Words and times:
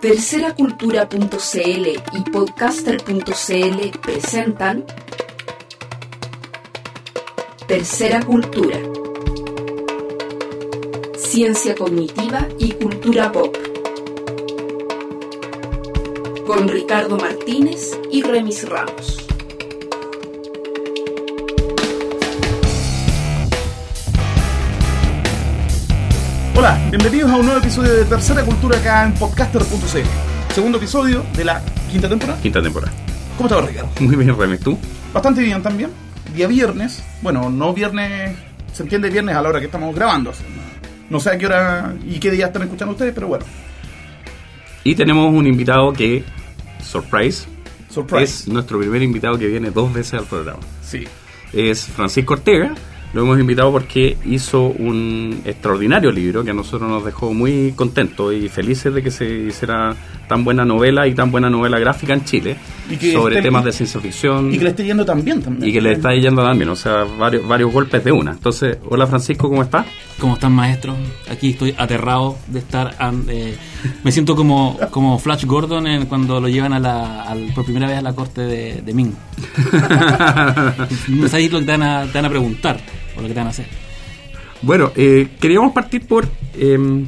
Terceracultura.cl 0.00 1.86
y 2.12 2.30
podcaster.cl 2.30 3.98
presentan 4.00 4.84
Tercera 7.66 8.22
Cultura. 8.24 8.78
Ciencia 11.16 11.74
cognitiva 11.74 12.46
y 12.60 12.72
cultura 12.74 13.32
pop. 13.32 13.56
Con 16.46 16.68
Ricardo 16.68 17.16
Martínez 17.16 17.98
y 18.12 18.22
Remis 18.22 18.68
Ramos. 18.68 19.27
Hola, 26.58 26.76
bienvenidos 26.90 27.30
a 27.30 27.36
un 27.36 27.46
nuevo 27.46 27.60
episodio 27.60 27.94
de 27.94 28.04
Tercera 28.04 28.42
Cultura 28.42 28.76
acá 28.80 29.04
en 29.04 29.14
podcaster.cl. 29.14 30.52
Segundo 30.52 30.78
episodio 30.78 31.24
de 31.36 31.44
la 31.44 31.62
quinta 31.88 32.08
temporada. 32.08 32.40
Quinta 32.40 32.60
temporada. 32.60 32.92
¿Cómo 33.36 33.48
estás, 33.48 33.64
Ricardo? 33.64 33.90
Muy 34.00 34.16
bien, 34.16 34.36
Remis, 34.36 34.58
¿tú? 34.58 34.76
Bastante 35.14 35.40
bien 35.42 35.62
también. 35.62 35.90
Día 36.34 36.48
viernes. 36.48 37.04
Bueno, 37.22 37.48
no 37.48 37.72
viernes, 37.72 38.36
se 38.72 38.82
entiende 38.82 39.08
viernes 39.08 39.36
a 39.36 39.40
la 39.42 39.50
hora 39.50 39.60
que 39.60 39.66
estamos 39.66 39.94
grabando. 39.94 40.32
No 41.08 41.20
sé 41.20 41.30
a 41.30 41.38
qué 41.38 41.46
hora 41.46 41.94
y 42.04 42.18
qué 42.18 42.32
día 42.32 42.46
están 42.46 42.62
escuchando 42.62 42.90
ustedes, 42.90 43.14
pero 43.14 43.28
bueno. 43.28 43.44
Y 44.82 44.96
tenemos 44.96 45.32
un 45.32 45.46
invitado 45.46 45.92
que, 45.92 46.24
surprise, 46.82 47.46
Surprise. 47.88 48.24
es 48.24 48.48
nuestro 48.48 48.80
primer 48.80 49.00
invitado 49.02 49.38
que 49.38 49.46
viene 49.46 49.70
dos 49.70 49.92
veces 49.92 50.14
al 50.14 50.24
programa. 50.24 50.58
Sí. 50.82 51.06
Es 51.52 51.86
Francisco 51.86 52.32
Ortega. 52.32 52.74
Lo 53.14 53.22
hemos 53.22 53.40
invitado 53.40 53.72
porque 53.72 54.18
hizo 54.26 54.64
un 54.64 55.40
extraordinario 55.44 56.12
libro 56.12 56.44
que 56.44 56.50
a 56.50 56.54
nosotros 56.54 56.90
nos 56.90 57.04
dejó 57.04 57.32
muy 57.32 57.72
contentos 57.72 58.34
y 58.34 58.48
felices 58.48 58.92
de 58.92 59.02
que 59.02 59.10
se 59.10 59.24
hiciera 59.24 59.96
tan 60.28 60.44
buena 60.44 60.64
novela 60.66 61.06
y 61.06 61.14
tan 61.14 61.30
buena 61.30 61.48
novela 61.48 61.78
gráfica 61.78 62.12
en 62.12 62.24
Chile 62.24 62.56
Y 62.90 62.96
que 62.96 63.12
sobre 63.12 63.42
temas 63.42 63.64
de 63.64 63.72
ciencia 63.72 64.00
ficción 64.00 64.52
Y 64.52 64.58
que 64.58 64.64
le 64.64 64.70
esté 64.70 64.84
yendo 64.84 65.04
también 65.04 65.42
también. 65.42 65.68
y 65.68 65.72
que 65.72 65.80
le 65.80 65.92
está 65.92 66.14
yendo 66.14 66.42
también, 66.42 66.70
o 66.70 66.76
sea, 66.76 67.04
varios, 67.04 67.46
varios 67.46 67.72
golpes 67.72 68.02
de 68.02 68.12
una. 68.12 68.32
Entonces, 68.32 68.78
hola 68.88 69.06
Francisco, 69.06 69.48
¿cómo 69.48 69.62
estás? 69.62 69.86
¿Cómo 70.18 70.34
están, 70.34 70.52
maestros? 70.52 70.96
Aquí 71.30 71.50
estoy 71.50 71.74
aterrado 71.76 72.36
de 72.48 72.58
estar. 72.60 72.94
an- 72.98 73.24
eh, 73.28 73.54
me 74.02 74.10
siento 74.12 74.34
como, 74.34 74.78
como 74.90 75.18
Flash 75.18 75.44
Gordon 75.44 75.86
en- 75.86 76.06
cuando 76.06 76.40
lo 76.40 76.48
llevan 76.48 76.72
a 76.72 76.80
la, 76.80 77.22
al- 77.22 77.52
por 77.54 77.64
primera 77.64 77.86
vez 77.86 77.98
a 77.98 78.02
la 78.02 78.14
corte 78.14 78.40
de, 78.42 78.82
de 78.82 78.94
Ming. 78.94 79.12
no 81.08 81.28
sabéis 81.28 81.52
lo 81.52 81.58
que 81.60 81.64
te 81.66 81.70
van, 81.72 81.82
a, 81.82 82.06
te 82.06 82.12
van 82.12 82.24
a 82.24 82.30
preguntar 82.30 82.78
o 83.16 83.20
lo 83.20 83.28
que 83.28 83.34
te 83.34 83.40
van 83.40 83.46
a 83.48 83.50
hacer. 83.50 83.66
Bueno, 84.62 84.90
eh, 84.96 85.28
queríamos 85.40 85.72
partir 85.72 86.06
por, 86.06 86.26
eh, 86.54 87.04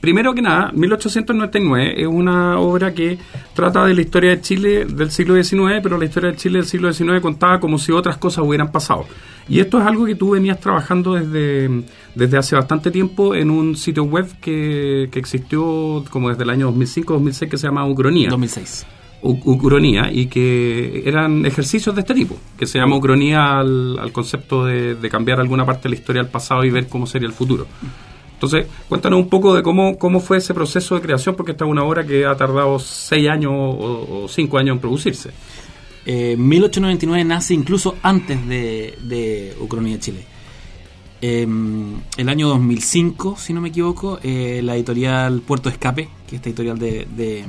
primero 0.00 0.34
que 0.34 0.42
nada, 0.42 0.70
1899 0.74 2.00
es 2.02 2.06
una 2.06 2.58
obra 2.58 2.92
que 2.94 3.18
trata 3.54 3.84
de 3.84 3.94
la 3.94 4.00
historia 4.02 4.30
de 4.30 4.40
Chile 4.40 4.84
del 4.84 5.10
siglo 5.10 5.34
XIX, 5.42 5.80
pero 5.82 5.98
la 5.98 6.04
historia 6.04 6.30
de 6.30 6.36
Chile 6.36 6.58
del 6.58 6.66
siglo 6.66 6.92
XIX 6.92 7.20
contaba 7.20 7.60
como 7.60 7.78
si 7.78 7.92
otras 7.92 8.16
cosas 8.16 8.44
hubieran 8.44 8.70
pasado. 8.72 9.04
Y 9.48 9.60
esto 9.60 9.78
es 9.80 9.86
algo 9.86 10.04
que 10.06 10.14
tú 10.16 10.30
venías 10.30 10.58
trabajando 10.60 11.14
desde, 11.14 11.84
desde 12.14 12.36
hace 12.36 12.56
bastante 12.56 12.90
tiempo 12.90 13.34
en 13.34 13.50
un 13.50 13.76
sitio 13.76 14.02
web 14.04 14.26
que, 14.40 15.08
que 15.12 15.18
existió 15.18 16.04
como 16.10 16.30
desde 16.30 16.42
el 16.42 16.50
año 16.50 16.72
2005-2006 16.72 17.48
que 17.48 17.56
se 17.58 17.66
llama 17.66 17.86
Ucronía. 17.86 18.28
2006. 18.30 18.86
U- 19.22 19.40
ucronía 19.44 20.12
y 20.12 20.26
que 20.26 21.02
eran 21.06 21.46
ejercicios 21.46 21.94
de 21.94 22.02
este 22.02 22.14
tipo, 22.14 22.36
que 22.58 22.66
se 22.66 22.78
llama 22.78 22.96
ucronía 22.96 23.58
al, 23.58 23.98
al 23.98 24.12
concepto 24.12 24.64
de, 24.66 24.94
de 24.94 25.08
cambiar 25.10 25.40
alguna 25.40 25.64
parte 25.64 25.84
de 25.84 25.88
la 25.90 25.94
historia 25.96 26.22
al 26.22 26.28
pasado 26.28 26.64
y 26.64 26.70
ver 26.70 26.86
cómo 26.88 27.06
sería 27.06 27.26
el 27.26 27.34
futuro. 27.34 27.66
Entonces, 28.36 28.66
cuéntanos 28.86 29.18
un 29.18 29.30
poco 29.30 29.54
de 29.54 29.62
cómo, 29.62 29.96
cómo 29.98 30.20
fue 30.20 30.36
ese 30.36 30.52
proceso 30.52 30.94
de 30.94 31.00
creación, 31.00 31.34
porque 31.36 31.52
esta 31.52 31.64
es 31.64 31.70
una 31.70 31.84
obra 31.84 32.06
que 32.06 32.26
ha 32.26 32.36
tardado 32.36 32.78
seis 32.78 33.28
años 33.30 33.50
o, 33.54 34.24
o 34.24 34.28
cinco 34.28 34.58
años 34.58 34.74
en 34.74 34.80
producirse. 34.80 35.30
Eh, 36.04 36.36
1899 36.36 37.24
nace 37.24 37.54
incluso 37.54 37.96
antes 38.02 38.46
de, 38.46 38.96
de 39.02 39.56
Ucrania 39.58 39.98
Chile. 39.98 40.24
Eh, 41.22 41.48
el 42.18 42.28
año 42.28 42.48
2005, 42.48 43.36
si 43.38 43.54
no 43.54 43.62
me 43.62 43.70
equivoco, 43.70 44.20
eh, 44.22 44.60
la 44.62 44.76
editorial 44.76 45.40
Puerto 45.40 45.70
Escape, 45.70 46.10
que 46.28 46.36
es 46.36 46.40
esta 46.40 46.50
editorial 46.50 46.78
de, 46.78 47.08
de, 47.16 47.44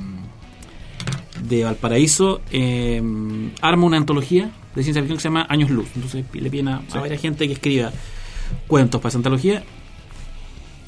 de 1.44 1.64
Valparaíso, 1.66 2.42
eh, 2.50 3.02
arma 3.62 3.86
una 3.86 3.98
antología 3.98 4.52
de 4.74 4.84
ciencia 4.84 5.02
ficción 5.02 5.18
que 5.18 5.22
se 5.22 5.28
llama 5.28 5.46
Años 5.50 5.70
Luz. 5.70 5.90
Entonces 5.96 6.24
le 6.34 6.50
piden 6.50 6.70
a, 6.70 6.82
a 6.94 7.00
varias 7.02 7.22
gente 7.22 7.46
que 7.46 7.54
escriba 7.54 7.92
cuentos 8.68 9.02
para 9.02 9.10
esa 9.10 9.18
antología. 9.18 9.64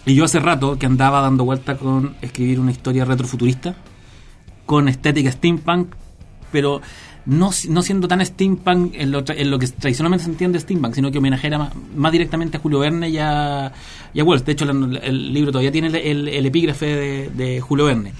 Y 0.05 0.15
yo 0.15 0.25
hace 0.25 0.39
rato 0.39 0.77
que 0.77 0.85
andaba 0.85 1.21
dando 1.21 1.45
vuelta 1.45 1.77
con 1.77 2.15
escribir 2.21 2.59
una 2.59 2.71
historia 2.71 3.05
retrofuturista 3.05 3.75
con 4.69 4.87
estética 4.87 5.31
steampunk, 5.31 5.95
pero 6.51 6.79
no, 7.25 7.49
no 7.69 7.81
siendo 7.81 8.07
tan 8.07 8.23
steampunk 8.23 8.93
en 8.93 9.11
lo, 9.11 9.23
en 9.27 9.49
lo 9.49 9.57
que 9.57 9.67
tradicionalmente 9.67 10.25
se 10.25 10.29
entiende 10.29 10.59
steampunk, 10.59 10.93
sino 10.93 11.09
que 11.09 11.17
homenajera 11.17 11.57
más, 11.57 11.73
más 11.95 12.11
directamente 12.11 12.57
a 12.57 12.59
Julio 12.59 12.77
Verne 12.77 13.09
y 13.09 13.17
a, 13.17 13.71
y 14.13 14.21
Wells. 14.21 14.45
De 14.45 14.51
hecho, 14.51 14.65
el, 14.69 15.33
libro 15.33 15.51
todavía 15.51 15.71
tiene 15.71 15.87
el, 15.87 16.45
epígrafe 16.45 17.29
de, 17.31 17.59
Julio 17.61 17.85
Verne. 17.85 18.13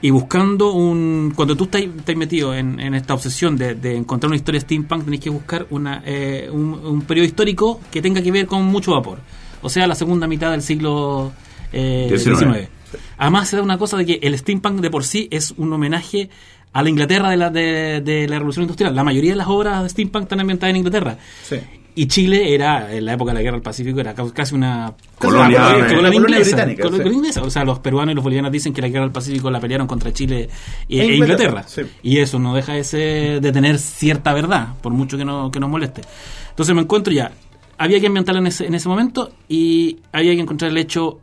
Y 0.00 0.08
buscando 0.08 0.72
un. 0.72 1.34
Cuando 1.36 1.54
tú 1.56 1.64
estás, 1.64 1.82
estás 1.82 2.16
metido 2.16 2.54
en, 2.54 2.94
esta 2.94 3.12
obsesión 3.12 3.58
de, 3.58 3.96
encontrar 3.96 4.28
una 4.28 4.36
historia 4.36 4.62
steampunk, 4.62 5.04
tenés 5.04 5.20
que 5.20 5.28
buscar 5.28 5.66
una, 5.68 6.02
eh, 6.06 6.48
un 6.50 7.02
periodo 7.02 7.26
histórico 7.26 7.80
que 7.90 8.00
tenga 8.00 8.22
que 8.22 8.32
ver 8.32 8.46
con 8.46 8.64
mucho 8.64 8.92
vapor. 8.92 9.18
O 9.66 9.68
sea, 9.68 9.86
la 9.86 9.94
segunda 9.94 10.26
mitad 10.26 10.50
del 10.52 10.62
siglo 10.62 11.32
eh, 11.72 12.06
19. 12.08 12.58
XIX. 12.90 13.02
Además, 13.18 13.48
se 13.48 13.56
da 13.56 13.62
una 13.62 13.78
cosa 13.78 13.96
de 13.96 14.06
que 14.06 14.18
el 14.22 14.38
steampunk 14.38 14.80
de 14.80 14.90
por 14.90 15.04
sí 15.04 15.28
es 15.30 15.52
un 15.56 15.72
homenaje 15.72 16.30
a 16.72 16.82
la 16.82 16.88
Inglaterra 16.90 17.30
de 17.30 17.36
la, 17.36 17.50
de, 17.50 18.00
de 18.00 18.28
la 18.28 18.36
Revolución 18.36 18.62
Industrial. 18.64 18.94
La 18.94 19.04
mayoría 19.04 19.30
de 19.32 19.36
las 19.36 19.48
obras 19.48 19.82
de 19.82 19.88
steampunk 19.88 20.22
están 20.24 20.40
ambientadas 20.40 20.70
en 20.70 20.76
Inglaterra. 20.76 21.18
Sí. 21.42 21.56
Y 21.98 22.06
Chile 22.08 22.54
era, 22.54 22.92
en 22.94 23.06
la 23.06 23.14
época 23.14 23.30
de 23.30 23.36
la 23.36 23.40
Guerra 23.42 23.56
del 23.56 23.62
Pacífico, 23.62 23.98
era 24.00 24.12
ca- 24.14 24.30
casi 24.34 24.54
una 24.54 24.92
Colonia- 25.18 25.56
casi 25.56 25.72
una 25.72 25.86
colonia 25.86 25.96
colonia 25.96 26.18
inglesa, 26.20 26.44
británica, 26.56 26.82
colonia 26.82 27.08
sí. 27.10 27.16
inglesa. 27.16 27.42
O 27.42 27.50
sea, 27.50 27.64
los 27.64 27.78
peruanos 27.78 28.12
y 28.12 28.14
los 28.16 28.22
bolivianos 28.22 28.52
dicen 28.52 28.74
que 28.74 28.82
la 28.82 28.88
Guerra 28.88 29.04
del 29.04 29.12
Pacífico 29.12 29.50
la 29.50 29.58
pelearon 29.60 29.86
contra 29.86 30.12
Chile 30.12 30.48
e, 30.90 31.00
E 31.00 31.16
Inglaterra, 31.16 31.64
sí. 31.66 31.82
Y 32.02 32.18
eso 32.18 32.38
no 32.38 32.54
deja 32.54 32.74
de, 32.74 32.84
ser- 32.84 33.40
de 33.40 33.50
tener 33.52 33.78
cierta 33.78 34.34
verdad, 34.34 34.74
por 34.82 34.92
mucho 34.92 35.16
que, 35.16 35.24
no, 35.24 35.50
que 35.50 35.58
nos 35.58 35.70
moleste. 35.70 36.02
Entonces 36.50 36.74
me 36.74 36.82
encuentro 36.82 37.14
ya, 37.14 37.32
había 37.78 38.00
que 38.00 38.06
ambientarlo 38.06 38.40
en 38.40 38.46
ese, 38.48 38.66
en 38.66 38.74
ese 38.74 38.88
momento 38.88 39.32
y 39.48 39.98
había 40.12 40.34
que 40.34 40.40
encontrar 40.40 40.70
el 40.70 40.78
hecho, 40.78 41.20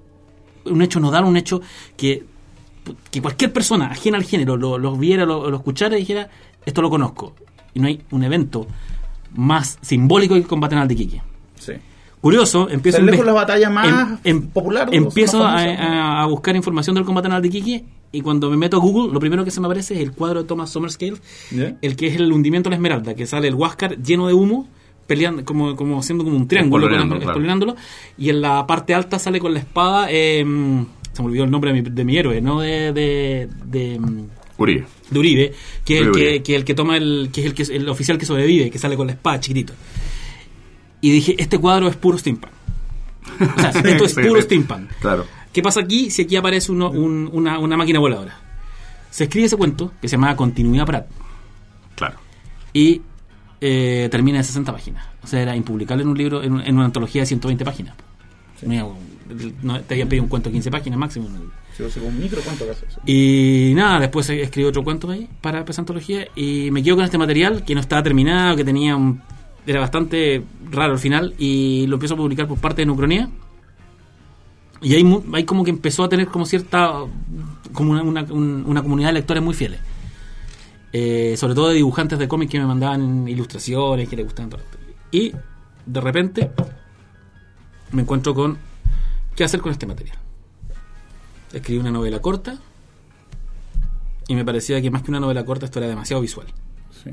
un 0.65 0.81
hecho 0.81 0.99
nodal, 0.99 1.25
un 1.25 1.37
hecho 1.37 1.61
que, 1.97 2.25
que 3.11 3.21
cualquier 3.21 3.51
persona 3.53 3.87
ajena 3.87 4.17
al 4.17 4.23
género 4.23 4.57
lo, 4.57 4.77
lo 4.77 4.95
viera, 4.95 5.25
lo, 5.25 5.49
lo 5.49 5.57
escuchara 5.57 5.95
y 5.95 6.01
dijera, 6.01 6.29
esto 6.65 6.81
lo 6.81 6.89
conozco. 6.89 7.33
Y 7.73 7.79
no 7.79 7.87
hay 7.87 8.01
un 8.11 8.23
evento 8.23 8.67
más 9.35 9.79
simbólico 9.81 10.35
que 10.35 10.41
el 10.41 10.47
combate 10.47 10.75
naval 10.75 10.87
de 10.87 10.93
Iquique. 10.93 11.21
Sí. 11.55 11.73
Curioso, 12.21 12.69
empiezo 12.69 12.99
a 12.99 13.01
la 13.01 13.33
batalla 13.33 13.69
más 13.69 14.19
popular, 14.53 14.87
o 14.87 14.93
Empiezo 14.93 15.39
más 15.39 15.67
a, 15.77 16.25
buscar 16.27 16.55
información 16.55 16.95
del 16.95 17.03
combate 17.03 17.27
de 17.27 17.47
Iquique 17.47 17.83
y 18.13 18.21
cuando 18.21 18.49
me 18.49 18.55
meto 18.55 18.77
a 18.77 18.79
Google, 18.79 19.11
lo 19.11 19.19
primero 19.19 19.43
que 19.43 19.51
se 19.51 19.59
me 19.59 19.65
aparece 19.65 19.95
es 19.95 19.99
el 19.99 20.13
cuadro 20.13 20.43
de 20.43 20.47
Thomas 20.47 20.69
Sommerscale, 20.69 21.17
¿Ya? 21.51 21.75
el 21.81 21.95
que 21.97 22.07
es 22.07 22.15
el 22.15 22.31
hundimiento 22.31 22.69
de 22.69 22.71
la 22.71 22.77
Esmeralda, 22.77 23.13
que 23.13 23.25
sale 23.25 23.49
el 23.49 23.55
Huáscar 23.55 24.01
lleno 24.01 24.27
de 24.27 24.33
humo, 24.35 24.69
peleando, 25.07 25.43
como, 25.45 25.75
como 25.75 25.99
haciendo 25.99 26.23
como 26.23 26.37
un 26.37 26.47
triángulo, 26.47 26.87
claro. 26.87 27.75
y 28.17 28.29
en 28.29 28.41
la 28.41 28.65
parte 28.67 28.93
alta 28.93 29.19
sale 29.19 29.39
con 29.39 29.53
la 29.53 29.59
espada, 29.59 30.07
eh, 30.09 30.43
se 31.11 31.21
me 31.21 31.27
olvidó 31.27 31.43
el 31.43 31.51
nombre 31.51 31.73
de 31.73 31.81
mi, 31.81 31.89
de 31.89 32.03
mi 32.05 32.17
héroe, 32.17 32.41
¿no? 32.41 32.61
De, 32.61 32.91
de, 32.93 33.49
de, 33.65 33.99
Uribe. 34.57 34.85
de 35.09 35.19
Uribe, 35.19 35.53
que 35.85 35.95
es 35.99 36.01
el 36.07 36.11
que, 36.11 36.43
que 36.43 36.55
el 36.55 36.63
que 36.65 36.73
toma 36.73 36.97
el, 36.97 37.29
que 37.33 37.41
es 37.41 37.47
el 37.47 37.53
que 37.53 37.63
el 37.63 37.89
oficial 37.89 38.17
que 38.17 38.25
sobrevive, 38.25 38.69
que 38.69 38.79
sale 38.79 38.95
con 38.95 39.07
la 39.07 39.13
espada 39.13 39.39
chiquitito. 39.39 39.73
Y 41.01 41.11
dije, 41.11 41.35
este 41.37 41.57
cuadro 41.57 41.87
es 41.87 41.95
puro 41.97 42.17
steampunk. 42.17 42.51
O 43.41 43.59
sea, 43.59 43.69
esto 43.83 44.05
es 44.05 44.13
puro 44.13 44.41
steampunk. 44.41 44.89
Claro. 45.01 45.25
¿Qué 45.51 45.61
pasa 45.61 45.81
aquí 45.81 46.09
si 46.09 46.23
aquí 46.23 46.35
aparece 46.35 46.71
uno- 46.71 46.89
un- 46.91 47.29
una, 47.31 47.59
una 47.59 47.77
máquina 47.77 47.99
voladora? 47.99 48.39
Se 49.11 49.25
escribe 49.25 49.45
ese 49.47 49.57
cuento 49.57 49.91
que 50.01 50.07
se 50.07 50.15
llama 50.15 50.35
Continuidad 50.35 50.85
Prat 50.87 51.05
Claro. 51.95 52.15
y 52.73 53.01
eh, 53.65 54.09
termina 54.11 54.39
en 54.39 54.43
60 54.43 54.71
páginas. 54.73 55.05
O 55.23 55.27
sea, 55.27 55.41
era 55.41 55.55
impublicable 55.55 56.03
en 56.03 56.09
un 56.09 56.17
libro, 56.17 56.43
en, 56.43 56.59
en 56.59 56.75
una 56.75 56.85
antología 56.85 57.21
de 57.21 57.25
120 57.27 57.63
páginas. 57.63 57.95
No 58.61 58.73
iba- 58.73 58.87
no- 59.61 59.79
te 59.81 59.93
habían 59.95 60.09
pedido 60.09 60.23
un 60.23 60.29
cuento 60.29 60.49
de 60.49 60.53
15 60.53 60.69
páginas 60.71 60.99
máximo. 60.99 61.27
Sí, 61.75 61.83
un 62.05 62.19
micro, 62.19 62.39
¿cuánto 62.43 62.65
que 62.65 62.71
hace 62.71 62.85
eso? 62.85 62.99
Y 63.05 63.71
nada, 63.75 63.99
después 64.01 64.29
escribí 64.29 64.67
otro 64.67 64.83
cuento 64.83 65.09
ahí 65.09 65.27
para 65.41 65.61
esa 65.61 65.81
antología 65.81 66.27
y 66.35 66.69
me 66.71 66.83
quedo 66.83 66.97
con 66.97 67.05
este 67.05 67.17
material 67.17 67.63
que 67.65 67.73
no 67.73 67.81
estaba 67.81 68.03
terminado, 68.03 68.55
que 68.55 68.63
tenía 68.65 68.95
un... 68.95 69.21
Era 69.65 69.79
bastante 69.79 70.43
raro 70.69 70.91
al 70.93 70.99
final 70.99 71.33
y 71.37 71.87
lo 71.87 71.95
empiezo 71.95 72.13
a 72.15 72.17
publicar 72.17 72.47
por 72.47 72.57
parte 72.59 72.81
de 72.81 72.85
Nucronía. 72.85 73.29
Y 74.81 74.93
ahí, 74.95 75.19
ahí 75.33 75.43
como 75.45 75.63
que 75.63 75.69
empezó 75.71 76.03
a 76.03 76.09
tener 76.09 76.27
como 76.27 76.45
cierta... 76.45 76.91
como 77.71 77.91
una, 77.93 78.03
una- 78.03 78.23
un- 78.33 78.63
una 78.67 78.81
comunidad 78.83 79.09
de 79.09 79.13
lectores 79.13 79.41
muy 79.41 79.53
fieles. 79.53 79.79
Eh, 80.95 81.35
sobre 81.37 81.55
todo 81.55 81.69
de 81.69 81.75
dibujantes 81.75 82.19
de 82.19 82.27
cómics 82.27 82.51
que 82.51 82.59
me 82.59 82.67
mandaban 82.67 83.27
ilustraciones, 83.27 84.07
que 84.07 84.15
les 84.15 84.25
gustaban 84.25 84.51
todo. 84.51 84.61
Y 85.11 85.33
de 85.85 86.01
repente 86.01 86.51
me 87.91 88.03
encuentro 88.03 88.33
con 88.35 88.57
qué 89.35 89.43
hacer 89.43 89.59
con 89.59 89.71
este 89.71 89.85
material. 89.87 90.17
Escribí 91.51 91.79
una 91.79 91.91
novela 91.91 92.19
corta 92.19 92.57
y 94.27 94.35
me 94.35 94.45
parecía 94.45 94.81
que 94.81 94.89
más 94.91 95.01
que 95.03 95.11
una 95.11 95.19
novela 95.19 95.43
corta 95.45 95.65
esto 95.65 95.79
era 95.79 95.87
demasiado 95.87 96.21
visual. 96.21 96.47
Sí. 97.03 97.09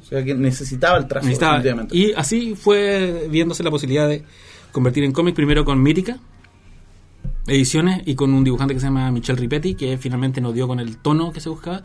O 0.00 0.04
sea 0.04 0.22
que 0.22 0.34
necesitaba 0.34 0.98
el 0.98 1.06
trazo. 1.08 1.26
Necesitaba- 1.26 1.62
y 1.92 2.12
así 2.12 2.54
fue 2.54 3.28
viéndose 3.30 3.62
la 3.62 3.70
posibilidad 3.70 4.06
de 4.08 4.24
convertir 4.72 5.04
en 5.04 5.12
cómic 5.12 5.34
primero 5.34 5.64
con 5.64 5.82
Mítica 5.82 6.18
Ediciones 7.46 8.02
y 8.06 8.14
con 8.14 8.34
un 8.34 8.44
dibujante 8.44 8.74
que 8.74 8.80
se 8.80 8.86
llama 8.86 9.10
Michel 9.10 9.36
Ripetti, 9.36 9.74
que 9.74 9.96
finalmente 9.98 10.40
nos 10.40 10.52
dio 10.52 10.66
con 10.66 10.80
el 10.80 10.98
tono 10.98 11.32
que 11.32 11.40
se 11.40 11.48
buscaba. 11.48 11.82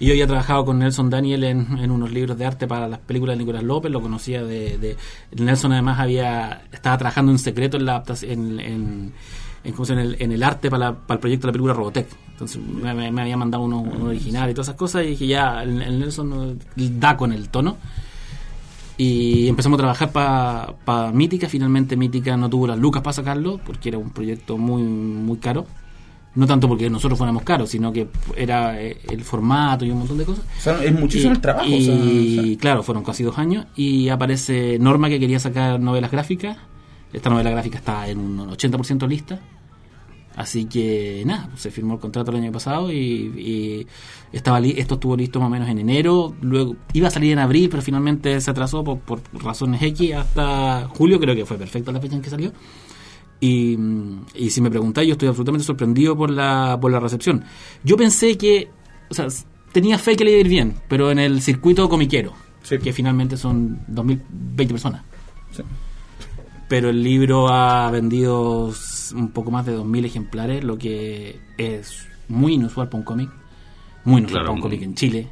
Y 0.00 0.06
yo 0.06 0.12
había 0.12 0.26
trabajado 0.28 0.64
con 0.64 0.78
Nelson 0.78 1.10
Daniel 1.10 1.42
en, 1.44 1.78
en 1.78 1.90
unos 1.90 2.12
libros 2.12 2.38
de 2.38 2.46
arte 2.46 2.66
para 2.68 2.86
las 2.88 3.00
películas 3.00 3.34
de 3.36 3.38
Nicolás 3.44 3.64
López, 3.64 3.90
lo 3.90 4.00
conocía 4.00 4.44
de, 4.44 4.78
de- 4.78 4.96
Nelson 5.36 5.72
además 5.72 5.98
había 5.98 6.62
estaba 6.72 6.96
trabajando 6.98 7.32
en 7.32 7.38
secreto 7.38 7.76
en 7.78 7.84
la 7.84 7.92
adaptación 7.96 8.30
en, 8.30 8.60
en, 8.60 9.12
en, 9.64 9.98
el, 9.98 10.16
en 10.20 10.32
el 10.32 10.42
arte 10.44 10.70
para, 10.70 10.86
la- 10.90 10.94
para 10.96 11.16
el 11.16 11.20
proyecto 11.20 11.46
de 11.46 11.48
la 11.48 11.52
película 11.52 11.74
Robotech. 11.74 12.06
Entonces 12.30 12.60
me, 12.62 13.08
había 13.20 13.36
mandado 13.36 13.64
uno, 13.64 13.80
uno 13.80 14.04
original 14.10 14.48
y 14.48 14.54
todas 14.54 14.68
esas 14.68 14.78
cosas 14.78 15.02
y 15.04 15.08
dije 15.08 15.26
ya, 15.26 15.64
el, 15.64 15.82
el 15.82 15.98
Nelson 15.98 16.58
eh, 16.76 16.90
da 16.96 17.16
con 17.16 17.32
el 17.32 17.48
tono. 17.48 17.76
Y 18.96 19.48
empezamos 19.48 19.78
a 19.78 19.82
trabajar 19.82 20.10
para 20.84 21.12
Mítica. 21.12 21.48
Finalmente 21.48 21.96
Mítica 21.96 22.36
no 22.36 22.48
tuvo 22.50 22.66
las 22.66 22.78
lucas 22.78 23.02
para 23.02 23.12
sacarlo 23.14 23.58
porque 23.64 23.90
era 23.90 23.98
un 23.98 24.10
proyecto 24.10 24.58
muy, 24.58 24.82
muy 24.82 25.38
caro. 25.38 25.66
No 26.38 26.46
tanto 26.46 26.68
porque 26.68 26.88
nosotros 26.88 27.18
fuéramos 27.18 27.42
caros, 27.42 27.68
sino 27.70 27.92
que 27.92 28.06
era 28.36 28.80
eh, 28.80 28.96
el 29.10 29.24
formato 29.24 29.84
y 29.84 29.90
un 29.90 29.98
montón 29.98 30.18
de 30.18 30.24
cosas. 30.24 30.44
O 30.58 30.60
sea, 30.60 30.84
es 30.84 30.92
muchísimo 30.92 31.32
Y- 31.32 31.34
el 31.34 31.40
trabajo. 31.40 31.66
Y 31.68 31.74
o 31.74 31.80
sea, 31.84 31.94
o 31.94 32.44
sea, 32.46 32.58
claro, 32.58 32.82
fueron 32.84 33.02
casi 33.02 33.22
dos 33.24 33.36
años. 33.38 33.66
Y 33.74 34.08
aparece 34.08 34.78
Norma 34.78 35.08
que 35.08 35.18
quería 35.18 35.40
sacar 35.40 35.80
novelas 35.80 36.10
gráficas. 36.12 36.56
Esta 37.12 37.28
novela 37.30 37.50
gráfica 37.50 37.78
está 37.78 38.08
en 38.08 38.18
un 38.18 38.38
80% 38.50 39.08
lista. 39.08 39.40
Así 40.36 40.66
que 40.66 41.24
nada, 41.26 41.48
pues, 41.50 41.62
se 41.62 41.72
firmó 41.72 41.94
el 41.94 42.00
contrato 42.00 42.30
el 42.30 42.36
año 42.36 42.52
pasado 42.52 42.92
y, 42.92 42.96
y 43.02 43.86
estaba 44.32 44.60
li- 44.60 44.74
esto 44.78 44.94
estuvo 44.94 45.16
listo 45.16 45.40
más 45.40 45.48
o 45.48 45.50
menos 45.50 45.68
en 45.68 45.80
enero. 45.80 46.36
Luego 46.40 46.76
iba 46.92 47.08
a 47.08 47.10
salir 47.10 47.32
en 47.32 47.40
abril, 47.40 47.68
pero 47.68 47.82
finalmente 47.82 48.40
se 48.40 48.48
atrasó 48.50 48.84
por, 48.84 49.00
por 49.00 49.20
razones 49.42 49.82
X 49.82 50.14
hasta 50.14 50.86
julio. 50.96 51.18
Creo 51.18 51.34
que 51.34 51.44
fue 51.44 51.56
perfecta 51.58 51.90
la 51.90 51.98
fecha 52.00 52.14
en 52.14 52.22
que 52.22 52.30
salió. 52.30 52.52
Y, 53.40 53.78
y 54.34 54.50
si 54.50 54.60
me 54.60 54.70
preguntáis, 54.70 55.06
yo 55.08 55.12
estoy 55.12 55.28
absolutamente 55.28 55.64
sorprendido 55.64 56.16
por 56.16 56.30
la, 56.30 56.76
por 56.80 56.90
la 56.90 56.98
recepción. 57.00 57.44
Yo 57.84 57.96
pensé 57.96 58.36
que, 58.36 58.68
o 59.08 59.14
sea, 59.14 59.28
tenía 59.72 59.96
fe 59.98 60.16
que 60.16 60.24
le 60.24 60.30
iba 60.32 60.38
a 60.38 60.40
ir 60.40 60.48
bien, 60.48 60.74
pero 60.88 61.10
en 61.10 61.18
el 61.18 61.40
circuito 61.40 61.88
comiquero, 61.88 62.32
Sí. 62.62 62.78
que 62.78 62.92
finalmente 62.92 63.36
son 63.36 63.80
2020 63.88 64.74
personas. 64.74 65.02
sí. 65.52 65.62
Pero 66.68 66.90
el 66.90 67.02
libro 67.02 67.48
ha 67.48 67.90
vendido 67.90 68.74
un 69.14 69.28
poco 69.30 69.50
más 69.50 69.64
de 69.64 69.72
2.000 69.74 70.04
ejemplares, 70.04 70.62
lo 70.64 70.76
que 70.76 71.40
es 71.56 72.06
muy 72.28 72.54
inusual 72.54 72.88
para 72.90 72.98
un 72.98 73.04
cómic. 73.04 73.30
Muy 74.04 74.18
inusual 74.18 74.42
Claro, 74.42 74.46
para 74.48 74.54
un 74.56 74.60
cómic 74.60 74.82
en 74.82 74.94
Chile. 74.94 75.28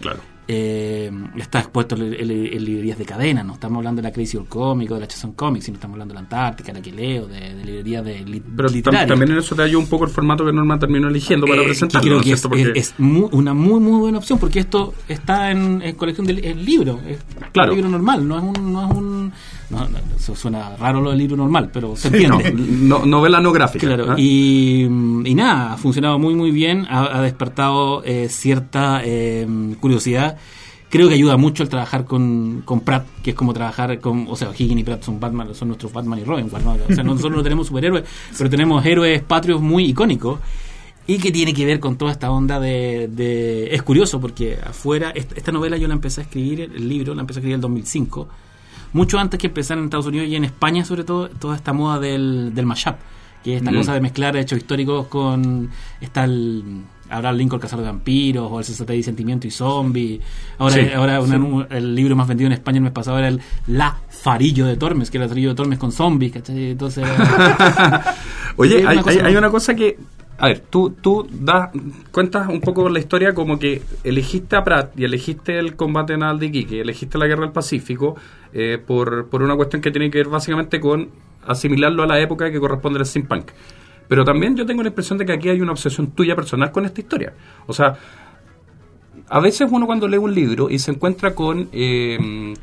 Claro. 0.00 0.20
Eh, 0.48 1.10
está 1.36 1.58
expuesto 1.58 1.96
en, 1.96 2.64
librerías 2.64 2.96
de 2.98 3.04
cadena, 3.04 3.42
no 3.42 3.54
estamos 3.54 3.78
hablando 3.78 4.00
de 4.00 4.08
la 4.08 4.12
Crazy 4.12 4.36
Old 4.36 4.48
Comic 4.48 4.90
o 4.92 4.94
de 4.94 5.00
la 5.00 5.08
Chazón 5.08 5.32
Comics, 5.32 5.64
sino 5.64 5.74
estamos 5.74 5.94
hablando 5.94 6.12
de 6.12 6.16
la 6.16 6.20
Antártica, 6.20 6.72
la 6.72 6.80
que 6.80 6.92
leo, 6.92 7.26
de, 7.26 7.52
de 7.54 7.64
librerías 7.64 8.04
de 8.04 8.20
li- 8.24 8.40
Pero 8.56 8.68
tam- 8.68 9.06
también 9.08 9.32
en 9.32 9.38
eso 9.38 9.56
te 9.56 9.62
ayuda 9.62 9.80
un 9.82 9.88
poco 9.88 10.04
el 10.04 10.10
formato 10.10 10.44
que 10.44 10.52
Norma 10.52 10.78
terminó 10.78 11.08
eligiendo 11.08 11.46
para 11.48 11.62
Eh, 11.62 11.64
presentarlo. 11.64 12.02
creo 12.06 12.18
¿no 12.18 12.22
que 12.22 12.30
es 12.30 12.40
es? 12.40 12.46
Porque- 12.46 12.72
es- 12.78 12.94
una 12.98 13.54
muy 13.54 13.80
muy 13.80 13.98
buena 14.00 14.18
opción 14.18 14.38
porque 14.38 14.60
esto 14.60 14.94
está 15.08 15.50
en, 15.50 15.82
en 15.82 15.96
colección 15.96 16.26
del 16.26 16.44
el 16.44 16.64
libro 16.64 17.00
es 17.08 17.18
Claro. 17.52 17.72
un 17.72 17.76
libro 17.76 17.90
normal 17.90 18.26
no 18.28 18.36
es 18.38 18.42
un 18.58 18.72
no 18.72 18.86
es 18.88 18.96
un 18.96 19.32
no, 19.70 19.80
no, 19.88 19.98
eso 20.16 20.34
suena 20.36 20.76
raro 20.76 21.00
lo 21.00 21.10
del 21.10 21.18
libro 21.18 21.36
normal 21.36 21.70
pero 21.72 21.96
se 21.96 22.08
entiende 22.08 22.52
no- 22.52 23.04
novela 23.04 23.40
no 23.40 23.52
gráfica. 23.52 23.86
Claro, 23.86 24.14
y, 24.16 24.82
y 24.82 25.34
nada, 25.34 25.72
ha 25.72 25.76
funcionado 25.76 26.18
muy 26.18 26.34
muy 26.34 26.50
bien, 26.50 26.86
ha, 26.88 27.18
ha 27.18 27.22
despertado 27.22 28.02
eh, 28.04 28.28
cierta 28.28 29.00
eh, 29.04 29.46
curiosidad. 29.80 30.36
Creo 30.88 31.08
que 31.08 31.14
ayuda 31.14 31.36
mucho 31.36 31.64
el 31.64 31.68
trabajar 31.68 32.04
con, 32.04 32.62
con 32.64 32.78
Pratt, 32.80 33.04
que 33.22 33.30
es 33.30 33.36
como 33.36 33.52
trabajar 33.52 33.98
con, 33.98 34.26
o 34.30 34.36
sea, 34.36 34.50
Higgins 34.56 34.80
y 34.80 34.84
Pratt 34.84 35.02
son 35.02 35.18
Batman, 35.18 35.52
son 35.52 35.66
nuestros 35.68 35.92
Batman 35.92 36.20
y 36.20 36.24
Robin, 36.24 36.46
¿no? 36.64 36.76
o 36.88 36.94
sea, 36.94 37.02
nosotros 37.02 37.32
no 37.36 37.42
tenemos 37.42 37.66
superhéroes, 37.66 38.04
pero 38.38 38.48
tenemos 38.48 38.86
héroes 38.86 39.20
patrios 39.20 39.60
muy 39.60 39.86
icónicos 39.86 40.38
y 41.08 41.18
que 41.18 41.32
tiene 41.32 41.52
que 41.52 41.66
ver 41.66 41.80
con 41.80 41.96
toda 41.96 42.12
esta 42.12 42.30
onda 42.30 42.60
de, 42.60 43.08
de- 43.12 43.74
es 43.74 43.82
curioso 43.82 44.20
porque 44.20 44.58
afuera 44.64 45.10
esta, 45.10 45.34
esta 45.34 45.50
novela 45.50 45.76
yo 45.76 45.88
la 45.88 45.94
empecé 45.94 46.20
a 46.20 46.24
escribir, 46.24 46.60
el 46.74 46.88
libro 46.88 47.14
la 47.16 47.22
empecé 47.22 47.38
a 47.38 47.40
escribir 47.40 47.54
en 47.54 47.58
el 47.58 47.62
2005 47.62 48.28
mucho 48.92 49.18
antes 49.18 49.38
que 49.38 49.46
empezar 49.48 49.78
en 49.78 49.84
Estados 49.84 50.06
Unidos 50.06 50.28
y 50.28 50.36
en 50.36 50.44
España 50.44 50.84
sobre 50.84 51.04
todo 51.04 51.28
toda 51.28 51.56
esta 51.56 51.72
moda 51.72 51.98
del, 51.98 52.52
del 52.54 52.66
mashup 52.66 52.96
que 53.44 53.52
es 53.54 53.58
esta 53.60 53.70
Mm. 53.70 53.76
cosa 53.76 53.94
de 53.94 54.00
mezclar 54.00 54.36
hechos 54.36 54.58
históricos 54.58 55.06
con 55.06 55.70
está 56.00 56.24
el 56.24 56.82
Abraham 57.08 57.36
Lincoln 57.36 57.60
Cazador 57.60 57.84
de 57.84 57.92
Vampiros 57.92 58.48
o 58.50 58.58
el 58.58 58.64
66 58.64 59.04
Sentimiento 59.04 59.46
y 59.46 59.52
Zombie 59.52 60.20
ahora, 60.58 60.74
Sí, 60.74 60.80
ahora 60.92 61.20
una- 61.20 61.66
el 61.70 61.94
libro 61.94 62.16
más 62.16 62.26
vendido 62.26 62.46
en 62.48 62.52
España 62.54 62.78
el 62.78 62.82
mes 62.82 62.92
pasado 62.92 63.18
era 63.18 63.28
el 63.28 63.40
La 63.68 63.96
Farillo 64.08 64.66
de 64.66 64.76
Tormes 64.76 65.10
que 65.10 65.18
era 65.18 65.26
el 65.26 65.28
Farillo 65.28 65.50
de 65.50 65.54
Tormes 65.54 65.78
con 65.78 65.92
zombies 65.92 66.32
¿cachai? 66.32 66.70
entonces 66.72 67.06
Oye, 68.56 68.84
hay 68.86 69.36
una 69.36 69.50
cosa 69.50 69.74
que. 69.74 69.98
A 70.38 70.48
ver, 70.48 70.60
tú, 70.60 70.90
tú 70.90 71.26
das, 71.30 71.70
cuentas 72.12 72.48
un 72.48 72.60
poco 72.60 72.88
la 72.90 72.98
historia 72.98 73.32
como 73.32 73.58
que 73.58 73.82
elegiste 74.04 74.56
a 74.56 74.64
Pratt 74.64 74.98
y 74.98 75.04
elegiste 75.04 75.58
el 75.58 75.76
combate 75.76 76.16
naval 76.16 76.38
de 76.38 76.46
Iquique, 76.46 76.80
elegiste 76.82 77.16
la 77.16 77.26
guerra 77.26 77.42
del 77.42 77.52
Pacífico 77.52 78.16
eh, 78.52 78.78
por, 78.84 79.28
por 79.28 79.42
una 79.42 79.56
cuestión 79.56 79.80
que 79.80 79.90
tiene 79.90 80.10
que 80.10 80.18
ver 80.18 80.28
básicamente 80.28 80.78
con 80.78 81.08
asimilarlo 81.46 82.02
a 82.02 82.06
la 82.06 82.20
época 82.20 82.50
que 82.50 82.60
corresponde 82.60 82.98
al 82.98 83.06
steampunk. 83.06 83.50
Pero 84.08 84.24
también 84.24 84.56
yo 84.56 84.66
tengo 84.66 84.82
la 84.82 84.88
impresión 84.88 85.18
de 85.18 85.24
que 85.24 85.32
aquí 85.32 85.48
hay 85.48 85.60
una 85.60 85.72
obsesión 85.72 86.08
tuya 86.10 86.36
personal 86.36 86.70
con 86.70 86.84
esta 86.84 87.00
historia. 87.00 87.32
O 87.66 87.72
sea, 87.72 87.94
a 89.28 89.40
veces 89.40 89.68
uno 89.70 89.86
cuando 89.86 90.06
lee 90.06 90.18
un 90.18 90.34
libro 90.34 90.70
y 90.70 90.78
se 90.78 90.90
encuentra 90.90 91.34
con 91.34 91.68
eh, 91.72 92.54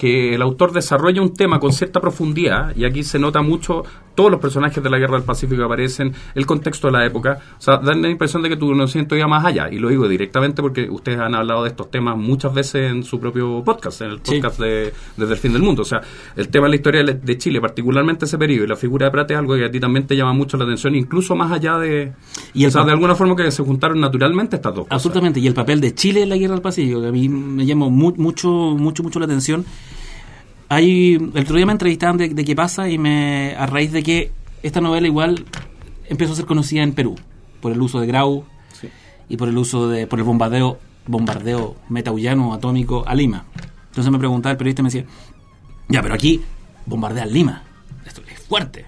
que 0.00 0.34
el 0.34 0.42
autor 0.42 0.72
desarrolla 0.72 1.20
un 1.20 1.34
tema 1.34 1.60
con 1.60 1.72
cierta 1.72 2.00
profundidad, 2.00 2.74
y 2.74 2.86
aquí 2.86 3.02
se 3.02 3.18
nota 3.18 3.42
mucho, 3.42 3.84
todos 4.20 4.30
los 4.30 4.40
personajes 4.40 4.82
de 4.84 4.90
la 4.90 4.98
Guerra 4.98 5.14
del 5.14 5.22
Pacífico 5.24 5.64
aparecen, 5.64 6.12
el 6.34 6.44
contexto 6.44 6.88
de 6.88 6.92
la 6.92 7.06
época, 7.06 7.38
o 7.58 7.60
sea, 7.60 7.78
dan 7.78 8.02
la 8.02 8.10
impresión 8.10 8.42
de 8.42 8.50
que 8.50 8.56
tu 8.58 8.68
conocimiento 8.68 9.16
iba 9.16 9.26
más 9.26 9.46
allá, 9.46 9.70
y 9.72 9.78
lo 9.78 9.88
digo 9.88 10.06
directamente 10.08 10.60
porque 10.60 10.90
ustedes 10.90 11.18
han 11.20 11.34
hablado 11.34 11.62
de 11.62 11.70
estos 11.70 11.90
temas 11.90 12.18
muchas 12.18 12.52
veces 12.52 12.90
en 12.92 13.02
su 13.02 13.18
propio 13.18 13.62
podcast, 13.64 14.02
en 14.02 14.10
el 14.10 14.20
Sí. 14.22 14.34
podcast 14.34 14.60
de 14.60 14.92
Desde 15.16 15.32
el 15.32 15.38
Fin 15.38 15.54
del 15.54 15.62
Mundo, 15.62 15.80
o 15.80 15.84
sea, 15.86 16.02
el 16.36 16.48
tema 16.48 16.66
de 16.66 16.70
la 16.70 16.76
historia 16.76 17.02
de 17.02 17.38
Chile, 17.38 17.62
particularmente 17.62 18.26
ese 18.26 18.36
periodo, 18.36 18.64
y 18.64 18.68
la 18.68 18.76
figura 18.76 19.06
de 19.06 19.10
Prat 19.12 19.30
es 19.30 19.38
algo 19.38 19.56
que 19.56 19.64
a 19.64 19.70
ti 19.70 19.80
también 19.80 20.06
te 20.06 20.14
llama 20.14 20.34
mucho 20.34 20.58
la 20.58 20.64
atención, 20.64 20.94
incluso 20.94 21.34
más 21.34 21.50
allá 21.50 21.78
de... 21.78 22.12
Y 22.52 22.64
el 22.64 22.68
o 22.68 22.72
sea, 22.72 22.84
de 22.84 22.92
alguna 22.92 23.14
forma 23.14 23.34
que 23.36 23.50
se 23.50 23.62
juntaron 23.62 23.98
naturalmente 24.00 24.56
estas 24.56 24.74
dos 24.74 24.84
cosas. 24.84 24.96
Absolutamente, 24.96 25.40
y 25.40 25.46
el 25.46 25.54
papel 25.54 25.80
de 25.80 25.94
Chile 25.94 26.22
en 26.24 26.28
la 26.28 26.36
guerra 26.36 26.52
del 26.54 26.62
Pacífico, 26.62 27.00
que 27.00 27.08
a 27.08 27.12
mí 27.12 27.28
me 27.28 27.64
llamó 27.64 27.88
mu- 27.90 28.14
mucho, 28.18 28.48
mucho, 28.50 29.02
mucho 29.02 29.18
la 29.18 29.24
atención. 29.24 29.64
Hay, 30.70 31.14
el 31.16 31.42
otro 31.42 31.56
día 31.56 31.66
me 31.66 31.72
entrevistaban 31.72 32.16
de, 32.16 32.28
de 32.28 32.44
qué 32.44 32.54
pasa 32.54 32.88
y 32.88 32.96
me 32.96 33.54
a 33.58 33.66
raíz 33.66 33.90
de 33.92 34.02
que 34.04 34.30
esta 34.62 34.80
novela 34.80 35.06
igual 35.06 35.44
empezó 36.08 36.32
a 36.32 36.36
ser 36.36 36.46
conocida 36.46 36.82
en 36.82 36.92
Perú 36.92 37.16
por 37.60 37.72
el 37.72 37.82
uso 37.82 38.00
de 38.00 38.06
Grau 38.06 38.44
Sí. 38.80 38.88
y 39.28 39.36
por 39.36 39.48
el 39.48 39.58
uso 39.58 39.88
de 39.88 40.06
por 40.06 40.20
el 40.20 40.24
bombardeo 40.24 40.78
bombardeo 41.06 41.74
metaullano 41.88 42.54
atómico 42.54 43.02
a 43.06 43.14
Lima. 43.16 43.44
Entonces 43.88 44.12
me 44.12 44.18
preguntaba 44.18 44.52
el 44.52 44.56
periodista 44.58 44.82
y 44.82 44.84
me 44.84 44.90
decía, 44.90 45.04
ya, 45.88 46.02
pero 46.02 46.14
aquí 46.14 46.40
bombardean 46.86 47.32
Lima. 47.32 47.64
Esto 48.06 48.22
es 48.32 48.38
fuerte. 48.40 48.84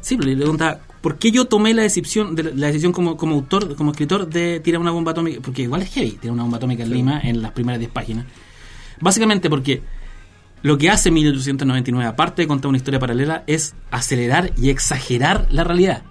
Sí, 0.00 0.16
pero 0.16 0.30
le 0.30 0.36
preguntaba, 0.36 0.80
¿por 1.02 1.18
qué 1.18 1.30
yo 1.30 1.44
tomé 1.44 1.74
la 1.74 1.82
decisión, 1.82 2.34
de 2.34 2.44
la, 2.44 2.50
la 2.54 2.66
decisión 2.68 2.92
como, 2.92 3.18
como 3.18 3.34
autor, 3.34 3.76
como 3.76 3.90
escritor, 3.90 4.26
de 4.26 4.60
tirar 4.60 4.80
una 4.80 4.90
bomba 4.90 5.12
atómica? 5.12 5.40
Porque 5.42 5.62
igual 5.62 5.82
es 5.82 5.90
heavy 5.90 6.12
tirar 6.12 6.32
una 6.32 6.44
bomba 6.44 6.56
atómica 6.56 6.82
en 6.84 6.90
Lima 6.90 7.20
en 7.22 7.42
las 7.42 7.52
primeras 7.52 7.78
10 7.78 7.90
páginas. 7.92 8.24
Básicamente 9.00 9.50
porque 9.50 9.82
lo 10.62 10.76
que 10.78 10.90
hace 10.90 11.10
1899, 11.10 12.06
aparte 12.08 12.42
de 12.42 12.48
contar 12.48 12.68
una 12.68 12.78
historia 12.78 13.00
paralela, 13.00 13.44
es 13.46 13.74
acelerar 13.90 14.52
y 14.56 14.70
exagerar 14.70 15.46
la 15.50 15.64
realidad. 15.64 16.02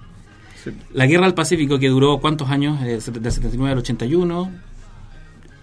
Sí. 0.64 0.72
La 0.94 1.06
guerra 1.06 1.26
del 1.26 1.34
Pacífico, 1.36 1.80
que 1.80 1.88
duró 1.90 2.20
cuántos 2.20 2.50
años, 2.50 2.82
Eh, 2.82 3.00
del 3.12 3.32
79 3.32 3.72
al 3.72 3.78
81, 3.78 4.52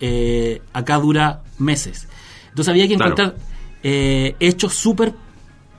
eh, 0.01 0.63
acá 0.73 0.97
dura 0.99 1.43
meses. 1.59 2.09
Entonces 2.49 2.71
había 2.71 2.87
que 2.89 2.97
Claro. 2.97 3.13
encontrar 3.13 3.37
eh, 3.83 4.35
hechos 4.41 4.75
súper 4.75 5.13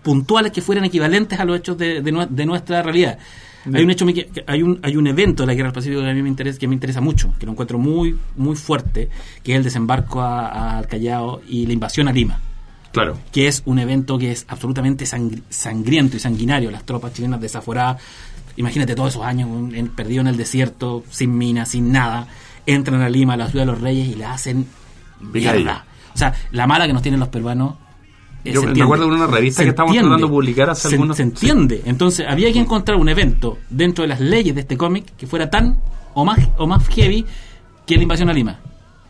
puntuales 0.04 0.52
que 0.54 0.62
fueran 0.62 0.86
equivalentes 0.86 1.40
a 1.40 1.46
los 1.46 1.58
hechos 1.58 1.78
de, 1.78 2.02
de 2.02 2.14
nue- 2.14 2.28
de 2.30 2.46
nuestra 2.46 2.82
realidad. 2.82 3.18
Hay 3.74 3.84
un 3.84 3.90
hecho 3.92 4.06
hay 4.48 4.62
un 4.64 4.80
hay 4.82 4.96
un 4.96 5.08
evento 5.08 5.44
de 5.44 5.48
la 5.48 5.54
guerra 5.54 5.68
del 5.70 5.74
Pacífico 5.74 6.02
que 6.02 6.10
a 6.10 6.14
mí 6.14 6.22
me 6.22 6.30
interesa 6.30 6.58
que 6.58 6.68
me 6.70 6.74
interesa 6.76 7.02
mucho, 7.02 7.34
que 7.38 7.46
lo 7.46 7.52
encuentro 7.52 7.78
muy 7.80 8.18
muy 8.38 8.56
fuerte, 8.56 9.10
que 9.44 9.52
es 9.52 9.58
el 9.58 9.64
desembarco 9.66 10.22
al 10.22 10.88
Callao 10.88 11.42
y 11.50 11.66
la 11.66 11.74
invasión 11.74 12.08
a 12.08 12.14
Lima 12.14 12.40
Claro. 12.92 13.18
que 13.32 13.48
es 13.48 13.62
un 13.66 13.80
evento 13.80 14.18
que 14.18 14.32
es 14.32 14.46
absolutamente 14.48 15.06
sangri- 15.06 15.42
sangriento 15.50 16.18
y 16.18 16.20
sanguinario. 16.20 16.72
Las 16.72 16.84
tropas 16.84 17.14
chilenas 17.14 17.40
desaforadas, 17.42 18.02
imagínate 18.56 18.96
todos 18.96 19.10
esos 19.14 19.24
años 19.24 19.50
perdidos 19.96 20.22
en 20.22 20.28
el 20.28 20.38
desierto, 20.38 21.04
sin 21.10 21.38
minas, 21.38 21.70
sin 21.70 21.92
nada, 21.92 22.28
entran 22.66 23.02
a 23.02 23.10
Lima, 23.10 23.34
a 23.34 23.38
la 23.38 23.50
ciudad 23.50 23.66
de 23.66 23.72
los 23.74 23.82
reyes, 23.82 24.08
y 24.08 24.16
la 24.16 24.34
hacen 24.34 24.66
mierda. 25.22 25.86
O 26.14 26.18
sea, 26.18 26.34
la 26.52 26.66
mala 26.68 26.88
que 26.88 26.94
nos 26.94 27.02
tienen 27.02 27.20
los 27.20 27.30
peruanos. 27.30 27.76
eh, 28.44 28.54
Yo 28.54 28.64
me 28.64 28.82
acuerdo 28.82 29.08
de 29.10 29.16
una 29.16 29.28
revista 29.28 29.60
Se 29.60 29.66
que 29.66 29.70
estábamos 29.70 29.96
tratando 30.10 30.28
de 30.28 30.32
publicar 30.32 30.70
hace 30.70 30.88
se, 30.90 30.96
algunos- 30.96 31.18
se 31.18 31.24
entiende. 31.24 31.82
Entonces, 31.86 32.26
había 32.28 32.52
que 32.52 32.60
encontrar 32.60 32.98
un 32.98 33.10
evento 33.10 33.58
dentro 33.70 34.04
de 34.04 34.08
las 34.08 34.20
leyes 34.22 34.56
de 34.56 34.62
este 34.62 34.78
cómic 34.78 35.06
que 35.18 35.28
fuera 35.28 35.50
tan 35.50 35.78
o 36.14 36.24
más, 36.26 36.40
o 36.58 36.66
más 36.66 36.88
heavy 36.88 37.26
que 37.86 37.96
la 37.98 38.04
invasión 38.04 38.30
a 38.30 38.34
Lima. 38.34 38.60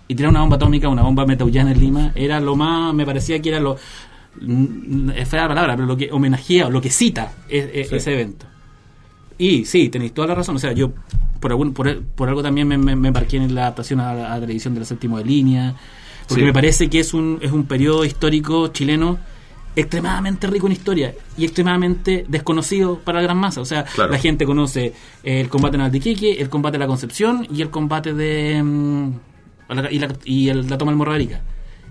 Y 0.08 0.16
tirar 0.16 0.30
una 0.32 0.40
bomba 0.42 0.56
atómica, 0.56 0.88
una 0.90 1.02
bomba 1.04 1.26
metaullana 1.26 1.72
en 1.72 1.80
Lima, 1.80 2.12
era 2.16 2.40
lo 2.40 2.56
más, 2.56 2.94
me 2.94 3.06
parecía 3.06 3.42
que 3.42 3.50
era 3.50 3.60
lo, 3.60 3.76
mm, 4.42 5.10
es 5.12 5.28
fea 5.28 5.42
la 5.44 5.48
palabra, 5.50 5.76
pero 5.76 5.86
lo 5.88 5.98
que 5.98 6.10
homenajea 6.12 6.68
o 6.68 6.70
lo 6.72 6.80
que 6.82 6.90
cita 6.90 7.34
es- 7.50 7.70
es- 7.74 7.90
Sí. 7.90 7.96
ese 7.96 8.14
evento. 8.14 8.46
Y 9.38 9.66
sí, 9.66 9.90
tenéis 9.90 10.14
toda 10.14 10.30
la 10.30 10.36
razón. 10.36 10.56
O 10.56 10.60
sea, 10.60 10.72
yo 10.72 10.92
por, 11.40 11.52
algún, 11.52 11.74
por, 11.74 12.02
por 12.04 12.30
algo 12.30 12.42
también 12.42 12.68
me, 12.68 12.78
me, 12.78 12.96
me 12.96 13.10
embarqué 13.10 13.38
en 13.38 13.54
la 13.54 13.64
adaptación 13.64 14.00
a, 14.00 14.14
la- 14.14 14.28
a 14.32 14.36
la 14.36 14.42
televisión 14.42 14.74
del 14.74 14.86
séptimo 14.86 15.18
de 15.18 15.26
línea. 15.26 15.76
Porque 16.28 16.42
Sí. 16.42 16.46
me 16.46 16.54
parece 16.54 16.90
que 16.90 17.00
es 17.00 17.14
un, 17.14 17.40
es 17.42 17.52
un 17.52 17.66
periodo 17.66 18.04
histórico 18.04 18.70
chileno 18.70 19.18
extremadamente 19.76 20.48
rico 20.48 20.66
en 20.66 20.74
historia 20.74 21.14
y 21.38 21.44
extremadamente 21.46 22.26
desconocido 22.28 22.98
para 23.00 23.20
la 23.20 23.24
gran 23.24 23.38
masa. 23.38 23.62
O 23.62 23.66
sea, 23.66 23.84
Claro. 23.84 24.12
la 24.12 24.18
gente 24.18 24.46
conoce 24.46 24.94
el 25.24 25.50
combate 25.50 25.76
en 25.76 25.82
Altiquique, 25.82 26.42
el 26.42 26.50
combate 26.50 26.74
de 26.74 26.80
la 26.80 26.88
Concepción 26.88 27.46
y 27.54 27.62
el 27.62 27.70
combate 27.70 28.14
de. 28.14 29.12
La- 29.76 29.92
y 29.92 30.00
la, 30.00 30.14
y 30.26 30.50
el- 30.50 30.68
la 30.68 30.78
toma 30.78 30.92
del 30.92 30.98
Morro 30.98 31.12
de 31.12 31.16
Arica. 31.18 31.42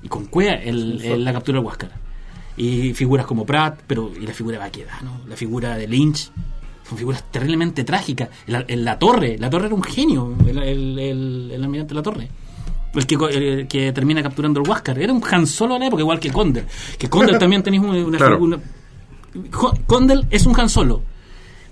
Y 0.02 0.08
con 0.08 0.26
Cuea, 0.26 0.54
el, 0.62 1.00
el- 1.02 1.24
la 1.24 1.32
captura 1.32 1.58
del 1.58 1.66
Huáscar. 1.66 1.90
Y 2.56 2.94
figuras 2.94 3.26
como 3.26 3.44
Pratt, 3.44 3.80
pero 3.86 4.10
y 4.18 4.26
la 4.26 4.32
figura 4.32 4.54
de 4.58 4.64
Baquedano, 4.64 5.20
la 5.28 5.36
figura 5.36 5.76
de 5.76 5.86
Lynch. 5.88 6.30
Son 6.88 6.96
figuras 6.96 7.24
terriblemente 7.32 7.82
trágicas. 7.84 8.28
La, 8.46 8.64
la 8.68 8.98
Torre, 8.98 9.36
la 9.38 9.50
Torre 9.50 9.66
era 9.66 9.74
un 9.74 9.82
genio, 9.82 10.34
el, 10.46 10.58
el, 10.62 10.98
el- 10.98 11.50
el 11.54 11.62
almirante 11.64 11.90
de 11.90 11.94
la 11.96 12.02
Torre. 12.02 12.28
El 12.94 13.06
que, 13.06 13.14
el 13.16 13.66
que 13.68 13.92
termina 13.92 14.22
capturando 14.22 14.60
el 14.62 14.68
Huáscar. 14.68 14.98
Era 14.98 15.12
un 15.12 15.22
Han 15.30 15.46
Solo 15.46 15.74
de 15.74 15.80
la 15.80 15.86
época, 15.88 16.00
igual 16.02 16.18
que 16.20 16.30
Condel. 16.30 16.64
Que 16.98 17.08
Condel 17.10 17.38
también 17.40 17.62
tenéis 17.62 17.82
una, 17.82 18.16
Claro. 18.16 18.38
Condel 19.86 20.26
es 20.30 20.46
un 20.46 20.58
Han 20.58 20.68
Solo. 20.68 21.02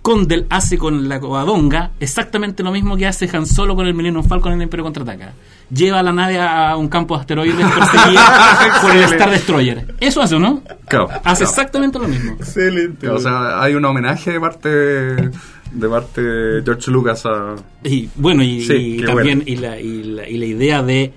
Condel 0.03 0.47
hace 0.51 0.77
con 0.77 1.09
la 1.09 1.19
Covadonga 1.19 1.93
exactamente 1.99 2.63
lo 2.63 2.73
mismo 2.73 2.95
que 2.97 3.07
hace 3.07 3.29
Han 3.35 3.47
Solo 3.47 3.75
con 3.75 3.87
el 3.87 3.95
Millennium 3.95 4.23
Falcon 4.25 4.53
en 4.53 4.59
el 4.59 4.65
Imperio 4.65 4.85
Contraataca. 4.85 5.33
Lleva 5.73 6.03
la 6.03 6.13
nave 6.13 6.39
a 6.41 6.77
un 6.77 6.89
campo 6.89 7.15
de 7.15 7.21
asteroides 7.23 7.57
perseguida 7.79 8.79
por 8.83 8.91
el 8.91 9.03
Star 9.05 9.31
Destroyer. 9.31 9.95
Eso 10.01 10.21
hace, 10.23 10.35
¿o 10.37 10.39
¿no? 10.39 10.63
Claro, 10.89 11.09
Hace 11.09 11.21
claro. 11.23 11.45
exactamente 11.45 11.99
lo 11.99 12.09
mismo. 12.09 12.33
Excelente. 12.39 13.09
O 13.09 13.19
sea, 13.19 13.61
hay 13.63 13.75
un 13.75 13.85
homenaje 13.85 14.33
de 14.33 14.41
parte 14.41 14.69
de 14.69 15.89
parte 15.89 16.21
de 16.23 16.63
George 16.63 16.91
Lucas 16.91 17.27
a 17.27 17.57
Y 17.83 18.09
bueno, 18.15 18.43
y, 18.45 18.61
Sí, 18.63 18.99
y 19.01 19.05
también 19.05 19.39
bueno. 19.41 19.45
y, 19.53 19.57
la, 19.57 19.81
y, 19.81 20.03
la, 20.05 20.29
y 20.29 20.37
la 20.39 20.45
idea 20.47 20.83
de 20.83 21.13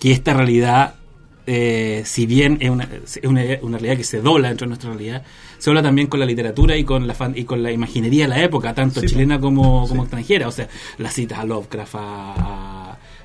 que 0.00 0.10
esta 0.10 0.34
realidad, 0.34 0.94
eh, 1.46 2.02
si 2.04 2.26
bien 2.26 2.58
es 2.60 2.70
una, 2.70 2.84
es 3.04 3.20
una, 3.22 3.42
una 3.62 3.78
realidad 3.78 3.96
que 3.98 4.04
se 4.04 4.20
dobla 4.20 4.48
dentro 4.48 4.64
de 4.64 4.68
nuestra 4.70 4.90
realidad, 4.90 5.22
se 5.58 5.70
dobla 5.70 5.82
también 5.82 6.08
con 6.08 6.18
la 6.18 6.26
literatura 6.26 6.76
y 6.76 6.82
con 6.82 7.06
la 7.06 7.14
fan- 7.14 7.34
y 7.36 7.44
con 7.44 7.62
la 7.62 7.70
imaginería 7.70 8.24
de 8.24 8.28
la 8.30 8.42
época, 8.42 8.74
tanto 8.74 9.00
Sí, 9.00 9.06
chilena 9.06 9.38
como, 9.38 9.86
como 9.86 10.02
extranjera. 10.02 10.48
O 10.48 10.50
sea, 10.50 10.66
las 10.98 11.12
citas 11.14 11.38
a 11.38 11.44
Lovecraft, 11.44 11.94
a, 11.94 12.81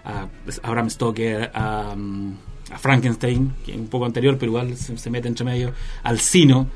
a, 0.07 0.21
a 0.23 0.67
Abraham 0.67 0.89
Stoker, 0.89 1.51
a, 1.53 1.95
Frankenstein, 2.77 3.53
que 3.65 3.73
un 3.73 3.87
poco 3.87 4.05
anterior, 4.05 4.37
pero 4.37 4.51
igual 4.51 4.75
se, 4.75 4.97
se 4.97 5.09
mete 5.09 5.27
entre 5.27 5.45
medio, 5.45 5.73
al 6.03 6.19
Sino. 6.19 6.67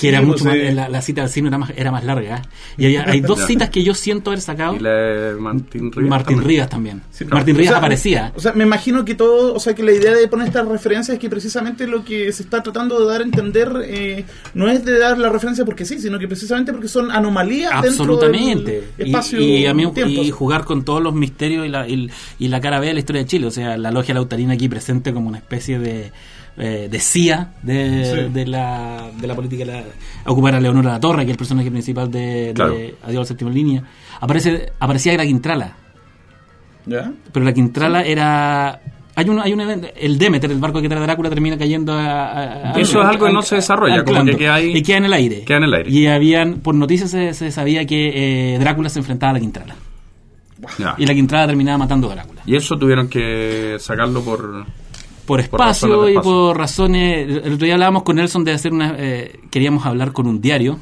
Que 0.00 0.08
era 0.08 0.18
pues, 0.18 0.28
mucho 0.28 0.44
más, 0.46 0.56
la, 0.74 0.88
la 0.88 1.02
cita 1.02 1.22
al 1.22 1.28
Sino 1.28 1.48
era 1.48 1.58
más, 1.58 1.70
era 1.76 1.90
más 1.90 2.02
larga. 2.04 2.36
¿eh? 2.38 2.42
Y 2.78 2.84
había- 2.86 3.04
hay 3.08 3.20
dos 3.20 3.44
citas 3.46 3.68
que 3.70 3.84
yo 3.84 3.94
siento 3.94 4.30
haber 4.30 4.40
sacado. 4.40 4.74
y 4.74 4.78
la 4.78 4.90
de 4.90 5.34
Martín 5.34 5.92
Rivas. 5.92 6.10
Martín 6.10 6.36
también. 6.36 6.48
Rivas 6.48 6.68
también. 6.70 7.02
Sí, 7.10 7.24
Martín 7.26 7.54
o 7.54 7.58
Rivas 7.58 7.70
sea, 7.72 7.78
aparecía. 7.78 8.32
O 8.34 8.40
sea, 8.40 8.52
me 8.54 8.64
imagino 8.64 9.04
que 9.04 9.14
todo, 9.14 9.54
o 9.54 9.60
sea, 9.60 9.74
que 9.74 9.82
la 9.82 9.92
idea 9.92 10.14
de 10.14 10.26
poner 10.28 10.46
estas 10.48 10.66
referencias 10.66 11.14
es 11.14 11.20
que 11.20 11.28
precisamente 11.28 11.86
lo 11.86 12.04
que 12.04 12.32
se 12.32 12.42
está 12.42 12.62
tratando 12.62 12.98
de 13.00 13.06
dar 13.12 13.20
a 13.20 13.24
entender 13.24 13.70
eh, 13.84 14.24
no 14.54 14.68
es 14.70 14.84
de 14.84 14.98
dar 14.98 15.18
la 15.18 15.28
referencia 15.28 15.64
porque 15.64 15.84
sí, 15.84 15.98
sino 15.98 16.18
que 16.18 16.26
precisamente 16.26 16.72
porque 16.72 16.88
son 16.88 17.10
anomalías 17.10 17.72
Absolutamente. 17.72 18.72
dentro 18.72 18.92
del 18.96 19.06
espacio 19.08 19.40
y, 19.40 19.66
a 19.66 19.74
mí- 19.74 19.92
y 19.94 20.30
jugar 20.30 20.64
con 20.64 20.84
todos 20.84 21.02
los 21.02 21.14
misterios 21.14 21.66
y 21.66 21.68
la, 21.68 21.86
y, 21.86 22.10
y 22.38 22.48
la 22.48 22.60
cara 22.60 22.80
B 22.80 22.86
de 22.86 22.94
la 22.94 22.98
historia 23.00 23.22
de 23.22 23.28
Chile. 23.28 23.46
O 23.46 23.50
sea, 23.50 23.76
la 23.76 23.90
logia 23.90 24.14
lautarina 24.14 24.54
aquí 24.54 24.68
presente 24.68 25.12
como 25.12 25.28
una 25.28 25.38
especie 25.38 25.78
de, 25.78 26.12
eh, 26.56 26.88
de 26.90 26.98
CIA 27.00 27.52
de, 27.62 28.04
Sí. 28.04 28.32
de, 28.32 28.46
la, 28.46 29.10
de 29.18 29.26
la 29.26 29.34
política. 29.34 29.64
La, 29.64 29.82
ocupar 30.26 30.54
a 30.54 30.60
Leonora 30.60 30.92
La 30.92 31.00
Torre, 31.00 31.24
que 31.24 31.30
es 31.30 31.34
el 31.34 31.38
personaje 31.38 31.70
principal 31.70 32.10
de, 32.10 32.48
de 32.48 32.52
Claro. 32.54 32.76
Adiós 33.04 33.20
al 33.20 33.26
séptimo 33.26 33.50
línea. 33.50 33.82
Aparece, 34.20 34.72
aparecía 34.78 35.16
la 35.16 35.24
Quintrala. 35.24 35.76
¿Ya? 36.86 37.12
Pero 37.32 37.44
la 37.44 37.52
Quintrala 37.52 38.02
era. 38.02 38.80
Hay 39.14 39.28
un, 39.28 39.38
hay 39.40 39.52
un 39.52 39.60
evento, 39.60 39.88
el 39.94 40.16
Demeter, 40.16 40.50
el 40.50 40.58
barco 40.58 40.80
que 40.80 40.88
trae 40.88 41.00
Drácula, 41.02 41.28
termina 41.28 41.56
cayendo 41.58 41.92
a. 41.92 42.32
a- 42.32 42.72
a- 42.72 42.80
Eso 42.80 43.00
es 43.02 43.06
algo 43.08 43.26
que 43.26 43.32
no 43.32 43.42
se 43.42 43.56
desarrolla, 43.56 44.04
como 44.04 44.24
que 44.24 44.36
queda 44.36 44.54
ahí- 44.54 44.74
Y 44.76 44.82
queda 44.82 44.96
en 44.98 45.04
el 45.04 45.12
aire. 45.12 45.44
queda 45.44 45.58
en 45.58 45.64
el 45.64 45.74
aire. 45.74 45.90
Y 45.90 46.06
habían, 46.06 46.60
por 46.60 46.74
noticias 46.74 47.10
se, 47.10 47.34
se 47.34 47.50
sabía 47.50 47.84
que 47.86 48.54
eh, 48.54 48.58
Drácula 48.58 48.88
se 48.88 48.98
enfrentaba 49.00 49.30
a 49.30 49.34
la 49.34 49.40
Quintrala. 49.40 49.76
Ya. 50.78 50.94
Y 50.96 51.04
la 51.06 51.12
Quintrala 51.14 51.46
terminaba 51.46 51.76
matando 51.78 52.10
a 52.10 52.14
Drácula. 52.14 52.40
Y 52.46 52.56
eso 52.56 52.76
tuvieron 52.78 53.08
que 53.08 53.76
sacarlo 53.80 54.22
por 54.22 54.64
Por 55.32 55.40
espacio 55.40 56.08
y 56.10 56.14
por 56.18 56.56
razones. 56.58 57.26
El 57.44 57.54
otro 57.54 57.64
día 57.64 57.74
hablábamos 57.74 58.02
con 58.02 58.16
Nelson 58.16 58.44
de 58.44 58.52
hacer 58.52 58.72
una. 58.72 58.94
eh, 58.98 59.40
queríamos 59.50 59.86
hablar 59.86 60.12
con 60.12 60.26
un 60.26 60.40
diario, 60.42 60.78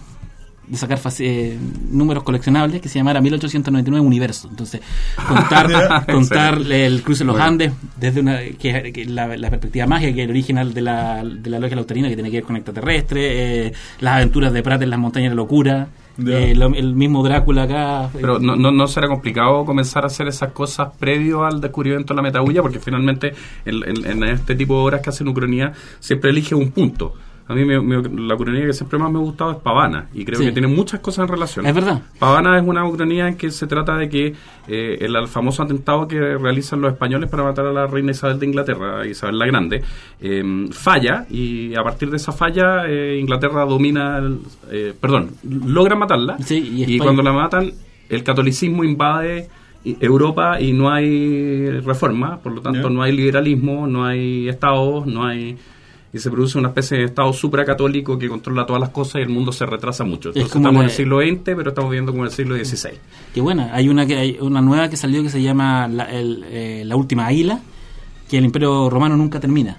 de 0.66 0.76
sacar 0.76 0.98
eh, 1.20 1.56
números 1.90 2.24
coleccionables 2.24 2.80
que 2.80 2.88
se 2.88 2.98
llamara 2.98 3.20
1899 3.20 4.04
Universo. 4.04 4.48
Entonces, 4.50 4.80
contar, 5.28 6.06
contar 6.06 6.58
el 6.70 7.02
cruce 7.02 7.20
de 7.20 7.26
los 7.26 7.34
Bueno. 7.34 7.46
Andes 7.46 7.72
desde 7.96 8.20
una 8.20 8.40
que, 8.58 8.92
que 8.92 9.04
la, 9.04 9.36
la 9.36 9.50
perspectiva 9.50 9.86
mágica, 9.86 10.14
que 10.14 10.22
es 10.22 10.24
el 10.24 10.30
original 10.30 10.74
de 10.74 10.80
la, 10.80 11.22
de 11.24 11.50
la 11.50 11.58
logia 11.60 11.76
lautarina, 11.76 12.08
que 12.08 12.14
tiene 12.14 12.30
que 12.30 12.38
ver 12.38 12.44
con 12.44 12.56
extraterrestre, 12.56 13.66
eh, 13.66 13.72
las 14.00 14.14
aventuras 14.14 14.52
de 14.52 14.62
Pratt 14.62 14.82
en 14.82 14.90
las 14.90 14.98
montañas 14.98 15.30
de 15.30 15.36
locura. 15.36 15.88
Eh, 16.26 16.54
lo- 16.54 16.74
el 16.74 16.94
mismo 16.94 17.22
Drácula 17.22 17.62
acá. 17.62 18.10
Pero 18.12 18.38
no, 18.38 18.56
no, 18.56 18.70
no 18.70 18.86
será 18.88 19.08
complicado 19.08 19.64
comenzar 19.64 20.04
a 20.04 20.08
hacer 20.08 20.28
esas 20.28 20.52
cosas 20.52 20.88
previo 20.98 21.44
al 21.44 21.60
descubrimiento 21.60 22.12
de 22.12 22.16
la 22.16 22.22
metabulla, 22.22 22.62
porque 22.62 22.78
finalmente 22.80 23.32
en, 23.64 23.82
en- 23.88 24.04
en 24.06 24.24
este 24.24 24.54
tipo 24.54 24.74
de 24.74 24.80
obras 24.84 25.00
que 25.02 25.10
hacen 25.10 25.28
ucronía 25.28 25.72
siempre 25.98 26.30
elige 26.30 26.54
un 26.54 26.70
punto. 26.70 27.14
A 27.50 27.54
mí 27.54 27.64
me- 27.64 27.80
me- 27.80 28.00
la 28.28 28.34
ucronía 28.36 28.64
que 28.64 28.72
siempre 28.72 28.96
más 28.98 29.10
me 29.10 29.18
ha 29.18 29.22
gustado 29.22 29.50
es 29.50 29.56
Pavana, 29.58 30.06
y 30.14 30.24
creo 30.24 30.38
Sí. 30.38 30.44
que 30.46 30.52
tiene 30.52 30.68
muchas 30.68 31.00
cosas 31.00 31.24
en 31.24 31.28
relación. 31.32 31.66
Es 31.66 31.74
verdad. 31.74 32.00
Pavana 32.18 32.56
es 32.56 32.64
una 32.64 32.86
ucronía 32.86 33.26
en 33.28 33.36
que 33.36 33.50
se 33.50 33.66
trata 33.66 33.96
de 33.96 34.08
que 34.08 34.34
eh, 34.68 34.98
el, 35.00 35.16
el 35.16 35.26
famoso 35.26 35.62
atentado 35.64 36.06
que 36.06 36.18
realizan 36.38 36.80
los 36.80 36.92
españoles 36.92 37.28
para 37.28 37.42
matar 37.42 37.66
a 37.66 37.72
la 37.72 37.86
reina 37.88 38.12
Isabel 38.12 38.38
de 38.38 38.46
Inglaterra, 38.46 39.04
Isabel 39.06 39.36
la 39.38 39.46
Grande, 39.46 39.82
eh, 40.20 40.68
falla 40.70 41.26
y 41.28 41.74
a 41.74 41.82
partir 41.82 42.08
de 42.10 42.18
esa 42.18 42.30
falla 42.32 42.86
eh, 42.86 43.18
Inglaterra 43.20 43.64
domina, 43.64 44.18
el- 44.18 44.38
eh, 44.70 44.94
perdón, 45.00 45.30
logra 45.42 45.96
matarla 45.96 46.38
Sí, 46.38 46.84
y 46.86 46.98
cuando 46.98 47.20
la 47.22 47.32
matan 47.32 47.72
el 48.08 48.22
catolicismo 48.22 48.84
invade 48.84 49.48
Europa 49.84 50.60
y 50.60 50.72
no 50.72 50.90
hay 50.90 51.70
reforma, 51.80 52.38
por 52.38 52.52
lo 52.52 52.60
tanto 52.60 52.90
no 52.90 53.02
hay 53.02 53.12
liberalismo, 53.12 53.86
no 53.86 54.04
hay 54.04 54.48
estados, 54.48 55.06
no 55.06 55.24
hay 55.24 55.56
y 56.12 56.18
se 56.18 56.30
produce 56.30 56.58
una 56.58 56.68
especie 56.68 56.98
de 56.98 57.04
estado 57.04 57.32
supracatólico 57.32 58.18
que 58.18 58.28
controla 58.28 58.66
todas 58.66 58.80
las 58.80 58.90
cosas 58.90 59.16
y 59.16 59.18
el 59.22 59.28
mundo 59.28 59.52
se 59.52 59.64
retrasa 59.66 60.02
mucho. 60.04 60.30
Es 60.30 60.36
Entonces 60.36 60.52
como 60.52 60.66
estamos 60.68 60.82
en 60.82 60.90
el 60.90 60.96
siglo 60.96 61.20
XX, 61.20 61.42
pero 61.56 61.68
estamos 61.68 61.90
viviendo 61.90 62.12
como 62.12 62.24
en 62.24 62.30
el 62.30 62.34
siglo 62.34 62.56
XVI. 62.56 62.98
Que 63.32 63.40
buena, 63.40 63.70
hay 63.74 63.88
una 63.88 64.06
que 64.06 64.16
hay 64.16 64.36
una 64.40 64.60
nueva 64.60 64.88
que 64.90 64.96
salió 64.96 65.22
que 65.22 65.28
se 65.30 65.40
llama 65.40 65.86
La, 65.88 66.04
el, 66.04 66.44
eh, 66.48 66.82
la 66.84 66.96
última 66.96 67.26
águila, 67.26 67.60
que 68.28 68.38
el 68.38 68.44
Imperio 68.44 68.90
Romano 68.90 69.16
nunca 69.16 69.38
termina. 69.40 69.78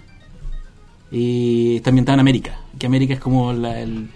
Y 1.12 1.76
está 1.78 1.90
ambientada 1.90 2.14
en 2.16 2.20
América, 2.22 2.60
que 2.80 2.86
América 2.86 3.14
es 3.16 3.20
como 3.20 3.52
la, 3.52 3.80
el- 3.82 4.08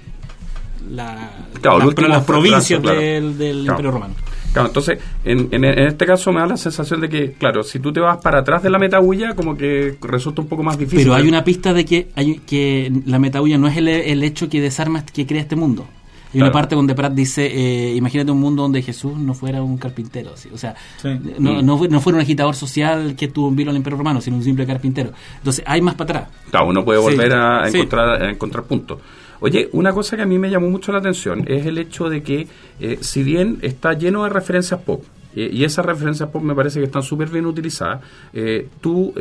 la, 0.92 1.32
Claro, 1.62 1.80
las- 2.08 2.24
provincias 2.24 2.80
claro. 2.80 3.00
del, 3.00 3.38
del 3.38 3.56
Claro. 3.64 3.72
Imperio 3.74 3.92
Romano. 3.92 4.14
Claro, 4.56 4.70
entonces, 4.70 4.98
en, 5.24 5.50
en, 5.52 5.64
en 5.66 5.80
este 5.88 6.06
caso 6.06 6.32
me 6.32 6.40
da 6.40 6.48
la 6.48 6.58
sensación 6.58 7.02
de 7.02 7.10
que, 7.10 7.34
claro, 7.34 7.62
si 7.62 7.80
tú 7.80 7.94
te 7.94 8.00
vas 8.00 8.18
para 8.18 8.40
atrás 8.40 8.64
de 8.64 8.70
la 8.72 8.80
metabulla, 8.80 9.36
como 9.36 9.56
que 9.56 9.98
resulta 10.02 10.42
un 10.42 10.48
poco 10.48 10.64
más 10.64 10.78
difícil. 10.78 11.00
Pero 11.04 11.14
hay 11.14 11.28
una 11.28 11.44
pista 11.44 11.74
de 11.74 11.86
que 11.86 12.08
hay 12.16 12.40
que 12.40 12.92
la 13.06 13.20
metabulla 13.20 13.58
no 13.58 13.68
es 13.68 13.78
el, 13.78 13.88
el 13.90 14.24
hecho 14.24 14.50
que 14.50 14.62
desarma, 14.62 15.06
que 15.06 15.28
crea 15.28 15.42
este 15.42 15.56
mundo. 15.56 15.86
Hay 16.34 16.42
una 16.42 16.52
parte 16.52 16.76
donde 16.76 16.94
Pratt 16.96 17.14
dice, 17.14 17.46
eh, 17.46 17.96
imagínate 17.96 18.30
un 18.30 18.42
mundo 18.42 18.64
donde 18.64 18.82
Jesús 18.82 19.18
no 19.18 19.34
fuera 19.34 19.62
un 19.64 19.78
carpintero. 19.78 20.32
O 20.54 20.58
sea, 20.58 20.76
Sí. 21.02 21.08
no, 21.40 21.54
Mm. 21.62 21.66
no, 21.66 21.78
fue- 21.78 21.88
no 21.88 22.02
fuera 22.02 22.18
un 22.18 22.24
agitador 22.24 22.56
social 22.56 23.16
que 23.16 23.26
estuvo 23.26 23.48
en 23.48 23.56
vilo 23.56 23.72
al 23.72 23.78
Imperio 23.78 23.98
Romano, 23.98 24.20
sino 24.20 24.36
un 24.36 24.44
simple 24.44 24.66
carpintero. 24.66 25.12
Entonces, 25.38 25.64
hay 25.66 25.80
más 25.82 25.96
para 25.96 26.20
atrás. 26.24 26.30
Claro, 26.52 26.68
uno 26.68 26.84
puede 26.84 27.00
Sí, 27.00 27.06
volver 27.06 27.32
a, 27.34 27.68
encontrar, 27.70 28.22
a 28.22 28.30
encontrar 28.30 28.66
puntos. 28.66 29.00
Oye, 29.46 29.70
una 29.74 29.94
cosa 29.94 30.16
que 30.16 30.24
a 30.24 30.26
mí 30.26 30.40
me 30.40 30.50
llamó 30.50 30.72
mucho 30.72 30.92
la 30.92 30.98
atención 30.98 31.46
es 31.48 31.68
el 31.68 31.78
hecho 31.78 32.10
de 32.10 32.24
que, 32.24 32.48
eh, 32.80 32.98
si 33.02 33.22
bien 33.22 33.60
está 33.62 33.94
lleno 33.94 34.24
de 34.24 34.32
referencias 34.32 34.82
pop, 34.82 35.04
eh, 35.36 35.48
y 35.54 35.64
esas 35.64 35.86
referencias 35.86 36.30
pop 36.30 36.42
me 36.42 36.56
parece 36.56 36.80
que 36.80 36.86
están 36.86 37.04
súper 37.04 37.30
bien 37.30 37.46
utilizadas, 37.46 38.02
eh, 38.34 38.68
tú 38.82 39.14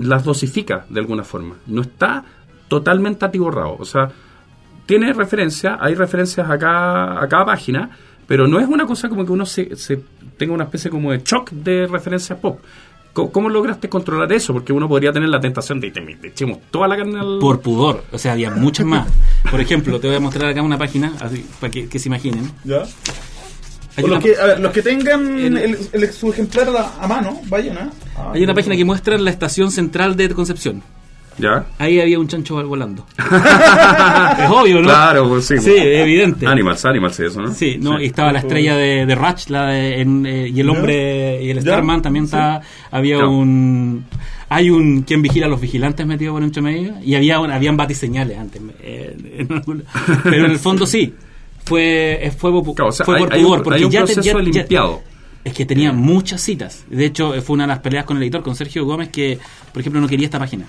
las 0.00 0.24
dosificas 0.24 0.84
de 0.90 0.98
alguna 0.98 1.22
forma. 1.22 1.54
No 1.68 1.82
está 1.82 2.24
totalmente 2.66 3.24
atiborrado. 3.24 3.76
O 3.78 3.84
sea, 3.84 4.10
tiene 4.84 5.12
referencia, 5.12 5.78
hay 5.80 5.94
referencias 5.94 6.50
a 6.50 6.58
cada, 6.58 7.22
a 7.22 7.28
cada 7.28 7.44
página, 7.44 7.88
pero 8.26 8.48
no 8.48 8.58
es 8.58 8.66
una 8.66 8.84
cosa 8.84 9.08
como 9.08 9.24
que 9.24 9.30
uno 9.30 9.46
se, 9.46 9.76
se 9.76 10.02
tenga 10.36 10.54
una 10.54 10.64
especie 10.64 10.90
como 10.90 11.12
de 11.12 11.22
shock 11.24 11.52
de 11.52 11.86
referencias 11.86 12.36
pop. 12.40 12.58
¿Cómo, 13.16 13.32
cómo 13.32 13.48
lograste 13.48 13.88
controlar 13.88 14.30
eso? 14.32 14.52
Porque 14.52 14.74
uno 14.74 14.86
podría 14.88 15.10
tener 15.10 15.30
la 15.30 15.40
tentación 15.40 15.80
de, 15.80 15.90
te, 15.90 16.28
echemos 16.28 16.58
toda 16.70 16.86
la 16.86 16.98
carne 16.98 17.18
al... 17.18 17.38
Por 17.38 17.60
pudor. 17.60 18.04
O 18.12 18.18
sea, 18.18 18.32
había 18.32 18.50
muchas 18.50 18.84
más. 18.84 19.08
Por 19.50 19.58
ejemplo, 19.58 19.98
te 19.98 20.06
voy 20.06 20.16
a 20.16 20.20
mostrar 20.20 20.50
acá 20.50 20.60
una 20.60 20.76
página, 20.76 21.14
así, 21.20 21.42
para 21.58 21.70
que, 21.70 21.88
que 21.88 21.98
se 21.98 22.10
imaginen. 22.10 22.50
¿Ya? 22.64 22.82
Hay 23.96 24.04
O 24.04 24.06
una- 24.08 24.16
los, 24.16 24.24
que, 24.24 24.36
a 24.36 24.44
ver, 24.44 24.60
los 24.60 24.70
que 24.70 24.82
tengan 24.82 25.38
El- 25.38 25.56
el, 25.56 25.78
el- 25.92 26.12
su 26.12 26.30
ejemplar 26.30 26.68
a, 27.00 27.06
mano, 27.08 27.40
vayan 27.48 27.78
a. 27.78 27.90
a- 28.18 28.32
Hay 28.34 28.44
una 28.44 28.52
página 28.52 28.76
que 28.76 28.84
muestra 28.84 29.16
la 29.16 29.30
estación 29.30 29.70
central 29.70 30.14
de 30.16 30.28
Concepción. 30.28 30.82
¿Ya? 31.38 31.66
Ahí 31.78 32.00
había 32.00 32.18
un 32.18 32.28
chancho 32.28 32.66
volando. 32.66 33.06
es 33.18 34.50
obvio, 34.50 34.76
¿no? 34.80 34.88
Claro, 34.88 35.28
pues 35.28 35.46
sí. 35.46 35.58
Sí, 35.58 35.74
evidente. 35.76 36.46
Animals, 36.46 36.84
Animals, 36.84 37.20
eso, 37.20 37.40
¿no? 37.42 37.52
Sí, 37.52 37.76
no, 37.80 38.00
y 38.00 38.06
estaba 38.06 38.32
la 38.32 38.38
estrella 38.40 38.74
de, 38.76 39.06
de 39.06 39.14
Ratch, 39.14 39.48
la 39.50 39.66
de- 39.68 40.00
en, 40.00 40.26
eh, 40.26 40.48
y 40.48 40.60
el 40.60 40.70
hombre 40.70 41.42
y 41.42 41.50
el 41.50 41.56
Ya, 41.56 41.72
Starman 41.72 42.02
también 42.02 42.26
sí. 42.26 42.34
está. 42.36 42.60
Había 42.90 43.26
un. 43.26 44.04
Hay 44.48 44.70
un 44.70 45.02
quien 45.02 45.22
vigila 45.22 45.46
a 45.46 45.48
los 45.48 45.60
vigilantes 45.60 46.06
metido 46.06 46.32
por 46.32 46.42
entre 46.42 46.62
medio. 46.62 46.94
Y 47.02 47.14
había 47.16 47.40
un- 47.40 47.50
habían 47.50 47.76
batiseñales 47.76 48.38
antes. 48.38 48.62
eh, 48.80 49.16
en 49.38 49.48
pero 50.22 50.44
en 50.46 50.50
el 50.50 50.58
fondo 50.58 50.86
sí. 50.86 51.14
Fue, 51.64 52.24
eh, 52.26 52.30
fue, 52.30 52.52
Claro, 52.74 52.90
o 52.90 52.92
sea, 52.92 53.04
fue 53.04 53.16
hay- 53.16 53.22
por 53.24 53.32
hay 53.34 53.40
un- 53.40 53.46
pudor, 53.46 53.62
porque 53.64 53.78
hay 53.80 53.84
un 53.84 53.90
ya 53.90 54.04
te- 54.04 54.14
proceso 54.14 54.38
ya- 54.38 54.44
de 54.44 54.52
ya- 54.52 54.58
limpiado. 54.60 55.02
es 55.42 55.52
que 55.52 55.66
tenía 55.66 55.92
muchas 55.92 56.40
citas. 56.40 56.84
De 56.88 57.04
hecho, 57.06 57.34
eh, 57.34 57.40
fue 57.40 57.54
una 57.54 57.64
de 57.64 57.68
las 57.68 57.80
peleas 57.80 58.04
con 58.04 58.16
el 58.18 58.22
editor, 58.22 58.42
con 58.44 58.54
Sergio 58.54 58.84
Gómez, 58.84 59.08
que, 59.08 59.36
por 59.72 59.80
ejemplo, 59.80 60.00
no 60.00 60.06
quería 60.06 60.26
esta 60.26 60.38
página. 60.38 60.64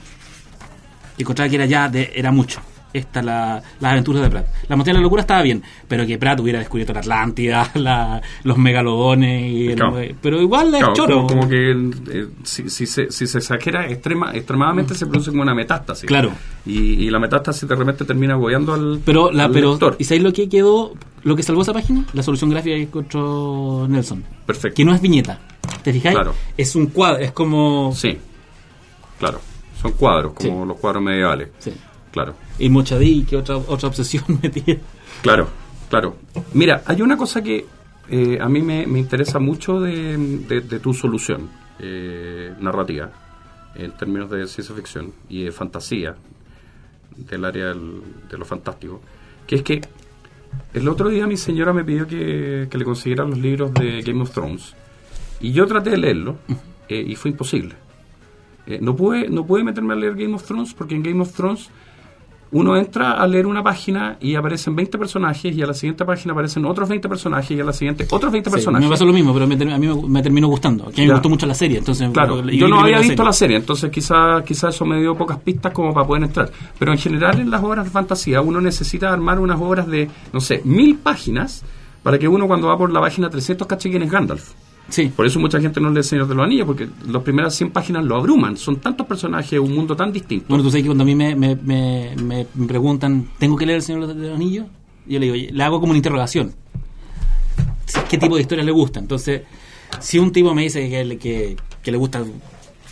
Y 1.18 1.24
encontraba 1.24 1.50
que 1.50 1.56
era 1.56 1.66
ya 1.66 1.90
de- 1.90 2.12
era 2.16 2.32
mucho. 2.32 2.62
Esta, 2.94 3.22
la, 3.22 3.62
las 3.82 3.92
aventuras 3.92 4.24
de 4.24 4.30
Pratt. 4.30 4.48
La 4.70 4.76
montaña 4.76 4.94
de 4.94 5.00
la 5.00 5.04
locura 5.04 5.22
estaba 5.22 5.42
bien, 5.44 5.62
pero 5.88 6.06
que 6.08 6.18
Pratt 6.18 6.40
hubiera 6.40 6.60
descubierto 6.60 6.94
la 6.94 7.00
Atlántida, 7.02 7.70
la- 7.76 8.22
los 8.44 8.58
megalodones. 8.58 9.52
Y 9.52 9.68
el- 9.68 10.16
pero 10.22 10.42
igual 10.42 10.68
es 10.74 10.80
Claro, 10.80 10.94
choro. 10.94 11.16
como, 11.18 11.28
como 11.28 11.50
que 11.50 11.72
eh, 11.72 12.28
si, 12.44 12.70
si 12.70 12.86
se, 12.88 13.12
si 13.12 13.28
se 13.28 13.40
exagera 13.40 13.88
extrema, 13.90 14.32
extremadamente 14.34 14.96
se 14.96 15.06
produce 15.06 15.32
como 15.32 15.42
una 15.44 15.54
metástasis. 15.54 16.08
Claro. 16.08 16.32
Y, 16.66 17.06
y 17.06 17.10
la 17.10 17.20
metástasis 17.20 17.68
de 17.68 17.76
repente 17.76 18.06
termina 18.06 18.34
agobiando 18.36 18.74
al, 18.74 19.02
Pero, 19.04 19.32
la, 19.32 19.46
al 19.46 19.52
pero 19.52 19.72
lector. 19.72 19.96
¿y 20.00 20.04
sabéis 20.06 20.24
lo 20.24 20.34
que 20.34 20.48
quedó? 20.50 20.94
Lo 21.24 21.36
que 21.36 21.44
salvó 21.44 21.64
esa 21.64 21.74
página, 21.74 22.06
la 22.14 22.24
solución 22.24 22.50
gráfica 22.50 22.76
que 22.78 22.84
encontró 22.84 23.86
Nelson. 23.90 24.24
Perfecto. 24.46 24.76
Que 24.76 24.86
no 24.86 24.94
es 24.96 25.02
viñeta. 25.02 25.40
¿Te 25.84 25.92
fijáis? 25.92 26.16
Claro. 26.16 26.34
Es 26.56 26.74
un 26.76 26.88
cuadro, 26.88 27.20
es 27.20 27.32
como. 27.34 27.92
Sí, 27.94 28.18
claro. 29.20 29.42
Son 29.82 29.92
cuadros, 29.94 30.34
como 30.34 30.64
Sí. 30.64 30.68
los 30.68 30.78
cuadros 30.78 31.04
medievales. 31.04 31.50
Sí. 31.60 31.74
Claro, 32.12 32.34
Y 32.58 32.70
Mochadí, 32.70 33.24
que 33.26 33.38
otra, 33.38 33.58
otra 33.58 33.90
obsesión 33.90 34.24
metida. 34.42 34.78
claro, 35.22 35.48
claro. 35.90 36.16
Mira, 36.54 36.82
hay 36.86 37.02
una 37.02 37.16
cosa 37.18 37.44
que 37.44 37.66
eh, 38.10 38.38
a 38.42 38.48
mí 38.50 38.62
me, 38.62 38.88
me 38.88 39.00
interesa 39.00 39.38
mucho 39.40 39.80
de, 39.82 40.18
de- 40.18 40.62
de 40.62 40.80
tu 40.80 40.94
solución 40.94 41.50
eh, 41.80 42.54
narrativa, 42.60 43.12
en 43.76 43.92
términos 43.98 44.32
de 44.32 44.48
ciencia 44.48 44.74
ficción 44.74 45.14
y 45.30 45.44
de 45.44 45.52
fantasía, 45.52 46.16
del 47.16 47.46
área 47.46 47.68
del- 47.68 48.02
de 48.32 48.38
lo 48.38 48.46
fantástico, 48.46 49.02
que 49.46 49.56
es 49.58 49.62
que 49.64 49.82
el 50.74 50.88
otro 50.88 51.10
día 51.10 51.28
mi 51.28 51.38
señora 51.38 51.74
me 51.74 51.84
pidió 51.84 52.08
que, 52.08 52.68
que 52.72 52.78
le 52.78 52.86
consiguiera 52.86 53.26
los 53.26 53.38
libros 53.38 53.74
de 53.74 54.02
Game 54.02 54.22
of 54.24 54.32
Thrones 54.32 54.74
y 55.40 55.52
yo 55.52 55.68
traté 55.68 55.92
de 55.92 55.98
leerlo 55.98 56.38
eh, 56.90 57.04
y 57.08 57.16
fue 57.16 57.30
imposible. 57.32 57.76
Eh, 58.68 58.80
no 58.82 58.96
pude 58.96 59.30
no 59.30 59.46
pude 59.46 59.64
meterme 59.64 59.94
a 59.94 59.96
leer 59.98 60.16
Game 60.16 60.34
of 60.36 60.44
Thrones 60.44 60.74
porque 60.74 60.94
en 60.96 61.02
Game 61.04 61.22
of 61.22 61.32
Thrones 61.34 61.70
uno 62.50 62.78
entra 62.78 63.12
a 63.12 63.28
leer 63.28 63.46
una 63.46 63.62
página 63.62 64.18
y 64.22 64.36
aparecen 64.36 64.74
20 64.74 64.98
personajes 64.98 65.54
y 65.54 65.62
a 65.62 65.66
la 65.68 65.74
siguiente 65.74 66.06
página 66.06 66.32
aparecen 66.32 66.64
otros 66.64 66.88
20 66.88 67.10
personajes 67.10 67.52
y 67.52 67.60
a 67.60 67.64
la 67.66 67.74
siguiente 67.74 68.08
otros 68.10 68.32
20 68.32 68.50
Sí, 68.50 68.54
personajes. 68.54 68.86
me 68.88 68.90
pasó 68.90 69.04
lo 69.06 69.12
mismo, 69.12 69.34
pero 69.34 69.46
me 69.48 69.56
a 69.74 69.78
mí 69.78 69.86
me, 69.88 70.08
me 70.08 70.22
terminó 70.24 70.48
gustando. 70.48 70.86
Que 70.86 71.02
a 71.02 71.04
mí 71.04 71.08
me 71.08 71.14
gustó 71.14 71.28
mucho 71.28 71.46
la 71.46 71.54
serie, 71.54 71.80
entonces... 71.80 72.10
Claro, 72.14 72.42
yo- 72.44 72.50
yo 72.52 72.68
no 72.70 72.80
había 72.80 73.00
visto 73.00 73.12
serie. 73.16 73.26
la 73.26 73.34
serie, 73.34 73.58
entonces 73.58 73.92
quizá, 73.92 74.42
quizá 74.46 74.70
eso 74.70 74.86
me 74.86 74.98
dio 75.02 75.14
pocas 75.16 75.40
pistas 75.40 75.74
como 75.74 75.94
para 75.94 76.08
poder 76.08 76.24
entrar. 76.24 76.50
Pero 76.80 76.94
en 76.94 76.98
general 76.98 77.38
en 77.42 77.50
las 77.52 77.62
obras 77.62 77.84
de 77.84 77.92
fantasía 77.92 78.40
uno 78.40 78.62
necesita 78.62 79.12
armar 79.12 79.42
unas 79.42 79.60
obras 79.60 79.86
de, 79.88 80.10
no 80.32 80.40
sé, 80.40 80.62
mil 80.64 80.96
páginas 80.96 81.66
para 82.02 82.18
que 82.18 82.30
uno 82.30 82.48
cuando 82.48 82.68
va 82.68 82.78
por 82.78 82.94
la 82.94 83.02
página 83.02 83.30
300 83.30 83.68
cache 83.68 83.90
quién 83.90 84.04
es 84.04 84.10
Gandalf. 84.12 84.54
Sí, 84.90 85.12
Por 85.14 85.26
eso 85.26 85.38
mucha 85.40 85.60
gente 85.60 85.82
no 85.82 85.90
lee 85.90 85.98
El 85.98 86.04
Señor 86.06 86.28
de 86.28 86.36
los 86.36 86.46
Anillos, 86.46 86.66
porque 86.66 86.88
las 87.10 87.22
primeras 87.24 87.54
100 87.56 87.72
páginas 87.72 88.06
lo 88.06 88.16
abruman. 88.16 88.56
Son 88.56 88.78
tantos 88.78 89.06
personajes, 89.06 89.60
un 89.60 89.76
mundo 89.76 89.96
tan 89.98 90.14
distinto. 90.14 90.46
bueno, 90.48 90.64
tú 90.64 90.70
sabes 90.70 90.84
que 90.84 90.88
cuando 90.88 91.04
a 91.04 91.06
mí 91.08 91.14
me, 91.16 91.36
me, 91.36 91.56
me, 91.56 92.16
me- 92.16 92.46
preguntan, 92.68 93.28
¿tengo 93.38 93.58
que 93.58 93.66
leer 93.66 93.78
El 93.78 93.84
Señor 93.84 94.08
de 94.08 94.14
los 94.28 94.36
Anillos? 94.36 94.68
Yo 95.06 95.20
le 95.20 95.32
digo, 95.32 95.52
le 95.54 95.64
hago 95.64 95.80
como 95.82 95.92
una 95.92 95.98
interrogación. 95.98 96.54
¿Qué 98.10 98.18
tipo 98.18 98.36
de 98.36 98.42
historias 98.42 98.66
le 98.66 98.72
gusta? 98.72 99.00
Entonces, 99.00 99.42
si 100.00 100.20
un 100.20 100.32
tipo 100.32 100.54
me 100.54 100.64
dice 100.64 100.90
que, 100.90 101.04
le- 101.06 101.18
que, 101.18 101.58
que 101.84 101.92
le 101.92 101.98
gusta 101.98 102.24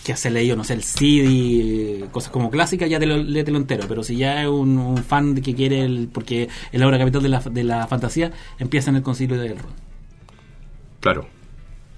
que 0.03 0.15
se 0.15 0.29
leído, 0.29 0.55
no 0.55 0.63
sé, 0.63 0.73
el 0.73 0.83
CD, 0.83 2.05
cosas 2.11 2.31
como 2.31 2.51
clásicas, 2.51 2.89
ya 2.89 2.99
te 2.99 3.05
lo, 3.07 3.17
léetelo 3.17 3.57
entero. 3.57 3.85
Pero 3.87 4.03
si 4.03 4.17
ya 4.17 4.41
es 4.43 4.47
un, 4.47 4.77
un 4.77 4.97
fan 4.97 5.35
que 5.41 5.55
quiere, 5.55 5.83
el, 5.83 6.09
porque 6.11 6.47
es 6.71 6.79
la 6.79 6.85
obra 6.87 6.99
capital 6.99 7.23
de 7.23 7.29
la, 7.29 7.39
de 7.39 7.63
la 7.63 7.87
fantasía, 7.87 8.31
empieza 8.59 8.89
en 8.91 8.97
el 8.97 9.01
concilio 9.01 9.37
de 9.39 9.47
Elrond. 9.47 9.73
Claro, 10.99 11.27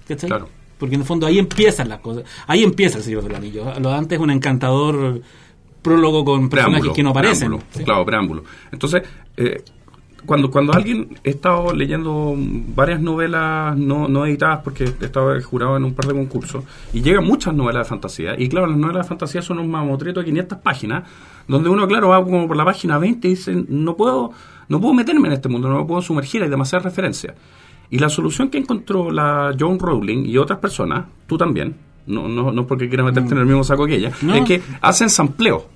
¿Cachai? 0.08 0.28
Claro. 0.28 0.48
Porque 0.78 0.94
en 0.94 1.02
el 1.02 1.06
fondo 1.06 1.26
ahí 1.26 1.38
empiezan 1.38 1.88
las 1.88 2.00
cosas. 2.00 2.24
Ahí 2.46 2.62
empieza 2.62 2.98
el 2.98 3.04
Señor 3.04 3.24
del 3.24 3.34
Anillo. 3.34 3.64
Lo 3.80 3.90
de 3.90 3.96
antes 3.96 4.16
es 4.16 4.22
un 4.22 4.30
encantador 4.30 5.20
prólogo 5.82 6.24
con 6.24 6.48
personajes 6.48 6.80
preámbulo, 6.80 6.92
que 6.92 7.02
no 7.02 7.10
aparecen. 7.10 7.48
preámbulo, 7.48 7.66
¿sí? 7.72 7.84
Claro, 7.84 8.04
preámbulo. 8.04 8.44
Entonces, 8.72 9.02
eh, 9.36 9.62
cuando, 10.26 10.50
cuando 10.50 10.72
alguien 10.72 11.18
he 11.24 11.30
estado 11.30 11.72
leyendo 11.72 12.34
varias 12.36 13.00
novelas 13.00 13.76
no, 13.76 14.08
no 14.08 14.26
editadas, 14.26 14.60
porque 14.62 14.84
he 14.84 15.04
estado 15.04 15.40
jurado 15.42 15.76
en 15.76 15.84
un 15.84 15.94
par 15.94 16.06
de 16.06 16.14
concursos, 16.14 16.64
y 16.92 17.02
llegan 17.02 17.24
muchas 17.24 17.54
novelas 17.54 17.86
de 17.86 17.88
fantasía, 17.88 18.34
y 18.38 18.48
claro, 18.48 18.66
las 18.66 18.76
novelas 18.76 19.06
de 19.06 19.08
fantasía 19.08 19.42
son 19.42 19.58
un 19.58 19.70
mamotreto 19.70 20.20
de 20.20 20.26
500 20.26 20.58
páginas, 20.58 21.04
donde 21.46 21.70
uno, 21.70 21.86
claro, 21.86 22.08
va 22.08 22.22
como 22.22 22.46
por 22.46 22.56
la 22.56 22.64
página 22.64 22.98
20 22.98 23.26
y 23.26 23.30
dice, 23.30 23.64
no 23.68 23.96
puedo, 23.96 24.32
no 24.68 24.80
puedo 24.80 24.92
meterme 24.92 25.28
en 25.28 25.34
este 25.34 25.48
mundo, 25.48 25.68
no 25.68 25.78
me 25.78 25.84
puedo 25.86 26.02
sumergir, 26.02 26.42
hay 26.42 26.50
demasiadas 26.50 26.84
referencias. 26.84 27.34
Y 27.90 27.98
la 27.98 28.08
solución 28.08 28.48
que 28.50 28.58
encontró 28.58 29.10
la 29.10 29.54
John 29.58 29.78
Rowling 29.78 30.26
y 30.26 30.36
otras 30.36 30.58
personas, 30.58 31.06
tú 31.26 31.38
también, 31.38 31.74
no, 32.06 32.28
no, 32.28 32.52
no 32.52 32.66
porque 32.66 32.88
quiera 32.88 33.02
meterte 33.04 33.32
en 33.34 33.38
el 33.40 33.46
mismo 33.46 33.64
saco 33.64 33.86
que 33.86 33.96
ella, 33.96 34.12
No. 34.22 34.34
es 34.34 34.44
que 34.44 34.62
hacen 34.80 35.08
sampleo. 35.10 35.66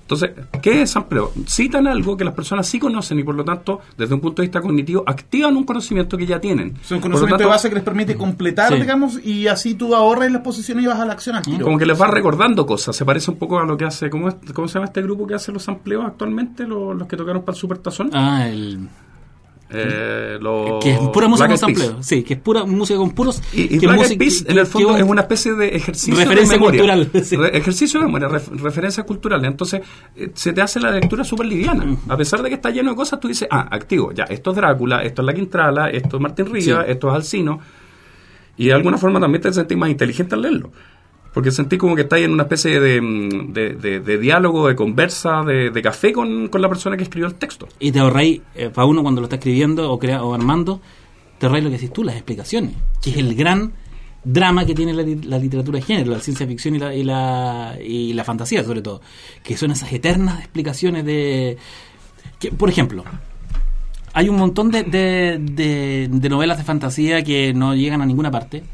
Entonces, 0.00 0.30
¿qué 0.62 0.80
es 0.80 0.90
sampleo? 0.90 1.30
Citan 1.46 1.86
algo 1.86 2.16
que 2.16 2.24
las 2.24 2.32
personas 2.32 2.66
sí 2.66 2.78
conocen 2.78 3.18
y 3.18 3.24
por 3.24 3.34
lo 3.34 3.44
tanto, 3.44 3.80
desde 3.98 4.14
un 4.14 4.20
punto 4.20 4.40
de 4.40 4.48
vista 4.48 4.62
cognitivo, 4.62 5.04
activan 5.06 5.54
un 5.54 5.64
conocimiento 5.64 6.16
que 6.16 6.24
ya 6.24 6.40
tienen. 6.40 6.68
Es 6.80 6.90
un 6.90 7.00
Por 7.00 7.10
lo 7.10 7.16
conocimiento 7.18 7.36
de 7.36 7.38
tanto, 7.44 7.48
base 7.50 7.68
que 7.68 7.74
les 7.74 7.84
permite 7.84 8.16
completar, 8.16 8.72
Sí. 8.72 8.80
digamos, 8.80 9.22
y 9.22 9.48
así 9.48 9.74
tú 9.74 9.94
ahorras 9.94 10.32
las 10.32 10.40
posiciones 10.40 10.84
y 10.84 10.86
vas 10.86 10.98
a 10.98 11.04
la 11.04 11.12
acción 11.12 11.36
al 11.36 11.42
tiro. 11.42 11.62
Como 11.62 11.76
que 11.76 11.84
les 11.84 12.00
va 12.00 12.06
recordando 12.06 12.64
cosas. 12.64 12.96
Se 12.96 13.04
parece 13.04 13.30
un 13.30 13.36
poco 13.36 13.58
a 13.60 13.66
lo 13.66 13.76
que 13.76 13.84
hace. 13.84 14.08
¿Cómo, 14.08 14.30
es- 14.30 14.36
cómo 14.54 14.66
se 14.66 14.74
llama 14.74 14.86
este 14.86 15.02
grupo 15.02 15.26
que 15.26 15.34
hace 15.34 15.52
los 15.52 15.64
sampleos 15.64 16.06
actualmente? 16.06 16.66
Los, 16.66 16.96
los 16.96 17.06
que 17.06 17.14
tocaron 17.18 17.42
para 17.42 17.54
el 17.54 17.60
Super 17.60 17.76
Tazón. 17.76 18.08
Ah, 18.14 18.48
el. 18.48 18.88
Eh, 19.70 20.38
los 20.40 20.82
Que 20.82 20.92
es 20.94 20.98
pura 21.12 21.28
música 21.28 21.46
Black 21.48 21.60
con 21.60 21.74
sampleo. 21.74 22.02
Sí, 22.02 22.22
que 22.22 22.34
es 22.34 22.40
pura 22.40 22.64
música 22.64 22.98
con 22.98 23.10
puros. 23.10 23.42
Y, 23.52 23.74
y 23.74 23.78
que 23.78 23.86
Black 23.86 23.98
música- 23.98 24.24
que- 24.24 24.52
en 24.52 24.58
el 24.58 24.66
fondo, 24.66 24.96
es 24.96 25.02
una 25.02 25.20
especie 25.20 25.52
de 25.54 25.68
ejercicio 25.76 26.14
Referencia 26.18 26.54
de 26.54 26.58
memoria. 26.58 26.80
cultural, 26.80 27.24
sí. 27.24 27.36
Re- 27.36 27.56
ejercicio 27.58 28.00
de 28.00 28.06
memoria, 28.06 28.28
ref- 28.28 28.48
referencias 28.60 29.04
culturales. 29.06 29.46
Entonces, 29.50 29.82
eh, 30.16 30.30
se 30.34 30.52
te 30.54 30.62
hace 30.62 30.80
la 30.80 30.90
lectura 30.92 31.22
súper 31.22 31.46
liviana. 31.46 31.96
A 32.08 32.16
pesar 32.16 32.42
de 32.42 32.48
que 32.48 32.54
está 32.54 32.70
lleno 32.70 32.90
de 32.90 32.96
cosas, 32.96 33.20
tú 33.20 33.28
dices, 33.28 33.46
ah, 33.50 33.68
activo, 33.70 34.12
ya, 34.12 34.24
esto 34.24 34.50
es 34.52 34.56
Drácula, 34.56 35.02
esto 35.02 35.20
es 35.22 35.26
La 35.26 35.34
Quintrala, 35.34 35.90
esto 35.90 36.16
es 36.16 36.22
Martín 36.22 36.46
Rivas, 36.46 36.84
Sí. 36.86 36.90
esto 36.92 37.08
es 37.08 37.14
Alcino. 37.14 37.60
Y 38.56 38.66
de 38.66 38.72
alguna 38.72 38.96
forma 38.98 39.20
también 39.20 39.42
te 39.42 39.52
sentís 39.52 39.76
más 39.76 39.90
inteligente 39.90 40.34
al 40.34 40.42
leerlo. 40.42 40.72
Porque 41.38 41.52
sentí 41.52 41.78
como 41.78 41.94
que 41.94 42.02
estáis 42.02 42.24
en 42.24 42.32
una 42.32 42.42
especie 42.42 42.80
de, 42.80 43.00
mm, 43.00 43.52
de, 43.52 44.18
diálogo, 44.18 44.66
de 44.66 44.74
conversa, 44.74 45.44
de, 45.44 45.80
café 45.82 46.12
con, 46.12 46.48
con 46.48 46.60
la 46.60 46.68
persona 46.68 46.96
que 46.96 47.04
escribió 47.04 47.28
el 47.28 47.36
texto. 47.36 47.68
Y 47.78 47.92
te 47.92 48.00
ahorráis, 48.00 48.40
eh, 48.56 48.70
para 48.74 48.86
uno 48.86 49.02
cuando 49.02 49.20
lo 49.20 49.26
está 49.26 49.36
escribiendo 49.36 49.88
o, 49.92 50.00
crea, 50.00 50.24
o 50.24 50.34
armando, 50.34 50.80
te 51.38 51.46
ahorráis 51.46 51.62
lo 51.64 51.70
que 51.70 51.76
decís 51.76 51.92
tú, 51.92 52.02
las 52.02 52.16
explicaciones. 52.16 52.72
Que 53.00 53.10
es 53.10 53.18
el 53.18 53.36
gran 53.36 53.72
drama 54.24 54.66
que 54.66 54.74
tiene 54.74 54.92
la, 54.92 55.04
li- 55.04 55.22
la 55.22 55.38
literatura 55.38 55.78
de 55.78 55.84
género, 55.84 56.10
la 56.10 56.18
ciencia 56.18 56.44
ficción 56.44 56.74
y 56.74 56.80
la, 56.80 56.92
y, 56.92 57.04
la, 57.04 57.76
y 57.80 58.12
la 58.14 58.24
fantasía, 58.24 58.64
sobre 58.64 58.82
todo. 58.82 59.00
Que 59.44 59.56
son 59.56 59.70
esas 59.70 59.92
eternas 59.92 60.40
explicaciones 60.40 61.04
de. 61.04 61.56
Que, 62.40 62.50
por 62.50 62.68
ejemplo, 62.68 63.04
hay 64.12 64.28
un 64.28 64.34
montón 64.38 64.72
de, 64.72 64.82
de- 64.82 66.08
de 66.10 66.28
novelas 66.28 66.58
de 66.58 66.64
fantasía 66.64 67.22
que 67.22 67.54
no 67.54 67.76
llegan 67.76 68.02
a 68.02 68.06
ninguna 68.06 68.32
parte 68.32 68.64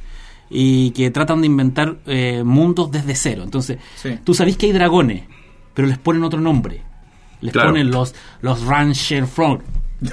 y 0.51 0.91
que 0.91 1.11
tratan 1.11 1.41
de 1.41 1.47
inventar 1.47 1.97
eh, 2.07 2.43
mundos 2.45 2.91
desde 2.91 3.15
cero. 3.15 3.43
Entonces, 3.45 3.79
Sí. 3.97 4.19
tú 4.25 4.35
sabés 4.35 4.57
que 4.57 4.67
hay 4.67 4.73
dragones, 4.73 5.25
pero 5.75 5.89
les 5.89 5.99
ponen 5.99 6.23
otro 6.25 6.41
nombre. 6.41 6.83
Les 7.41 7.53
Claro. 7.53 7.71
ponen 7.71 7.91
los, 7.91 8.15
los 8.43 8.63
Rancher 8.65 9.27
Floor. 9.27 9.63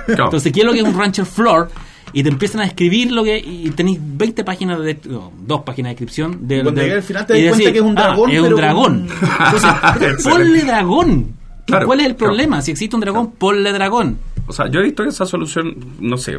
Claro. 0.05 0.25
Entonces, 0.25 0.51
¿qué 0.53 0.61
es 0.61 0.65
lo 0.65 0.73
que 0.73 0.79
es 0.79 0.85
un 0.85 0.97
Rancher 0.97 1.25
Floor? 1.25 1.69
Y 2.13 2.23
te 2.23 2.29
empiezan 2.29 2.61
a 2.61 2.65
escribir 2.65 3.11
lo 3.11 3.23
que. 3.23 3.37
Y 3.37 3.69
tenéis 3.71 3.99
20 4.01 4.43
páginas 4.43 4.79
de. 4.81 4.99
no, 5.07 5.31
dos 5.45 5.61
páginas 5.63 5.89
de 5.89 5.93
descripción. 5.93 6.45
De, 6.47 6.61
Cuando 6.61 6.81
de- 6.81 6.91
al 6.93 7.03
final 7.03 7.25
te 7.25 7.39
y 7.39 7.43
das 7.43 7.51
cuenta 7.51 7.57
decir, 7.69 7.73
que 7.73 7.79
es 7.79 7.85
un 7.85 7.97
ah, 7.97 8.01
dragón, 8.01 8.31
es 8.31 8.37
un 8.39 8.43
pero 8.45 8.57
dragón. 8.57 9.07
con- 9.07 9.29
Entonces, 9.45 10.23
ponle 10.23 10.61
dragón. 10.63 11.35
Claro, 11.65 11.85
¿Cuál 11.85 11.99
es 12.01 12.05
el 12.07 12.15
claro. 12.15 12.27
problema? 12.33 12.61
Si 12.61 12.71
existe 12.71 12.95
un 12.97 13.01
dragón, 13.01 13.31
ponle 13.31 13.71
dragón. 13.71 14.17
O 14.51 14.53
sea, 14.53 14.69
yo 14.69 14.79
he 14.79 14.83
visto 14.83 15.03
esa 15.03 15.25
solución, 15.25 15.75
no 15.99 16.17
sé, 16.17 16.37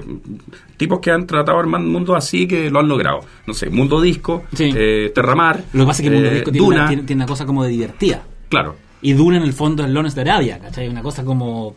tipos 0.77 1.01
que 1.01 1.11
han 1.11 1.27
tratado 1.27 1.57
de 1.59 1.63
armar 1.65 1.81
mundos 1.81 2.17
así 2.17 2.47
que 2.47 2.71
lo 2.71 2.79
han 2.81 2.89
logrado. 2.89 3.21
No 3.47 3.55
sé, 3.55 3.71
Mundo 3.71 4.01
Disco, 4.01 4.45
Sí. 4.55 4.71
eh, 4.75 5.11
Terramar, 5.15 5.65
Lo 5.73 5.85
que 5.85 5.87
pasa 5.89 6.03
es 6.03 6.09
que 6.09 6.15
el 6.15 6.21
mundo 6.23 6.29
eh, 6.31 6.35
disco 6.35 6.51
tiene 6.53 6.67
Duna, 6.67 6.77
una, 6.81 6.89
tiene, 6.89 7.03
tiene 7.05 7.21
una 7.23 7.27
cosa 7.27 7.47
como 7.47 7.65
de 7.65 7.71
divertida. 7.71 8.23
claro. 8.49 8.77
Y 9.05 9.15
Duna 9.15 9.39
en 9.39 9.43
el 9.43 9.53
fondo 9.53 9.83
es 9.83 9.91
Lones 9.91 10.15
de 10.15 10.21
Arabia, 10.21 10.61
¿cachai? 10.61 10.89
Una 10.89 11.03
cosa 11.03 11.25
como. 11.25 11.75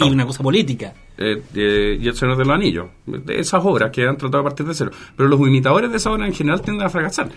Y 0.00 0.10
una 0.10 0.26
cosa 0.26 0.42
política. 0.42 0.92
eh, 1.16 1.40
eh, 1.54 1.98
y 2.00 2.08
El 2.08 2.14
Señor 2.16 2.36
de 2.36 2.44
los 2.44 2.54
Anillos, 2.54 2.86
de 3.06 3.38
esas 3.38 3.64
obras 3.64 3.90
que 3.92 4.06
han 4.08 4.16
tratado 4.16 4.40
a 4.40 4.44
partir 4.44 4.66
de 4.66 4.74
cero. 4.74 4.90
Pero 5.16 5.28
los 5.28 5.38
imitadores 5.40 5.90
de 5.90 5.96
esa 5.98 6.10
obra 6.10 6.26
en 6.26 6.32
general 6.34 6.60
tienden 6.62 6.84
a 6.86 6.90
fracasar. 6.90 7.28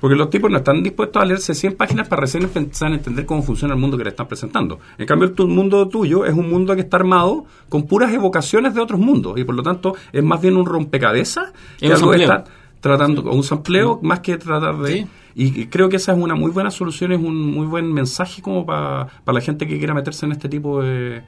Porque 0.00 0.14
los 0.16 0.30
tipos 0.30 0.50
no 0.50 0.58
están 0.58 0.82
dispuestos 0.82 1.20
a 1.20 1.24
leerse 1.24 1.54
100 1.54 1.74
páginas 1.76 2.06
para 2.08 2.20
recién 2.22 2.44
empezar 2.44 2.92
a 2.92 2.94
entender 2.94 3.26
cómo 3.26 3.42
funciona 3.42 3.74
el 3.74 3.80
mundo 3.80 3.98
que 3.98 4.04
le 4.04 4.10
están 4.10 4.28
presentando. 4.28 4.78
En 4.96 5.06
cambio, 5.06 5.28
el 5.28 5.34
tu- 5.34 5.48
mundo 5.48 5.88
tuyo 5.88 6.24
es 6.24 6.34
un 6.34 6.48
mundo 6.48 6.74
que 6.76 6.82
está 6.82 6.98
armado 6.98 7.44
con 7.68 7.82
puras 7.86 8.12
evocaciones 8.12 8.74
de 8.74 8.80
otros 8.80 9.00
mundos. 9.00 9.36
Y 9.38 9.44
por 9.44 9.54
lo 9.56 9.62
tanto, 9.62 9.94
es 10.12 10.22
más 10.22 10.40
bien 10.40 10.56
un 10.56 10.66
rompecabezas 10.66 11.52
que 11.78 11.92
algo 11.92 12.10
que 12.12 12.22
está 12.22 12.44
tratando, 12.80 13.22
un 13.32 13.42
sampleo, 13.42 13.98
más 14.02 14.20
que 14.20 14.36
tratar 14.38 14.78
de... 14.78 14.92
Sí. 14.92 15.06
Y 15.40 15.66
creo 15.66 15.88
que 15.88 15.96
esa 15.96 16.12
es 16.12 16.18
una 16.18 16.34
muy 16.34 16.50
buena 16.50 16.70
solución, 16.70 17.12
es 17.12 17.18
un 17.20 17.52
muy 17.52 17.66
buen 17.66 17.92
mensaje 17.92 18.42
como 18.42 18.66
para 18.66 19.08
la 19.24 19.40
gente 19.40 19.68
que 19.68 19.78
quiera 19.78 19.94
meterse 19.94 20.26
en 20.26 20.32
este 20.32 20.48
tipo 20.48 20.82
de, 20.82 21.22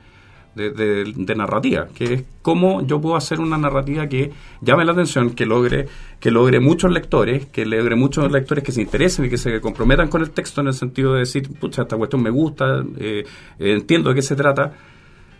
de, 0.55 0.71
de- 0.71 1.13
de 1.17 1.35
narrativa, 1.35 1.89
que 1.95 2.13
es 2.15 2.25
cómo 2.43 2.83
yo 2.87 3.01
puedo 3.01 3.17
hacer 3.17 3.41
una 3.41 3.57
narrativa 3.57 4.09
que 4.09 4.33
llame 4.61 4.85
la 4.85 4.93
atención, 4.93 5.31
que 5.31 5.47
logre 5.47 5.87
que 6.19 6.31
logre 6.31 6.61
muchos 6.61 6.91
lectores, 6.91 7.47
que 7.47 7.65
logre 7.65 7.97
muchos 7.97 8.31
lectores 8.31 8.63
que 8.65 8.73
se 8.73 8.83
interesen 8.83 9.25
y 9.25 9.29
que 9.31 9.39
se 9.39 9.61
comprometan 9.61 10.09
con 10.09 10.21
el 10.23 10.31
texto 10.31 10.61
en 10.61 10.67
el 10.67 10.75
sentido 10.75 11.15
de 11.15 11.21
decir, 11.21 11.49
pucha, 11.59 11.83
esta 11.83 11.97
cuestión 11.97 12.23
me 12.23 12.31
gusta, 12.31 12.85
eh, 12.99 13.25
entiendo 13.59 14.11
de 14.11 14.17
qué 14.17 14.23
se 14.23 14.37
trata, 14.37 14.73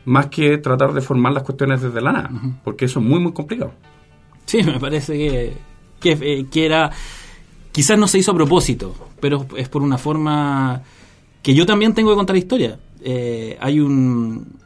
más 0.07 0.27
que 0.29 0.57
tratar 0.59 0.93
de 0.95 1.01
formar 1.03 1.33
las 1.33 1.43
cuestiones 1.43 1.83
desde 1.83 2.01
la 2.01 2.13
nada, 2.13 2.31
porque 2.65 2.87
eso 2.87 3.01
es 3.01 3.05
muy, 3.07 3.21
muy 3.21 3.33
complicado. 3.33 3.73
Sí, 4.47 4.63
me 4.63 4.81
parece 4.81 5.19
que, 5.19 5.53
que, 6.01 6.13
eh, 6.21 6.47
que 6.51 6.65
era. 6.67 6.91
Quizás 7.73 7.99
no 7.99 8.09
se 8.09 8.19
hizo 8.19 8.33
a 8.33 8.35
propósito, 8.35 8.95
pero 9.21 9.47
es 9.57 9.69
por 9.69 9.83
una 9.83 9.99
forma 9.99 10.83
que 11.43 11.55
yo 11.55 11.67
también 11.67 11.95
tengo 11.95 12.11
que 12.11 12.17
contar 12.17 12.35
la 12.35 12.41
historia. 12.41 12.79
Eh, 13.03 13.57
hay 13.61 13.79
un. 13.81 14.60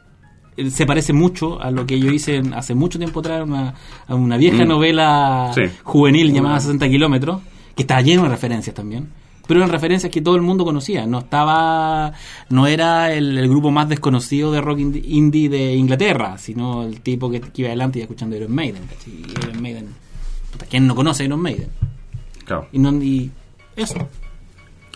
Se 0.69 0.85
parece 0.85 1.11
mucho 1.13 1.61
a 1.61 1.69
lo 1.71 1.85
que 1.85 1.99
yo 1.99 2.11
hice 2.11 2.37
en- 2.37 2.53
hace 2.53 2.75
mucho 2.75 2.97
tiempo 2.97 3.19
atrás, 3.19 3.43
una, 3.45 3.73
a 4.07 4.15
una 4.15 4.37
vieja 4.37 4.63
Mm. 4.63 4.67
novela 4.69 5.51
Sí. 5.53 5.61
juvenil 5.83 6.31
llamada 6.33 6.59
60 6.59 6.87
kilómetros, 6.87 7.41
que 7.75 7.83
estaba 7.83 8.01
lleno 8.01 8.23
de 8.23 8.29
referencias 8.29 8.73
también. 8.75 9.09
Pero 9.47 9.59
eran 9.59 9.69
referencias 9.69 10.11
que 10.11 10.21
todo 10.21 10.35
el 10.37 10.41
mundo 10.41 10.63
conocía. 10.65 11.05
No 11.05 11.19
estaba. 11.19 12.13
No 12.49 12.65
era 12.65 13.13
el, 13.13 13.37
el 13.37 13.47
grupo 13.47 13.69
más 13.69 13.87
desconocido 13.87 14.51
de 14.51 14.59
rock 14.61 14.79
indie, 14.79 15.03
indie 15.05 15.49
de 15.49 15.75
Inglaterra, 15.75 16.37
sino 16.39 16.81
el 16.83 17.01
tipo 17.01 17.29
que, 17.29 17.41
que 17.41 17.61
iba 17.61 17.67
adelante 17.69 17.99
y 17.99 18.01
escuchando 18.01 18.35
Iron 18.35 18.51
Maiden. 18.55 18.81
Iron 19.43 19.61
Maiden. 19.61 19.89
puta, 20.51 20.65
¿Quién 20.67 20.87
no 20.87 20.95
conoce 20.95 21.25
Iron 21.25 21.41
Maiden? 21.41 21.67
Claro. 22.45 22.67
Y, 22.71 22.79
no, 22.79 22.91
y 23.03 23.29
eso. 23.75 24.07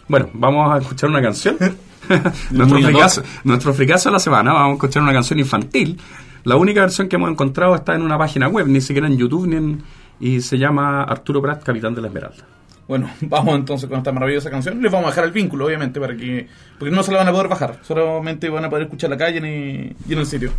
Bueno, 0.08 0.30
vamos 0.34 0.74
a 0.74 0.80
escuchar 0.80 1.10
una 1.12 1.22
canción. 1.22 1.58
Nuestro, 2.52 2.80
fricazo, 2.82 3.24
nuestro 3.44 3.74
fricazo 3.74 4.10
de 4.10 4.14
la 4.14 4.20
semana, 4.20 4.54
vamos 4.54 4.72
a 4.72 4.74
escuchar 4.76 5.04
una 5.04 5.14
canción 5.14 5.40
infantil. 5.40 6.00
La 6.44 6.56
única 6.56 6.82
versión 6.82 7.08
que 7.08 7.16
hemos 7.18 7.30
encontrado 7.30 7.76
está 7.76 7.96
en 7.96 8.02
una 8.02 8.18
página 8.18 8.48
web, 8.48 8.68
ni 8.68 8.82
siquiera 8.82 9.08
en 9.08 9.18
YouTube, 9.18 9.48
ni 9.48 9.56
en- 9.58 9.84
y 10.20 10.42
se 10.42 10.58
llama 10.58 11.04
Arturo 11.04 11.42
Prat, 11.42 11.64
Capitán 11.64 11.94
de 11.96 12.02
la 12.02 12.08
Esmeralda. 12.08 12.44
Bueno, 12.88 13.10
vamos 13.22 13.56
entonces 13.56 13.88
con 13.88 14.00
esta 14.00 14.12
maravillosa 14.12 14.50
canción. 14.50 14.82
Les 14.82 14.92
vamos 14.92 15.08
a 15.08 15.10
dejar 15.12 15.26
el 15.26 15.32
vínculo, 15.32 15.66
obviamente, 15.66 16.00
para 16.00 16.16
que. 16.18 16.48
Porque 16.78 16.94
no 16.94 17.04
se 17.04 17.12
la 17.12 17.20
van 17.20 17.28
a 17.28 17.32
poder 17.32 17.48
bajar. 17.48 17.78
Solamente 17.84 18.50
van 18.50 18.66
a 18.66 18.70
poder 18.70 18.86
escuchar 18.86 19.10
la 19.12 19.18
calle 19.18 19.36
y 19.36 19.38
en, 19.38 19.96
y 20.08 20.14
en 20.14 20.20
el 20.20 20.26
sitio. 20.26 20.52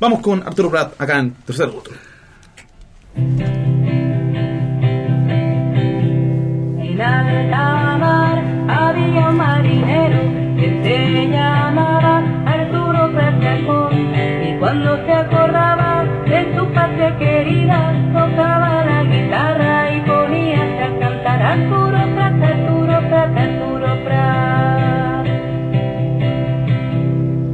Vamos 0.00 0.20
con 0.20 0.42
Arturo 0.42 0.70
Prat 0.70 1.00
acá 1.00 1.18
en 1.18 1.32
Tercer 1.44 1.68
Gusto. 1.70 1.90
En 6.80 7.00
alta 7.00 7.96
mar 7.98 8.44
había 8.68 9.28
un 9.30 9.36
marinero 9.36 10.18
se 10.82 11.28
llamaba 11.28 12.22
Arturo 12.46 13.10
Prat 13.12 13.34
y 14.44 14.58
cuando 14.58 14.96
se 15.04 15.12
acordaba 15.12 16.04
de 16.26 16.54
su 16.54 16.66
patria 16.72 17.16
querida 17.18 17.92
tocaba 18.12 18.84
la 18.84 19.04
guitarra 19.04 19.90
y 19.92 20.00
poníase 20.00 20.82
a 20.82 20.98
cantar 20.98 21.42
Arturo 21.42 21.98
Prat, 22.14 22.42
Arturo 22.42 23.08
Prat, 23.08 23.38
Arturo 23.38 24.04
Prat. 24.04 25.26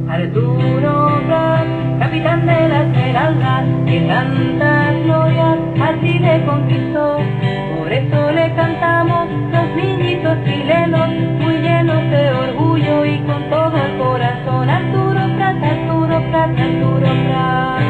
Arturo 0.09 1.21
Prat, 1.27 1.67
capitán 1.99 2.45
de 2.45 2.69
la 2.69 2.81
Esmeralda, 2.83 3.63
que 3.85 3.99
tantas 4.01 5.03
glorias 5.03 5.57
a 5.81 6.01
Chile 6.01 6.43
conquistó. 6.45 7.44
Eso 7.97 8.31
le 8.31 8.55
cantamos 8.55 9.29
los 9.51 9.75
niñitos 9.75 10.37
chilenos, 10.43 11.09
muy 11.39 11.55
llenos 11.61 12.01
de 12.11 12.31
orgullo 12.33 13.05
y 13.05 13.19
con 13.21 13.49
todo 13.49 13.77
el 13.77 13.97
corazón. 13.97 14.69
Arturo 14.69 15.35
Prat, 15.37 15.63
Arturo 15.63 16.29
Prat, 16.31 16.59
Arturo 16.59 16.99
Prat. 16.99 17.85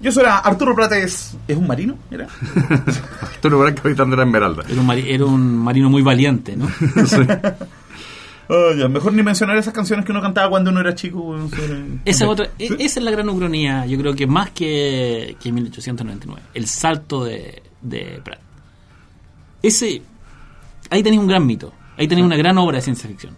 Yo 0.00 0.12
soy 0.12 0.24
Arturo 0.26 0.74
Prat, 0.74 0.92
es, 0.92 1.36
¿es 1.48 1.56
un 1.56 1.66
marino? 1.66 1.96
¿Era? 2.10 2.28
Arturo 3.22 3.60
Prat, 3.60 3.74
Capitán 3.80 4.10
de 4.10 4.16
la 4.16 4.22
Esmeralda. 4.24 4.62
Era 4.68 4.80
un, 4.80 4.86
mari- 4.86 5.06
era 5.08 5.24
un 5.26 5.56
marino 5.58 5.88
muy 5.90 6.02
valiente, 6.02 6.56
¿no? 6.56 6.66
Ya, 8.78 8.88
mejor 8.88 9.12
ni 9.14 9.22
mencionar 9.22 9.56
esas 9.56 9.72
canciones 9.72 10.04
que 10.04 10.12
uno 10.12 10.20
cantaba 10.20 10.50
cuando 10.50 10.70
uno 10.70 10.80
era 10.80 10.94
chico. 10.94 11.34
Esa, 12.04 12.28
otra, 12.28 12.46
e- 12.58 12.76
esa 12.78 13.00
es 13.00 13.02
la 13.04 13.10
gran 13.10 13.28
ucronía, 13.28 13.86
yo 13.86 13.98
creo 13.98 14.14
que 14.14 14.26
más 14.26 14.50
que, 14.50 15.36
que 15.40 15.50
1899. 15.52 16.42
El 16.54 16.66
salto 16.66 17.24
de, 17.24 17.62
de 17.80 18.20
Pratt. 18.22 18.40
Ese, 19.62 20.02
ahí 20.90 21.02
tenéis 21.02 21.20
un 21.20 21.28
gran 21.28 21.46
mito. 21.46 21.72
Ahí 21.96 22.06
tenéis 22.08 22.26
una 22.26 22.36
gran 22.36 22.58
obra 22.58 22.76
de 22.76 22.82
ciencia 22.82 23.08
ficción. 23.08 23.36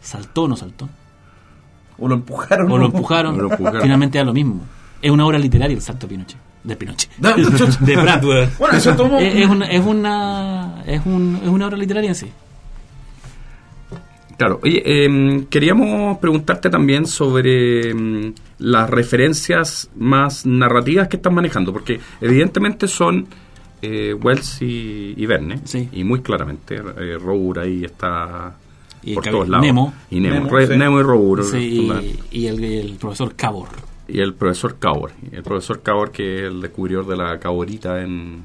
¿Saltó 0.00 0.42
o 0.44 0.48
no 0.48 0.56
saltó? 0.56 0.88
O 1.98 2.08
lo 2.08 2.14
empujaron. 2.14 2.66
¿O 2.66 2.70
¿no? 2.70 2.78
lo 2.78 2.86
empujaron? 2.86 3.38
Lo 3.38 3.50
empujaron. 3.50 3.82
Finalmente 3.82 4.18
da 4.18 4.24
lo 4.24 4.32
mismo. 4.32 4.62
Es 5.00 5.10
una 5.10 5.26
obra 5.26 5.38
literaria 5.38 5.76
el 5.76 5.82
salto 5.82 6.06
de 6.06 6.14
Pinochet. 6.14 6.38
De 6.64 6.76
Pinochet. 6.76 7.10
De 7.80 7.94
Pratt. 8.02 8.24
Bueno, 8.58 8.76
eso 8.76 8.94
tomó. 8.96 9.18
Es, 9.18 9.34
es 9.36 9.46
una, 9.46 9.66
es, 9.66 9.84
una, 9.84 10.82
es, 10.86 11.00
un- 11.06 11.40
es 11.42 11.48
una 11.48 11.66
obra 11.66 11.76
literaria 11.76 12.08
en 12.08 12.14
sí. 12.16 12.30
Claro, 14.42 14.58
oye, 14.64 14.82
em, 15.04 15.44
queríamos 15.44 16.18
preguntarte 16.18 16.68
también 16.68 17.06
sobre 17.06 17.90
em, 17.90 18.34
las 18.58 18.90
referencias 18.90 19.88
más 19.94 20.44
narrativas 20.46 21.06
que 21.06 21.14
están 21.14 21.32
manejando, 21.32 21.72
porque 21.72 22.00
evidentemente 22.20 22.88
son 22.88 23.28
eh, 23.82 24.12
Wells 24.14 24.60
y, 24.60 25.14
y 25.16 25.26
Verne, 25.26 25.60
Sí. 25.64 25.88
y 25.92 26.02
muy 26.02 26.22
claramente, 26.22 26.74
eh, 26.74 27.18
Rour 27.20 27.60
ahí 27.60 27.84
está 27.84 28.56
Y 29.04 29.14
por 29.14 29.24
todos 29.28 29.48
lados. 29.48 29.64
Nemo. 29.64 29.94
Y 30.10 30.18
Nemo, 30.18 30.34
Nemo, 30.40 30.50
Re- 30.56 30.66
sí. 30.66 30.76
Nemo 30.76 30.98
y 30.98 31.02
Rour. 31.04 31.44
Sí, 31.44 31.88
y, 32.32 32.38
y 32.40 32.46
el, 32.48 32.64
el 32.64 32.92
profesor 32.96 33.36
Cabor. 33.36 33.68
y 34.08 34.18
el 34.18 34.34
profesor 34.34 34.76
Cabor, 34.80 35.12
el 35.30 35.44
profesor 35.44 35.82
Cabor 35.82 36.10
que 36.10 36.38
es 36.38 36.42
el 36.46 36.60
descubridor 36.62 37.06
de 37.06 37.16
la 37.16 37.38
caborita 37.38 38.02
en 38.02 38.42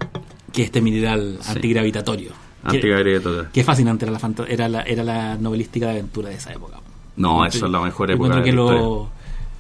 que 0.53 0.61
es 0.61 0.67
este 0.67 0.79
mineral 0.81 1.39
antigravitatorio. 1.47 2.31
Antigravitatoria. 2.75 3.49
Qué 3.53 3.63
fascinante 3.63 4.05
era 4.05 4.11
la, 4.19 4.45
era 4.47 4.69
la, 4.69 4.81
era 4.81 5.03
la 5.03 5.35
novelística 5.37 5.85
de 5.87 5.91
aventura 5.93 6.29
de 6.29 6.35
esa 6.35 6.51
época. 6.53 6.79
No, 7.15 7.45
eso 7.45 7.65
es 7.65 7.71
la 7.71 7.79
mejor 7.81 8.09
Yo 8.09 8.15
época 8.15 8.27
encuentro 8.37 8.39
de 8.43 8.49
que 8.49 8.55
lo- 8.55 9.09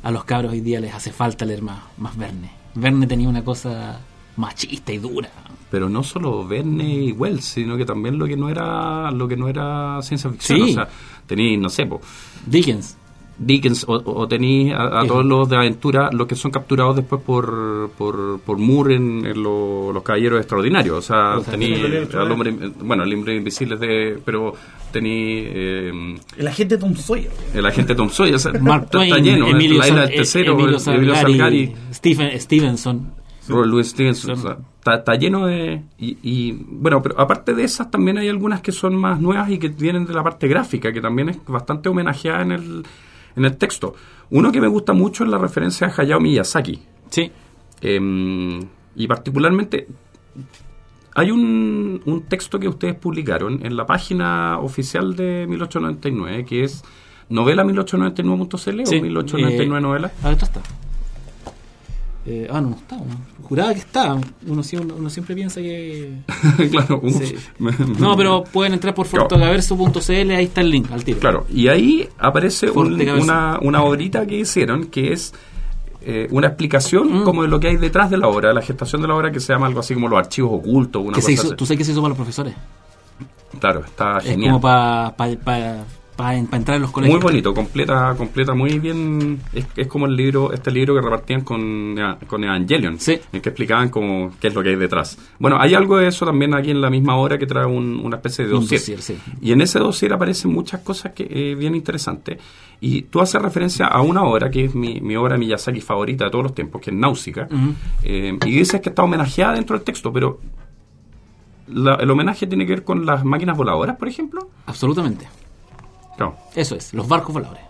a 0.03 0.11
los 0.11 0.23
cabros 0.25 0.51
hoy 0.51 0.61
día 0.61 0.79
les 0.79 0.93
hace 0.93 1.11
falta 1.11 1.43
leer 1.45 1.61
más, 1.61 1.79
más 1.97 2.15
Verne. 2.17 2.51
Verne 2.75 3.07
tenía 3.07 3.27
una 3.27 3.43
cosa 3.43 3.99
machista 4.35 4.93
y 4.93 4.99
dura. 4.99 5.29
pero 5.71 5.89
no 5.89 6.01
solo 6.03 6.47
Verne 6.47 6.87
y 6.87 7.11
Wells, 7.11 7.43
sino 7.43 7.75
que 7.75 7.83
también 7.83 8.17
lo 8.17 8.25
que 8.25 8.37
no 8.37 8.47
era 8.49 9.11
lo 9.11 9.27
que 9.27 9.35
no 9.35 9.49
era 9.49 9.99
ciencia 10.01 10.29
ficción, 10.29 10.59
Sí. 10.59 10.71
o 10.71 10.73
sea, 10.75 10.87
tenéis, 11.25 11.59
no 11.59 11.67
sé, 11.69 11.85
po, 11.85 11.99
Dickens. 12.45 12.95
Dickens 13.39 13.85
o, 13.87 13.93
o 14.03 14.27
tenéis 14.27 14.73
a, 14.73 14.99
a 14.99 15.01
Sí. 15.03 15.07
todos 15.07 15.25
los 15.25 15.47
de 15.47 15.55
aventura, 15.57 16.09
los 16.11 16.25
que 16.27 16.35
son 16.35 16.49
capturados 16.51 16.95
después 16.95 17.21
por, 17.21 17.91
por, 17.97 18.39
por 18.41 18.57
Moore 18.57 18.95
en, 18.95 19.25
en 19.25 19.43
lo- 19.43 19.91
los 19.93 20.01
Caballeros 20.03 20.39
Extraordinarios. 20.39 20.97
O 20.97 21.01
sea, 21.01 21.39
tenéis 21.49 21.79
al 22.15 22.31
hombre, 22.31 22.51
bueno, 22.83 23.03
el 23.03 23.13
hombre 23.13 23.35
invisible 23.35 23.75
es 23.75 23.79
de, 23.81 24.19
pero 24.25 24.53
tenéis 24.91 25.45
eh, 25.51 26.15
El 26.37 26.47
agente 26.47 26.77
Tom 26.77 26.95
Sawyer. 26.95 27.29
el 27.53 27.65
agente 27.65 27.93
Tom 27.95 28.09
Sawyer, 28.09 28.35
o 28.35 28.39
sea, 28.39 28.53
Mark 28.53 28.83
está, 28.85 28.91
Twain, 28.97 29.09
está 29.13 29.21
lleno, 29.23 29.47
Emilio, 29.47 29.79
la 29.79 29.87
isla 29.87 30.01
del 30.07 30.15
tercero, 30.15 30.53
Emilio 30.53 30.77
Emilio 30.87 31.15
Salgari, 31.15 31.67
Salgari, 31.67 31.75
Stephen, 31.93 32.39
Stevenson. 32.39 33.11
Robert 33.49 33.69
Louis 33.69 33.87
Stevenson, 33.87 34.35
Son- 34.35 34.39
o 34.39 34.41
sea, 34.55 34.57
está, 34.79 34.95
está 34.95 35.15
lleno 35.15 35.45
de... 35.45 35.81
Y, 35.97 36.17
y, 36.21 36.51
bueno, 36.69 37.01
pero 37.01 37.17
aparte 37.19 37.53
de 37.53 37.63
esas 37.63 37.89
también 37.89 38.17
hay 38.17 38.27
algunas 38.27 38.59
que 38.61 38.73
son 38.73 38.93
más 38.95 39.21
nuevas 39.21 39.49
y 39.49 39.57
que 39.57 39.69
vienen 39.69 40.05
de 40.05 40.13
la 40.13 40.21
parte 40.23 40.49
gráfica, 40.49 40.91
que 40.91 40.99
también 40.99 41.29
es 41.29 41.37
bastante 41.47 41.87
homenajeada 41.87 42.41
en 42.41 42.51
el, 42.51 42.83
en 43.37 43.45
el 43.45 43.55
texto. 43.55 43.95
Uno 44.31 44.51
que 44.51 44.59
me 44.59 44.67
gusta 44.67 44.91
mucho 44.93 45.23
es 45.23 45.29
la 45.29 45.37
referencia 45.37 45.87
a 45.87 45.93
Hayao 46.01 46.19
Miyazaki. 46.19 46.81
Sí. 47.09 47.31
Eh, 47.81 48.59
y 48.95 49.07
particularmente 49.07 49.87
hay 51.15 51.31
un, 51.31 52.01
un 52.05 52.21
texto 52.23 52.59
que 52.59 52.67
ustedes 52.67 52.95
publicaron 52.95 53.65
en 53.65 53.77
la 53.77 53.85
página 53.85 54.59
oficial 54.59 55.15
de 55.15 55.45
1899, 55.47 56.45
que 56.45 56.63
es 56.63 56.83
novela 57.29 57.63
1899.cl 57.63 58.85
sí. 58.85 58.97
o 58.97 59.01
1899 59.01 59.63
Eh, 59.63 59.81
novela. 59.81 60.11
A 60.21 60.25
ver, 60.29 60.33
esto 60.33 60.45
está. 60.45 60.61
Eh, 62.29 62.45
ah, 62.51 62.59
no, 62.59 62.71
no 62.71 62.75
está. 62.75 62.97
¿no? 62.97 63.05
Juraba 63.43 63.73
que 63.73 63.79
está. 63.79 64.15
Uno, 64.15 64.61
uno, 64.73 64.95
uno 64.97 65.09
siempre 65.09 65.33
piensa 65.33 65.61
que. 65.61 66.11
claro, 66.71 67.01
Sí. 67.07 67.35
No, 67.99 68.17
pero 68.17 68.43
pueden 68.43 68.73
entrar 68.73 68.93
por 68.93 69.07
Claro. 69.07 69.29
fortogaverso.cl, 69.29 70.31
ahí 70.31 70.43
está 70.45 70.59
el 70.61 70.69
link 70.69 70.91
al 70.91 71.05
tiro. 71.05 71.19
Claro, 71.19 71.45
y 71.49 71.69
ahí 71.69 72.09
aparece 72.19 72.69
un- 72.69 72.99
una, 73.21 73.59
una 73.61 73.81
obrita 73.83 74.25
que 74.25 74.39
hicieron 74.39 74.87
que 74.87 75.13
es 75.13 75.33
eh, 76.01 76.27
una 76.31 76.47
explicación 76.47 77.21
Mm. 77.21 77.23
como 77.23 77.43
de 77.43 77.47
lo 77.49 77.59
que 77.59 77.67
hay 77.69 77.77
detrás 77.77 78.09
de 78.09 78.17
la 78.17 78.27
obra, 78.27 78.53
la 78.53 78.61
gestación 78.61 79.01
de 79.01 79.07
la 79.07 79.15
obra 79.15 79.31
que 79.31 79.39
se 79.39 79.51
llama 79.53 79.67
algo 79.67 79.79
así 79.79 79.93
como 79.93 80.07
los 80.09 80.19
archivos 80.19 80.51
ocultos, 80.53 81.01
una 81.03 81.13
cosa 81.13 81.31
hizo. 81.31 81.55
¿Tú 81.55 81.65
sabes 81.65 81.77
que 81.79 81.83
se 81.85 81.91
hizo 81.91 82.01
para 82.01 82.09
los 82.09 82.17
profesores? 82.17 82.53
Claro, 83.59 83.81
está 83.85 84.17
Es 84.19 84.25
genial. 84.25 84.51
como 84.51 84.61
para 84.61 85.15
pa, 85.17 85.27
pa- 85.43 85.83
pa- 86.17 86.33
pa 86.49 86.57
entrar 86.57 86.75
en 86.75 86.81
los 86.81 86.91
colegios. 86.91 87.17
Muy 87.17 87.23
bonito, 87.23 87.53
completa, 87.53 88.13
completa 88.17 88.53
muy 88.53 88.79
bien. 88.79 89.39
Es, 89.53 89.65
es 89.77 89.87
como 89.87 90.07
el 90.07 90.15
libro, 90.15 90.51
este 90.51 90.71
libro 90.71 90.93
que 90.95 91.01
repartían 91.01 91.41
con, 91.41 91.95
con 92.27 92.43
Evangelion, 92.43 92.99
Sí. 92.99 93.17
en 93.31 93.39
que 93.41 93.49
explicaban 93.49 93.89
como 93.89 94.31
qué 94.41 94.47
es 94.47 94.53
lo 94.55 94.61
que 94.63 94.69
hay 94.69 94.75
detrás. 94.75 95.17
Bueno, 95.39 95.57
hay 95.61 95.73
algo 95.75 95.97
de 95.97 96.07
eso 96.07 96.25
también 96.25 96.53
aquí 96.53 96.71
en 96.71 96.81
la 96.81 96.89
misma 96.89 97.15
obra 97.15 97.37
que 97.37 97.45
trae 97.45 97.65
un- 97.65 98.01
una 98.03 98.17
especie 98.17 98.43
de 98.45 98.51
dossier. 98.51 98.79
dossier, 98.81 99.01
sí. 99.01 99.17
Y 99.41 99.51
en 99.53 99.61
ese 99.61 99.79
dossier 99.79 100.11
aparecen 100.11 100.51
muchas 100.51 100.81
cosas 100.81 101.13
que 101.13 101.27
eh, 101.29 101.55
bien 101.55 101.75
interesantes. 101.75 102.39
Y 102.81 103.03
tú 103.03 103.21
haces 103.21 103.41
referencia 103.41 103.87
a 103.87 104.01
una 104.01 104.23
obra 104.23 104.51
que 104.51 104.65
es 104.65 104.75
mi, 104.75 104.99
mi 105.01 105.15
obra 105.15 105.37
Miyazaki 105.37 105.81
favorita 105.81 106.25
de 106.25 106.31
todos 106.31 106.43
los 106.43 106.53
tiempos, 106.55 106.81
que 106.81 106.91
es 106.91 106.95
Náusica. 106.97 107.47
Ujú. 107.51 107.73
Eh, 108.03 108.37
y 108.45 108.51
dices 108.51 108.81
que 108.81 108.89
está 108.89 109.03
homenajeada 109.03 109.53
dentro 109.53 109.75
del 109.75 109.83
texto, 109.83 110.11
pero 110.11 110.39
la- 111.67 111.95
el 111.95 112.09
homenaje 112.09 112.47
tiene 112.47 112.65
que 112.65 112.73
ver 112.73 112.83
con 112.83 113.05
las 113.05 113.25
máquinas 113.25 113.57
voladoras, 113.57 113.97
por 113.97 114.07
ejemplo. 114.07 114.47
Absolutamente. 114.67 115.27
Claro, 116.17 116.35
Eso 116.55 116.75
es, 116.75 116.93
los 116.93 117.07
barcos 117.07 117.33
voladores. 117.33 117.63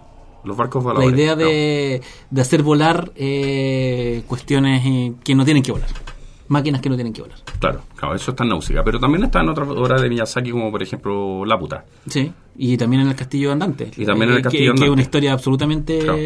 los 0.43 0.55
barcos 0.57 0.83
La 0.83 0.93
voladores. 0.93 1.19
idea 1.19 1.35
claro. 1.35 1.49
de, 1.51 2.01
de 2.31 2.41
hacer 2.41 2.63
volar 2.63 3.11
eh, 3.15 4.23
cuestiones 4.27 4.81
eh, 4.85 5.13
que 5.23 5.35
no 5.35 5.43
tienen 5.45 5.61
que 5.63 5.71
volar. 5.71 5.89
Máquinas 6.49 6.79
que 6.79 6.87
no 6.89 6.95
tienen 6.95 7.11
que 7.11 7.21
volar. 7.21 7.37
Claro, 7.59 7.81
claro, 7.97 8.15
eso 8.15 8.31
está 8.31 8.43
en 8.45 8.49
Náusica. 8.51 8.81
Pero 8.81 8.99
también 9.01 9.25
está 9.25 9.41
en 9.41 9.49
otras 9.49 9.67
obras 9.67 10.01
de 10.01 10.07
Miyazaki, 10.07 10.51
como 10.51 10.71
por 10.71 10.81
ejemplo 10.81 11.43
Laputa. 11.45 11.83
Sí. 12.07 12.31
Y 12.57 12.77
también 12.77 13.01
en 13.01 13.09
el 13.09 13.15
Castillo 13.15 13.51
Andante. 13.51 13.91
Y 13.97 14.05
también 14.05 14.29
en 14.29 14.35
el 14.35 14.39
Eh, 14.39 14.43
Castillo 14.43 14.61
que, 14.61 14.65
que 14.65 14.65
es 14.65 14.71
Andante. 14.71 14.89
una 14.91 15.01
historia 15.01 15.33
absolutamente 15.33 15.99
Claro. 15.99 16.17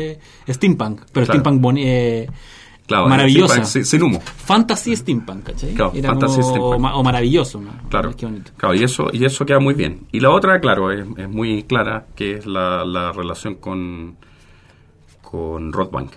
steampunk. 0.47 1.01
Pero 1.11 1.25
steampunk 1.25 1.59
boni- 1.59 1.83
eh, 1.83 2.27
Claro, 2.91 3.07
maravillosa. 3.09 3.63
sin 3.65 4.03
humo. 4.03 4.19
Fantasy 4.21 4.95
steampunk, 4.95 5.43
¿cachai? 5.43 5.73
Claro, 5.73 5.91
Era 5.95 6.09
fantasy 6.09 6.41
steampunk. 6.43 6.75
O, 6.75 6.79
ma- 6.79 6.95
o 6.95 7.03
maravilloso, 7.03 7.59
¿no? 7.61 7.71
Claro, 7.89 8.11
Qué 8.15 8.25
bonito. 8.25 8.51
claro 8.57 8.75
y, 8.75 8.83
eso, 8.83 9.07
y 9.11 9.25
eso 9.25 9.45
queda 9.45 9.59
muy 9.59 9.73
bien. 9.73 10.01
Y 10.11 10.19
la 10.19 10.29
otra, 10.31 10.59
claro, 10.59 10.91
es, 10.91 11.05
es 11.17 11.29
muy 11.29 11.63
clara, 11.63 12.05
que 12.15 12.35
es 12.35 12.45
la, 12.45 12.83
la 12.85 13.11
relación 13.11 13.55
con, 13.55 14.15
con 15.21 15.71
Rothbank. 15.73 16.11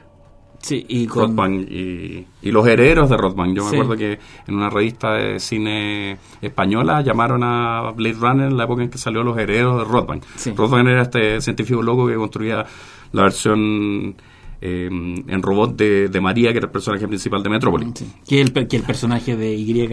Sí, 0.58 0.82
y 0.88 1.06
con... 1.06 1.28
Rothbank 1.28 1.70
y, 1.70 2.26
y 2.40 2.50
los 2.50 2.66
herederos 2.66 3.10
de 3.10 3.18
Rothbank. 3.18 3.54
Yo 3.54 3.62
Sí. 3.64 3.76
me 3.76 3.82
acuerdo 3.82 3.96
que 3.98 4.18
en 4.46 4.54
una 4.54 4.70
revista 4.70 5.12
de 5.12 5.38
cine 5.38 6.16
española 6.40 7.02
llamaron 7.02 7.42
a 7.44 7.90
Blade 7.94 8.14
Runner 8.18 8.46
en 8.48 8.56
la 8.56 8.64
época 8.64 8.82
en 8.82 8.88
que 8.88 8.96
salió 8.96 9.22
Los 9.22 9.37
herederos 9.37 9.78
de 9.78 9.84
Rothbank. 9.84 10.24
Sí. 10.37 10.52
Rothbank 10.56 10.87
era 10.88 11.02
este 11.02 11.40
científico 11.42 11.82
loco 11.82 12.06
que 12.06 12.14
construía 12.14 12.64
la 13.12 13.22
versión 13.24 14.14
eh, 14.64 14.87
en 14.88 15.42
robot 15.42 15.77
de, 15.77 16.09
de 16.09 16.20
María, 16.22 16.50
que 16.53 16.59
era 16.59 16.66
el 16.66 16.72
personaje 16.72 17.07
principal 17.07 17.42
de 17.42 17.50
Metrópolis. 17.50 17.88
Sí. 17.94 18.07
Que, 18.27 18.40
el, 18.40 18.53
que 18.53 18.77
el 18.77 18.83
personaje 18.83 19.37
de 19.37 19.55
Y 19.55 19.88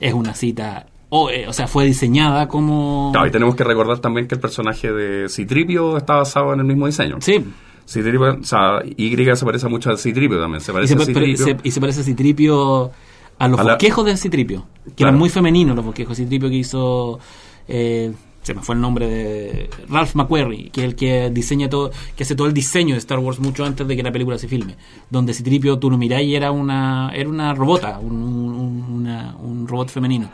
es 0.00 0.14
una 0.14 0.34
cita... 0.34 0.86
O, 1.10 1.30
eh, 1.30 1.48
o 1.48 1.52
sea, 1.54 1.66
fue 1.66 1.84
diseñada 1.86 2.46
como... 2.48 3.10
Claro, 3.12 3.26
y 3.26 3.30
tenemos 3.30 3.56
que 3.56 3.64
recordar 3.64 3.98
también 3.98 4.28
que 4.28 4.34
el 4.34 4.40
personaje 4.40 4.92
de 4.92 5.28
Citripio 5.28 5.96
está 5.96 6.16
basado 6.16 6.52
en 6.52 6.60
el 6.60 6.66
mismo 6.66 6.86
diseño. 6.86 7.16
Sí. 7.20 7.42
Citripio, 7.88 8.38
o 8.40 8.44
sea, 8.44 8.82
Y 8.96 9.16
se 9.34 9.44
parece 9.46 9.66
mucho 9.68 9.90
a 9.90 9.96
Citripio 9.96 10.38
también. 10.38 10.60
Se 10.60 10.70
Y 10.70 10.86
se, 10.86 10.94
a 10.94 10.96
pa- 10.98 11.04
pare- 11.04 11.14
Citripio. 11.14 11.44
se- 11.44 11.56
y 11.64 11.70
se 11.70 11.80
parece 11.80 12.00
a 12.02 12.04
Citripio 12.04 12.90
a 13.38 13.48
los 13.48 13.58
A 13.58 13.64
la- 13.64 13.72
bosquejos 13.72 14.04
de 14.04 14.16
Citripio, 14.18 14.66
que 14.84 14.90
Claro. 14.96 15.08
eran 15.10 15.18
muy 15.18 15.30
femeninos 15.30 15.74
los 15.74 15.84
bosquejos. 15.86 16.16
Citripio 16.18 16.50
que 16.50 16.56
hizo, 16.56 17.18
eh, 17.66 18.12
se 18.48 18.54
me 18.54 18.62
fue 18.62 18.74
el 18.76 18.80
nombre 18.80 19.06
de 19.06 19.70
Ralph 19.90 20.14
McQuarrie, 20.14 20.70
que 20.70 20.80
es 20.80 20.86
el 20.86 20.96
que 20.96 21.28
diseña 21.28 21.68
todo, 21.68 21.90
que 22.16 22.22
hace 22.22 22.34
todo 22.34 22.46
el 22.46 22.54
diseño 22.54 22.94
de 22.94 22.98
Star 22.98 23.18
Wars 23.18 23.38
mucho 23.40 23.62
antes 23.62 23.86
de 23.86 23.94
que 23.94 24.02
la 24.02 24.10
película 24.10 24.38
se 24.38 24.48
filme. 24.48 24.74
Donde 25.10 25.34
Citripio, 25.34 25.78
tú 25.78 25.90
lo 25.90 25.98
era 26.34 26.50
una, 26.50 27.12
era 27.14 27.28
una 27.28 27.52
robota, 27.54 27.98
un, 27.98 28.14
un- 28.14 29.66
robot 29.68 29.90
femenino. 29.90 30.30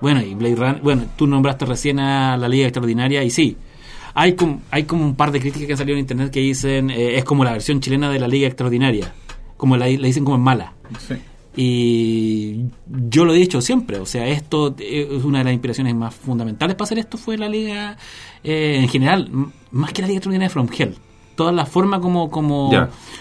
Bueno, 0.00 0.22
y 0.22 0.34
Blade 0.34 0.54
Runner, 0.56 0.80
bueno, 0.82 1.04
tú 1.14 1.26
nombraste 1.26 1.66
recién 1.66 1.98
a 2.00 2.38
la 2.38 2.48
Liga 2.48 2.64
Extraordinaria 2.66 3.22
y 3.22 3.28
sí. 3.30 3.54
Hay 4.14 4.32
como, 4.32 4.62
hay 4.70 4.84
como 4.84 5.04
un 5.04 5.14
par 5.14 5.30
de 5.30 5.40
críticas 5.40 5.66
que 5.66 5.72
han 5.74 5.78
salido 5.78 5.96
en 5.96 6.00
internet 6.00 6.30
que 6.30 6.40
dicen 6.40 6.88
eh, 6.88 7.18
es 7.18 7.24
como 7.24 7.44
la 7.44 7.52
versión 7.52 7.80
chilena 7.80 8.08
de 8.08 8.18
la 8.18 8.28
Liga 8.28 8.46
Extraordinaria. 8.48 9.12
Como 9.58 9.76
la, 9.76 9.84
dicen 9.86 10.24
como 10.24 10.36
es 10.36 10.42
mala. 10.42 10.72
Y 11.56 12.66
yo 12.86 13.24
lo 13.24 13.32
he 13.34 13.36
dicho 13.36 13.60
siempre, 13.60 13.98
o 13.98 14.06
sea, 14.06 14.26
esto 14.28 14.76
eh, 14.78 15.08
es 15.10 15.24
una 15.24 15.38
de 15.38 15.44
las 15.44 15.52
inspiraciones 15.52 15.94
más 15.94 16.14
fundamentales 16.14 16.76
para 16.76 16.84
hacer 16.84 16.98
esto 16.98 17.18
fue 17.18 17.36
la 17.36 17.48
liga 17.48 17.96
eh, 18.44 18.78
en 18.80 18.88
general, 18.88 19.28
más 19.72 19.92
que 19.92 20.02
la 20.02 20.08
liga 20.08 20.18
extraordinaria 20.18 20.48
de 20.48 20.52
From 20.52 20.68
Hell. 20.76 20.94
Toda 21.34 21.52
la 21.52 21.66
forma 21.66 22.00
como 22.00 22.30
como, 22.30 22.70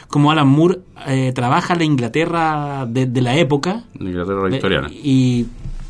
como 0.07 0.31
Alan 0.31 0.47
Moore 0.47 0.79
eh, 1.07 1.31
trabaja 1.33 1.75
la 1.75 1.83
Inglaterra 1.83 2.85
de, 2.87 3.05
de 3.05 3.21
la 3.21 3.35
época 3.37 3.83
La 3.99 4.09
Inglaterra 4.09 4.47
eh, 4.47 4.51
victoriana. 4.51 4.89
y, 4.91 5.45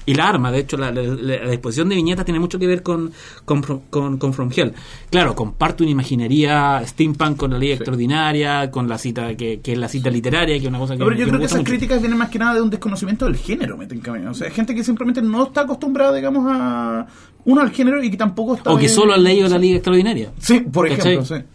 y 0.08 0.14
la 0.16 0.28
arma, 0.30 0.52
de 0.52 0.60
hecho, 0.60 0.76
la, 0.78 0.90
la- 0.92 1.04
la- 1.04 1.50
disposición 1.52 1.90
de 1.90 1.96
viñetas 1.96 2.26
tiene 2.26 2.40
mucho 2.40 2.58
que 2.58 2.66
ver 2.66 2.82
con, 2.82 3.12
con, 3.46 3.62
From- 3.62 3.82
con, 3.92 4.18
con 4.18 4.34
From 4.34 4.50
Hell. 4.56 4.74
Claro, 5.12 5.36
comparte 5.36 5.84
una 5.84 5.92
imaginería 5.92 6.82
steampunk 6.86 7.38
con 7.38 7.52
la 7.52 7.60
Liga 7.60 7.76
Extraordinaria, 7.76 8.72
con 8.72 8.88
la 8.88 8.98
cita 8.98 9.36
que, 9.36 9.60
que 9.60 9.74
es 9.74 9.78
la 9.78 9.88
cita 9.88 10.10
literaria, 10.10 10.56
que 10.56 10.62
es 10.64 10.68
una 10.68 10.80
cosa 10.80 10.94
que, 10.96 11.00
No, 11.00 11.06
pero 11.06 11.18
yo 11.18 11.26
que 11.26 11.30
creo 11.30 11.40
que 11.42 11.46
esas 11.46 11.60
mucho. 11.60 11.70
críticas 11.70 12.00
vienen 12.02 12.18
más 12.18 12.30
que 12.30 12.40
nada 12.40 12.56
de 12.56 12.62
un 12.62 12.70
desconocimiento 12.70 13.26
del 13.26 13.36
género, 13.36 13.78
me 13.78 13.86
tengo 13.86 14.02
que- 14.02 14.10
O 14.28 14.34
sea, 14.34 14.50
gente 14.50 14.74
que 14.74 14.84
simplemente 14.84 15.22
no 15.22 15.44
está 15.44 15.62
acostumbrada, 15.62 16.16
digamos, 16.16 16.46
a 16.50 17.06
uno 17.46 17.62
al 17.62 17.72
género 17.72 18.02
y 18.04 18.10
que 18.10 18.18
tampoco 18.18 18.56
está. 18.56 18.72
O 18.72 18.78
que 18.78 18.90
solo 18.90 19.14
han 19.14 19.24
leído 19.24 19.48
la 19.50 19.58
Liga 19.58 19.76
Extraordinaria. 19.76 20.32
Sí, 20.40 20.62
por 20.62 20.88
ejemplo, 20.88 21.20
¿Cachai? 21.22 21.40
sí. 21.42 21.46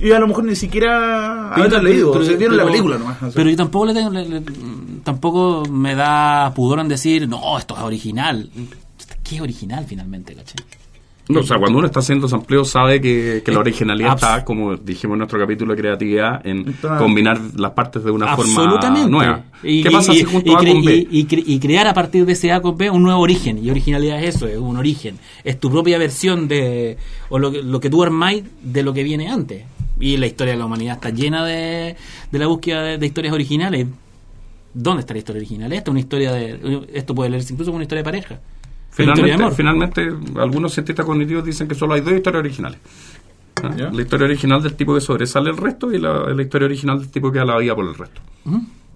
Y 0.00 0.12
a 0.12 0.18
lo 0.18 0.26
mejor 0.28 0.44
ni 0.44 0.54
siquiera 0.56 1.52
Pero- 1.54 1.66
haberla 1.66 1.82
leído, 1.82 2.12
pero- 2.12 2.24
o 2.24 2.26
sea, 2.26 2.36
vieron 2.36 2.56
la 2.56 2.64
película 2.66 2.98
nomás. 2.98 3.16
o 3.16 3.20
sea. 3.26 3.30
Pero 3.34 3.50
yo 3.50 3.56
tampoco 3.56 3.86
le 3.86 3.94
tengo, 3.94 4.10
le- 4.10 4.28
le- 4.28 4.42
tampoco 5.04 5.62
me 5.70 5.94
da 5.94 6.52
pudor 6.54 6.80
en 6.80 6.88
decir, 6.88 7.28
no, 7.28 7.56
esto 7.58 7.76
es 7.76 7.82
original. 7.82 8.50
¿Qué 9.22 9.36
es 9.36 9.40
original 9.40 9.84
finalmente, 9.88 10.34
cachai? 10.34 10.56
No, 11.28 11.40
o 11.40 11.42
sea, 11.42 11.58
cuando 11.58 11.78
uno 11.78 11.88
está 11.88 11.98
haciendo 11.98 12.28
sampleo 12.28 12.64
sabe 12.64 13.00
que, 13.00 13.42
que 13.44 13.50
la 13.50 13.56
Eh, 13.56 13.60
originalidad 13.60 14.10
abs- 14.12 14.14
está, 14.14 14.44
como 14.44 14.76
dijimos 14.76 15.14
en 15.16 15.18
nuestro 15.18 15.40
capítulo 15.40 15.74
de 15.74 15.80
creatividad, 15.80 16.46
en 16.46 16.72
combinar 16.98 17.40
las 17.56 17.72
partes 17.72 18.04
de 18.04 18.12
una 18.12 18.36
forma 18.36 18.78
nueva. 19.08 19.42
Y, 19.64 19.82
¿Qué 19.82 19.90
pasa 19.90 20.12
y- 20.14 20.18
si 20.18 20.24
junto 20.24 20.48
y 20.52 20.54
A 20.54 20.58
cre- 20.58 20.72
con 20.72 20.84
B? 20.84 20.94
y- 21.10 21.18
y 21.20 21.26
cre- 21.26 21.42
y 21.44 21.58
crear 21.58 21.88
a 21.88 21.94
partir 21.94 22.24
de 22.26 22.32
ese 22.34 22.52
A 22.52 22.60
con 22.60 22.76
B 22.76 22.88
un 22.90 23.02
nuevo 23.02 23.18
origen. 23.20 23.58
Y 23.64 23.68
originalidad 23.70 24.22
es 24.22 24.36
eso, 24.36 24.46
es 24.46 24.56
un 24.58 24.76
origen. 24.76 25.18
Es 25.42 25.58
tu 25.58 25.68
propia 25.68 25.98
versión 25.98 26.46
de. 26.46 26.96
o 27.28 27.40
lo 27.40 27.50
que, 27.50 27.60
lo 27.60 27.80
que 27.80 27.90
tú 27.90 28.04
armáis 28.04 28.44
de 28.62 28.82
lo 28.84 28.92
que 28.92 29.02
viene 29.02 29.28
antes. 29.28 29.64
Y 29.98 30.16
la 30.16 30.26
historia 30.26 30.52
de 30.52 30.58
la 30.58 30.66
humanidad 30.66 30.96
está 30.96 31.10
llena 31.10 31.44
de, 31.44 31.96
de 32.30 32.38
la 32.38 32.46
búsqueda 32.46 32.82
de, 32.82 32.98
de 32.98 33.06
historias 33.06 33.32
originales. 33.32 33.86
¿Dónde 34.74 35.00
está 35.00 35.14
la 35.14 35.18
historia 35.18 35.40
original? 35.40 35.72
Esta 35.72 35.90
es 35.90 35.92
una 35.92 36.00
historia 36.00 36.32
de. 36.32 36.86
Esto 36.92 37.14
puede 37.14 37.30
leerse 37.30 37.52
incluso 37.54 37.70
como 37.70 37.76
una 37.76 37.84
historia 37.84 38.02
de 38.02 38.04
pareja. 38.04 38.40
Finalmente, 38.90 39.32
amor. 39.32 39.54
finalmente, 39.54 40.08
algunos 40.36 40.72
cientistas 40.72 41.04
cognitivos 41.04 41.44
dicen 41.44 41.66
que 41.68 41.74
solo 41.74 41.94
hay 41.94 42.00
dos 42.00 42.12
historias 42.12 42.40
originales. 42.40 42.78
¿Ah? 43.62 43.90
La 43.92 44.02
historia 44.02 44.26
original 44.26 44.62
del 44.62 44.74
tipo 44.74 44.94
que 44.94 45.00
sobresale 45.00 45.50
el 45.50 45.56
resto 45.56 45.92
y 45.92 45.98
la, 45.98 46.32
la 46.34 46.42
historia 46.42 46.66
original 46.66 46.98
del 46.98 47.10
tipo 47.10 47.32
que 47.32 47.38
da 47.38 47.46
la 47.46 47.58
vida 47.58 47.74
por 47.74 47.86
el 47.86 47.94
resto. 47.94 48.20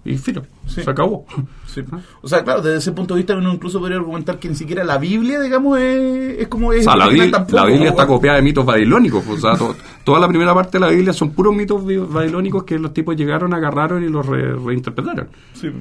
Y 0.03 0.17
filo, 0.17 0.41
Sí. 0.65 0.81
se 0.83 0.89
acabó. 0.89 1.25
Sí. 1.67 1.81
O 2.23 2.27
sea, 2.27 2.43
claro, 2.43 2.61
desde 2.61 2.77
ese 2.79 2.91
punto 2.91 3.13
de 3.13 3.19
vista 3.19 3.35
uno 3.35 3.53
incluso 3.53 3.79
podría 3.79 3.97
argumentar 3.97 4.39
que 4.39 4.49
ni 4.49 4.55
siquiera 4.55 4.83
la 4.83 4.97
Biblia, 4.97 5.39
digamos, 5.39 5.79
es, 5.79 6.39
es 6.39 6.47
como 6.47 6.73
es 6.73 6.81
O 6.81 6.83
sea, 6.91 6.95
la, 6.95 7.07
Biblia- 7.07 7.31
tampoco, 7.31 7.55
la 7.55 7.65
Biblia 7.65 7.89
está 7.89 8.07
copiada 8.07 8.37
de 8.37 8.43
mitos 8.43 8.65
babilónicos. 8.65 9.23
pues, 9.23 9.43
o 9.43 9.47
sea, 9.49 9.57
to- 9.57 9.75
toda 10.03 10.19
la 10.19 10.27
primera 10.27 10.53
parte 10.55 10.79
de 10.79 10.79
la 10.85 10.87
Biblia 10.91 11.13
son 11.13 11.31
puros 11.31 11.55
mitos 11.55 11.85
bi- 11.85 11.97
babilónicos 11.97 12.63
que 12.63 12.79
los 12.79 12.93
tipos 12.93 13.15
llegaron, 13.15 13.53
agarraron 13.53 14.03
y 14.03 14.09
los 14.09 14.25
re- 14.25 14.55
reinterpretaron. 14.55 15.27
Sí. 15.53 15.71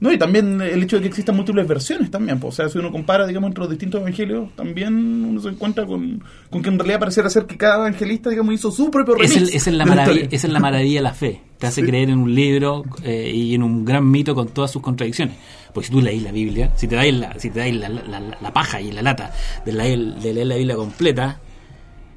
No, 0.00 0.10
y 0.10 0.16
también 0.18 0.62
el 0.62 0.82
hecho 0.82 0.96
de 0.96 1.02
que 1.02 1.08
existan 1.08 1.36
múltiples 1.36 1.68
versiones 1.68 2.10
también. 2.10 2.40
pues, 2.40 2.54
O 2.54 2.56
sea, 2.56 2.68
si 2.70 2.78
uno 2.78 2.90
compara, 2.90 3.26
digamos, 3.26 3.48
entre 3.48 3.60
los 3.60 3.68
distintos 3.70 4.00
evangelios, 4.00 4.48
también 4.56 4.94
uno 5.26 5.38
se 5.40 5.50
encuentra 5.50 5.84
con, 5.84 6.24
con 6.48 6.62
que 6.62 6.70
en 6.70 6.78
realidad 6.78 6.98
pareciera 7.00 7.28
ser 7.28 7.44
que 7.44 7.58
cada 7.58 7.76
evangelista, 7.86 8.30
digamos, 8.30 8.54
hizo 8.54 8.70
su 8.72 8.90
propio 8.90 9.14
remix. 9.14 9.36
Es, 9.36 9.42
el- 9.42 9.48
es 9.54 9.66
en 9.66 9.76
la 9.76 9.84
maravilla, 9.84 10.28
es 10.30 10.44
la 10.48 10.58
maravilla 10.58 11.00
de 11.00 11.02
la 11.02 11.12
fe. 11.12 11.42
Te 11.58 11.66
hace 11.66 11.82
Sí. 11.82 11.86
creer 11.86 12.08
en 12.08 12.18
un 12.18 12.34
libro 12.34 12.82
eh, 13.02 13.30
y 13.34 13.54
en 13.54 13.62
un 13.62 13.84
gran 13.84 14.10
mito 14.10 14.34
con 14.34 14.48
todas 14.48 14.70
sus 14.70 14.80
contradicciones. 14.80 15.36
Porque 15.74 15.88
si 15.88 15.92
tú 15.92 16.00
leís 16.00 16.22
la 16.22 16.32
Biblia, 16.32 16.72
si 16.76 16.88
te 16.88 16.96
dais 16.96 17.14
la, 17.14 17.38
si 17.38 17.50
te 17.50 17.58
dais 17.58 17.76
la, 17.76 17.90
la- 17.90 18.20
la- 18.20 18.38
la 18.40 18.52
paja 18.54 18.80
y 18.80 18.92
la 18.92 19.02
lata 19.02 19.32
de, 19.66 19.72
de 19.72 20.32
leer 20.34 20.46
la 20.46 20.56
Biblia 20.56 20.76
completa, 20.76 21.38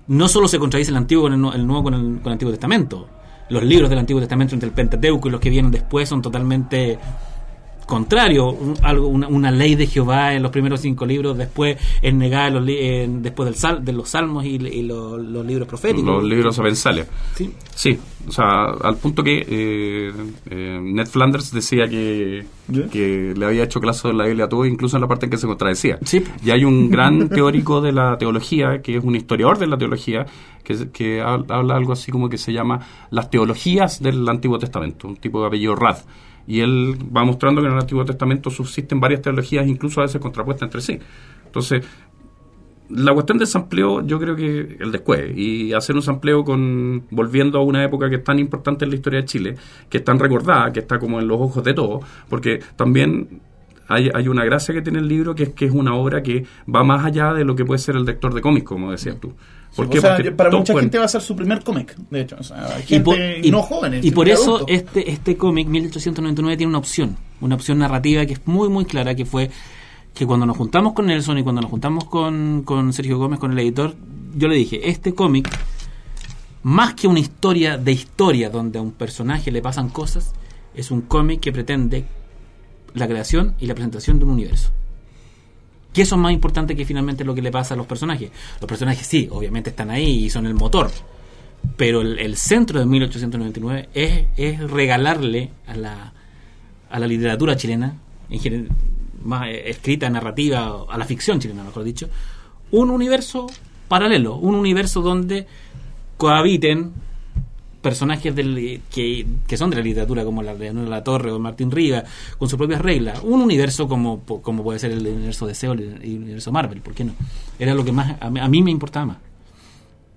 no 0.07 0.27
solo 0.29 0.47
se 0.47 0.57
contradice 0.57 0.91
el 0.91 0.97
antiguo 0.97 1.23
con 1.23 1.33
el, 1.33 1.53
el 1.55 1.67
nuevo 1.67 1.83
con 1.83 1.93
el, 1.95 2.01
con 2.21 2.27
el 2.27 2.31
Antiguo 2.33 2.51
Testamento. 2.53 3.09
Los 3.49 3.61
libros 3.63 3.89
del 3.89 3.99
Antiguo 3.99 4.21
Testamento 4.21 4.55
entre 4.55 4.67
el 4.69 4.73
Pentateuco 4.73 5.27
y 5.27 5.31
los 5.31 5.41
que 5.41 5.49
vienen 5.49 5.69
después 5.69 6.07
son 6.07 6.21
totalmente 6.21 6.97
contrario, 7.85 8.49
un- 8.49 8.75
algo, 8.81 9.07
una, 9.07 9.27
una 9.27 9.51
ley 9.51 9.75
de 9.75 9.87
Jehová 9.87 10.33
en 10.33 10.41
los 10.43 10.51
primeros 10.51 10.81
cinco 10.81 11.05
libros, 11.05 11.37
después 11.37 11.77
es 12.01 12.13
negada 12.13 12.49
los 12.51 12.63
li- 12.65 12.77
en- 12.79 13.21
después 13.21 13.45
del 13.45 13.55
sal, 13.55 13.83
de 13.83 13.93
los 13.93 14.09
salmos 14.09 14.45
y, 14.45 14.55
y 14.55 14.83
los, 14.83 15.19
los 15.21 15.45
libros 15.45 15.67
proféticos. 15.67 16.05
Los 16.05 16.23
libros 16.23 16.55
sapensales. 16.55 17.07
Sí. 17.35 17.51
Sí, 17.75 17.97
o 18.27 18.31
sea, 18.31 18.65
al 18.83 18.97
punto 18.97 19.23
que 19.23 19.43
eh, 19.49 20.11
eh, 20.49 20.79
Ned 20.81 21.07
Flanders 21.07 21.51
decía 21.51 21.87
que, 21.87 22.45
que 22.91 23.33
le 23.35 23.45
había 23.45 23.63
hecho 23.63 23.79
clase 23.79 24.07
de 24.09 24.13
la 24.13 24.25
Biblia 24.25 24.45
a 24.45 24.49
todo, 24.49 24.65
incluso 24.65 24.95
en 24.97 25.01
la 25.01 25.07
parte 25.07 25.25
en 25.25 25.31
que 25.31 25.37
se 25.37 25.47
contradecía. 25.47 25.97
Sí. 26.05 26.23
Y 26.45 26.51
hay 26.51 26.65
un 26.65 26.89
gran 26.91 27.29
teórico 27.29 27.81
de 27.81 27.91
la 27.91 28.15
teología, 28.17 28.81
que 28.83 28.97
es 28.97 29.03
un 29.03 29.15
historiador 29.15 29.57
de 29.57 29.65
la 29.67 29.77
teología, 29.77 30.25
que, 30.63 30.89
que 30.91 31.21
hab- 31.23 31.45
habla 31.49 31.75
algo 31.75 31.93
así 31.93 32.11
como 32.11 32.29
que 32.29 32.37
se 32.37 32.53
llama 32.53 32.79
las 33.09 33.31
teologías 33.31 34.01
del 34.03 34.29
Antiguo 34.29 34.59
Testamento, 34.59 35.07
un 35.07 35.15
tipo 35.17 35.41
de 35.41 35.47
apellido 35.47 35.75
Rad. 35.75 35.97
Y 36.47 36.59
él 36.59 36.97
va 37.15 37.23
mostrando 37.23 37.61
que 37.61 37.67
en 37.67 37.73
el 37.73 37.79
Antiguo 37.79 38.03
Testamento 38.05 38.49
subsisten 38.49 38.99
varias 38.99 39.21
teologías, 39.21 39.67
incluso 39.67 40.01
a 40.01 40.03
veces 40.03 40.19
contrapuestas 40.19 40.67
entre 40.67 40.81
sí. 40.81 40.99
Entonces, 41.45 41.85
la 42.89 43.13
cuestión 43.13 43.37
del 43.37 43.47
sampleo, 43.47 44.05
yo 44.05 44.19
creo 44.19 44.35
que 44.35 44.77
el 44.79 44.91
después, 44.91 45.35
y 45.35 45.73
hacer 45.73 45.95
un 45.95 46.01
sampleo 46.01 46.43
con 46.43 47.05
volviendo 47.11 47.59
a 47.59 47.63
una 47.63 47.83
época 47.83 48.09
que 48.09 48.17
es 48.17 48.23
tan 48.23 48.39
importante 48.39 48.85
en 48.85 48.91
la 48.91 48.95
historia 48.95 49.21
de 49.21 49.25
Chile, 49.25 49.55
que 49.89 49.99
es 49.99 50.03
tan 50.03 50.19
recordada, 50.19 50.71
que 50.71 50.81
está 50.81 50.99
como 50.99 51.19
en 51.19 51.27
los 51.27 51.39
ojos 51.39 51.63
de 51.63 51.73
todos, 51.73 52.03
porque 52.29 52.59
también 52.75 53.41
hay, 53.87 54.09
hay 54.13 54.27
una 54.27 54.43
gracia 54.45 54.73
que 54.73 54.81
tiene 54.81 54.99
el 54.99 55.07
libro, 55.07 55.33
que 55.33 55.43
es 55.43 55.49
que 55.49 55.65
es 55.65 55.71
una 55.71 55.95
obra 55.95 56.21
que 56.21 56.45
va 56.73 56.83
más 56.83 57.05
allá 57.05 57.33
de 57.33 57.45
lo 57.45 57.55
que 57.55 57.65
puede 57.65 57.79
ser 57.79 57.95
el 57.95 58.05
lector 58.05 58.33
de 58.33 58.41
cómics, 58.41 58.67
como 58.67 58.91
decías 58.91 59.19
tú. 59.19 59.33
¿Por 59.75 59.85
Sí, 59.85 59.91
qué? 59.91 59.97
o 59.97 60.01
sea, 60.01 60.15
Porque 60.15 60.31
para 60.31 60.51
mucha 60.51 60.77
gente 60.79 60.97
va 60.99 61.05
a 61.05 61.07
ser 61.07 61.21
su 61.21 61.35
primer 61.35 61.63
cómic, 61.63 61.95
de 62.09 62.21
hecho. 62.21 62.35
O 62.39 62.43
sea, 62.43 62.75
hay 62.75 62.83
Y 62.87 62.99
por, 62.99 63.17
y- 63.19 63.49
no 63.51 63.61
jóvenes. 63.63 64.05
y 64.05 64.11
por 64.11 64.29
eso 64.29 64.57
adultos. 64.57 64.67
este, 64.75 65.09
este 65.11 65.35
cómic 65.37 65.67
1899 65.67 66.57
tiene 66.57 66.69
una 66.69 66.77
opción, 66.77 67.17
una 67.41 67.55
opción 67.55 67.79
narrativa 67.79 68.25
que 68.25 68.33
es 68.33 68.45
muy 68.47 68.69
muy 68.69 68.85
clara, 68.85 69.15
que 69.15 69.25
fue 69.25 69.49
que 70.13 70.27
cuando 70.27 70.45
nos 70.45 70.55
juntamos 70.57 70.93
con 70.93 71.07
Nelson 71.07 71.39
y 71.39 71.43
cuando 71.43 71.61
nos 71.61 71.71
juntamos 71.71 72.05
con, 72.05 72.61
con 72.63 72.93
Sergio 72.93 73.17
Gómez, 73.17 73.39
con 73.39 73.51
el 73.51 73.57
editor, 73.59 73.95
yo 74.35 74.47
le 74.47 74.55
dije, 74.55 74.89
este 74.89 75.15
cómic, 75.15 75.49
más 76.61 76.93
que 76.93 77.07
una 77.07 77.19
historia 77.19 77.77
de 77.77 77.91
historia 77.93 78.49
donde 78.51 78.77
a 78.77 78.81
un 78.83 78.91
personaje 78.91 79.51
le 79.51 79.61
pasan 79.63 79.89
cosas, 79.89 80.33
es 80.75 80.91
un 80.91 81.01
cómic 81.01 81.39
que 81.39 81.51
pretende 81.51 82.05
la 82.93 83.07
creación 83.07 83.55
y 83.59 83.65
la 83.65 83.73
presentación 83.73 84.19
de 84.19 84.25
un 84.25 84.31
universo. 84.31 84.69
Que 85.93 86.01
eso 86.01 86.15
es 86.15 86.21
más 86.21 86.33
importante 86.33 86.75
que 86.75 86.85
finalmente 86.85 87.23
lo 87.23 87.35
que 87.35 87.41
le 87.41 87.51
pasa 87.51 87.75
a 87.75 87.77
los 87.77 87.85
personajes. 87.85 88.31
Los 88.59 88.67
personajes 88.67 89.05
sí, 89.05 89.27
obviamente 89.31 89.69
están 89.69 89.91
ahí 89.91 90.25
y 90.25 90.29
son 90.29 90.45
el 90.47 90.55
motor. 90.55 90.91
Pero 91.77 92.01
el, 92.01 92.19
el 92.19 92.35
centro 92.35 92.79
de 92.79 92.85
1899 92.85 93.89
es, 93.93 94.25
es 94.35 94.59
regalarle 94.59 95.51
a 95.67 95.75
la, 95.75 96.13
a 96.89 96.99
la 96.99 97.07
literatura 97.07 97.55
chilena, 97.55 97.95
en 98.29 98.69
más 99.23 99.47
eh, 99.47 99.69
escrita, 99.69 100.09
narrativa, 100.09 100.85
a 100.89 100.97
la 100.97 101.05
ficción 101.05 101.39
chilena, 101.39 101.63
mejor 101.63 101.83
dicho, 101.83 102.09
un 102.71 102.89
universo 102.89 103.47
paralelo, 103.87 104.35
un 104.35 104.55
universo 104.55 105.01
donde 105.01 105.47
cohabiten 106.17 106.93
personajes 107.83 108.33
del, 108.35 108.81
que, 108.89 109.27
que 109.45 109.57
son 109.57 109.69
de 109.69 109.75
la 109.75 109.83
literatura 109.83 110.23
como 110.23 110.41
la 110.41 110.55
Leonora 110.55 110.89
La 110.89 111.03
Torre 111.03 111.31
o 111.31 111.37
Martín 111.37 111.69
Riga 111.69 112.03
con 112.39 112.49
sus 112.49 112.57
propias 112.57 112.81
reglas. 112.81 113.21
Un 113.21 113.41
universo 113.41 113.87
como, 113.87 114.21
como 114.21 114.63
puede 114.63 114.79
ser 114.79 114.91
el 114.91 115.05
universo 115.05 115.45
de 115.45 115.53
SEO 115.53 115.75
y 115.75 115.83
el 115.83 116.23
universo 116.23 116.51
Marvel 116.51 116.81
¿por 116.81 116.95
qué 116.95 117.03
no? 117.03 117.13
era 117.59 117.75
lo 117.75 117.85
que 117.85 117.91
más 117.91 118.15
a 118.19 118.29
mí, 118.29 118.39
a 118.39 118.47
mí 118.47 118.63
me 118.63 118.71
importaba 118.71 119.05
más. 119.05 119.17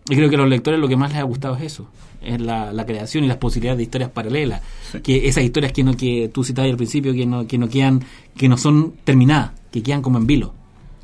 Y 0.08 0.14
creo 0.14 0.30
que 0.30 0.36
a 0.36 0.38
los 0.38 0.48
lectores 0.48 0.78
lo 0.78 0.88
que 0.88 0.96
más 0.96 1.10
les 1.10 1.20
ha 1.20 1.24
gustado 1.24 1.56
es 1.56 1.62
eso 1.64 1.88
es 2.22 2.40
la, 2.40 2.72
la 2.72 2.86
creación 2.86 3.24
y 3.24 3.26
las 3.26 3.36
posibilidades 3.36 3.76
de 3.76 3.82
historias 3.84 4.10
paralelas 4.10 4.62
que 5.02 5.28
esas 5.28 5.44
historias 5.44 5.72
que 5.72 5.84
no 5.84 5.96
que 5.96 6.30
tú 6.32 6.42
citabas 6.42 6.70
al 6.70 6.76
principio 6.76 7.12
que 7.12 7.26
no 7.26 7.46
que 7.46 7.58
no 7.58 7.68
quedan 7.68 8.02
que 8.36 8.48
no 8.48 8.56
son 8.56 8.94
terminadas 9.04 9.52
que 9.70 9.82
quedan 9.82 10.00
como 10.00 10.16
en 10.18 10.26
vilo. 10.26 10.54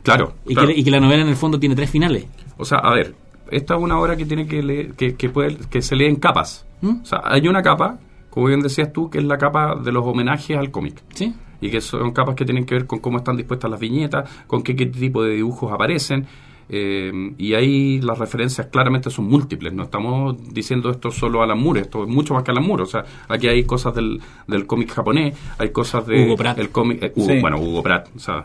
Claro, 0.03 0.35
y, 0.46 0.55
claro. 0.55 0.68
Que, 0.68 0.81
y 0.81 0.85
que 0.85 0.90
la 0.90 1.01
novela 1.01 1.22
en 1.22 1.29
el 1.29 1.37
fondo 1.37 1.61
tiene 1.61 1.77
tres 1.77 1.90
finales. 1.90 2.25
O 2.57 2.64
sea, 2.64 2.79
a 2.79 2.94
ver, 2.94 3.14
esta 3.53 3.75
es 3.77 3.81
una 3.81 3.99
obra 4.01 4.17
que 4.17 4.25
tiene 4.27 4.47
que 4.47 4.62
leer, 4.62 4.93
que, 4.95 5.15
que, 5.15 5.29
puede, 5.29 5.57
que 5.71 5.83
se 5.83 5.95
lee 5.97 6.07
en 6.07 6.17
capas. 6.17 6.67
¿Mm? 6.81 7.01
O 7.03 7.05
sea, 7.05 7.21
hay 7.25 7.47
una 7.49 7.62
capa, 7.62 7.99
como 8.31 8.47
bien 8.47 8.61
decías 8.61 8.93
tú, 8.93 9.09
que 9.11 9.19
es 9.19 9.25
la 9.25 9.38
capa 9.38 9.77
de 9.77 9.93
los 9.93 10.05
homenajes 10.05 10.57
al 10.57 10.71
cómic. 10.71 11.03
¿sí? 11.15 11.35
y 11.65 11.71
que 11.71 11.81
son 11.81 12.11
capas 12.11 12.35
que 12.35 12.45
tienen 12.45 12.65
que 12.67 12.75
ver 12.75 12.87
con 12.88 12.99
cómo 12.99 13.19
están 13.19 13.37
dispuestas 13.37 13.71
las 13.71 13.79
viñetas, 13.79 14.29
con 14.49 14.62
qué, 14.65 14.75
qué 14.75 14.87
tipo 14.87 15.23
de 15.23 15.35
dibujos 15.37 15.73
aparecen. 15.73 16.27
eh, 16.69 17.12
y 17.38 17.55
ahí 17.55 18.01
las 18.01 18.19
referencias 18.19 18.67
claramente 18.67 19.11
son 19.11 19.27
múltiples. 19.27 19.73
No 19.73 19.85
estamos 19.85 20.37
diciendo 20.53 20.91
esto 20.91 21.12
solo 21.12 21.41
a 21.41 21.45
Alan 21.45 21.61
Moore, 21.62 21.83
esto 21.83 22.03
es 22.03 22.09
mucho 22.09 22.35
más 22.35 22.43
que 22.43 22.51
Alan 22.51 22.67
Moore. 22.67 22.83
O 22.83 22.87
sea, 22.87 23.05
aquí 23.29 23.47
hay 23.47 23.62
cosas 23.62 23.95
del, 23.95 24.21
del 24.49 24.67
cómic 24.67 24.91
japonés, 24.91 25.37
hay 25.57 25.71
cosas 25.71 26.05
de. 26.07 26.25
Hugo 26.27 26.37
Pratt. 26.37 26.59
El 26.59 26.71
cómic, 26.71 27.01
eh, 27.01 27.12
Hugo- 27.15 27.27
Sí. 27.29 27.41
Bueno, 27.41 27.61
Hugo 27.61 27.81
Pratt. 27.83 28.09
O 28.17 28.19
sea, 28.19 28.45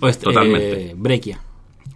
O 0.00 0.06
este, 0.08 0.24
Totalmente. 0.26 0.90
eh, 0.90 0.94
Brequia 0.96 1.40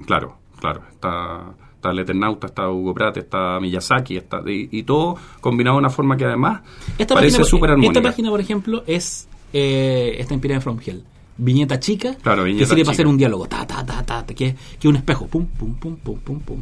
claro, 0.05 0.35
claro. 0.59 0.83
Está, 0.93 1.45
está 1.87 1.91
el 1.93 1.99
Eternauta, 2.01 2.47
está 2.49 2.69
Hugo 2.71 2.95
Pratt, 2.95 3.17
está 3.19 3.59
Miyazaki, 3.61 4.17
está, 4.17 4.43
y, 4.47 4.69
y 4.73 4.83
todo 4.83 5.17
combinado 5.41 5.77
de 5.77 5.81
una 5.81 5.91
forma 5.91 6.17
que 6.17 6.25
además 6.25 6.63
Esta 6.99 7.15
parece 7.15 7.45
súper 7.45 7.71
armónica. 7.71 7.99
Esta 7.99 8.11
página, 8.11 8.31
por 8.31 8.41
ejemplo, 8.41 8.83
es 8.87 9.29
eh, 9.53 10.17
está 10.19 10.35
inspirada 10.35 10.57
en 10.57 10.63
From 10.63 10.79
Hell. 10.85 11.03
Viñeta 11.39 11.79
chica, 11.79 12.17
Claro, 12.23 12.43
que 12.45 12.49
viñeta 12.51 12.67
sirve 12.69 12.83
para 12.85 12.93
hacer 12.95 13.07
un 13.07 13.17
diálogo, 13.19 13.47
ta, 13.47 13.67
ta, 13.67 13.85
ta, 13.85 14.03
ta, 14.05 14.25
que, 14.27 14.35
que 14.35 14.55
es 14.81 14.85
un 14.87 14.97
espejo, 14.97 15.27
pum, 15.27 15.47
pum, 15.47 15.75
pum, 15.75 15.97
pum, 15.97 16.19
pum, 16.19 16.41
pum. 16.41 16.59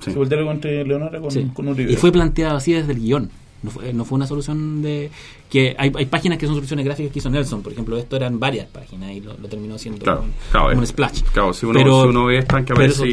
Sí. 0.00 0.12
Se 0.12 0.16
voltea 0.18 0.38
algo 0.38 0.52
entre 0.52 0.84
Leonora 0.84 1.20
con, 1.20 1.30
Sí. 1.30 1.50
con 1.52 1.68
Uribe. 1.68 1.92
Y 1.92 1.96
fue 1.96 2.12
planteado 2.12 2.56
así 2.56 2.72
desde 2.72 2.92
el 2.92 3.00
guion. 3.00 3.30
No 3.62 3.70
fue, 3.70 3.92
no 3.92 4.04
fue 4.04 4.16
una 4.16 4.26
solución 4.26 4.80
de... 4.82 5.10
que 5.50 5.74
hay, 5.78 5.90
hay 5.96 6.06
páginas 6.06 6.38
que 6.38 6.46
son 6.46 6.54
soluciones 6.54 6.84
gráficas 6.84 7.10
que 7.10 7.18
hizo 7.18 7.30
Nelson, 7.30 7.62
por 7.62 7.72
ejemplo, 7.72 7.96
esto 7.96 8.14
eran 8.14 8.38
varias 8.38 8.66
páginas 8.68 9.10
y 9.12 9.20
lo, 9.20 9.32
lo 9.38 9.48
terminó 9.48 9.74
haciendo 9.74 10.04
Claro, 10.04 10.20
un, 10.22 10.32
claro, 10.52 10.76
un 10.76 10.82
es- 10.84 10.90
splash. 10.90 11.22
Claro, 11.32 11.52
si 11.54 11.66
uno, 11.66 11.80
Pero- 11.80 12.02
si 12.02 12.08
uno 12.10 12.26
ve 12.26 12.38
esta 12.38 12.58
que 12.58 12.64
pero 12.64 12.74
aparece 12.76 12.92
esos 12.94 13.06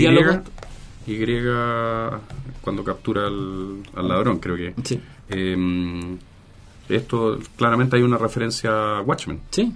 Y, 1.06 1.18
cuando 2.62 2.84
captura 2.84 3.28
al, 3.28 3.84
al 3.96 4.08
ladrón, 4.08 4.40
creo 4.40 4.56
que. 4.56 4.74
Sí. 4.84 5.00
Eh, 5.30 6.18
esto 6.90 7.40
claramente 7.56 7.96
hay 7.96 8.04
una 8.04 8.18
referencia 8.18 8.98
a 8.98 9.02
Watchmen. 9.02 9.42
Sí, 9.50 9.74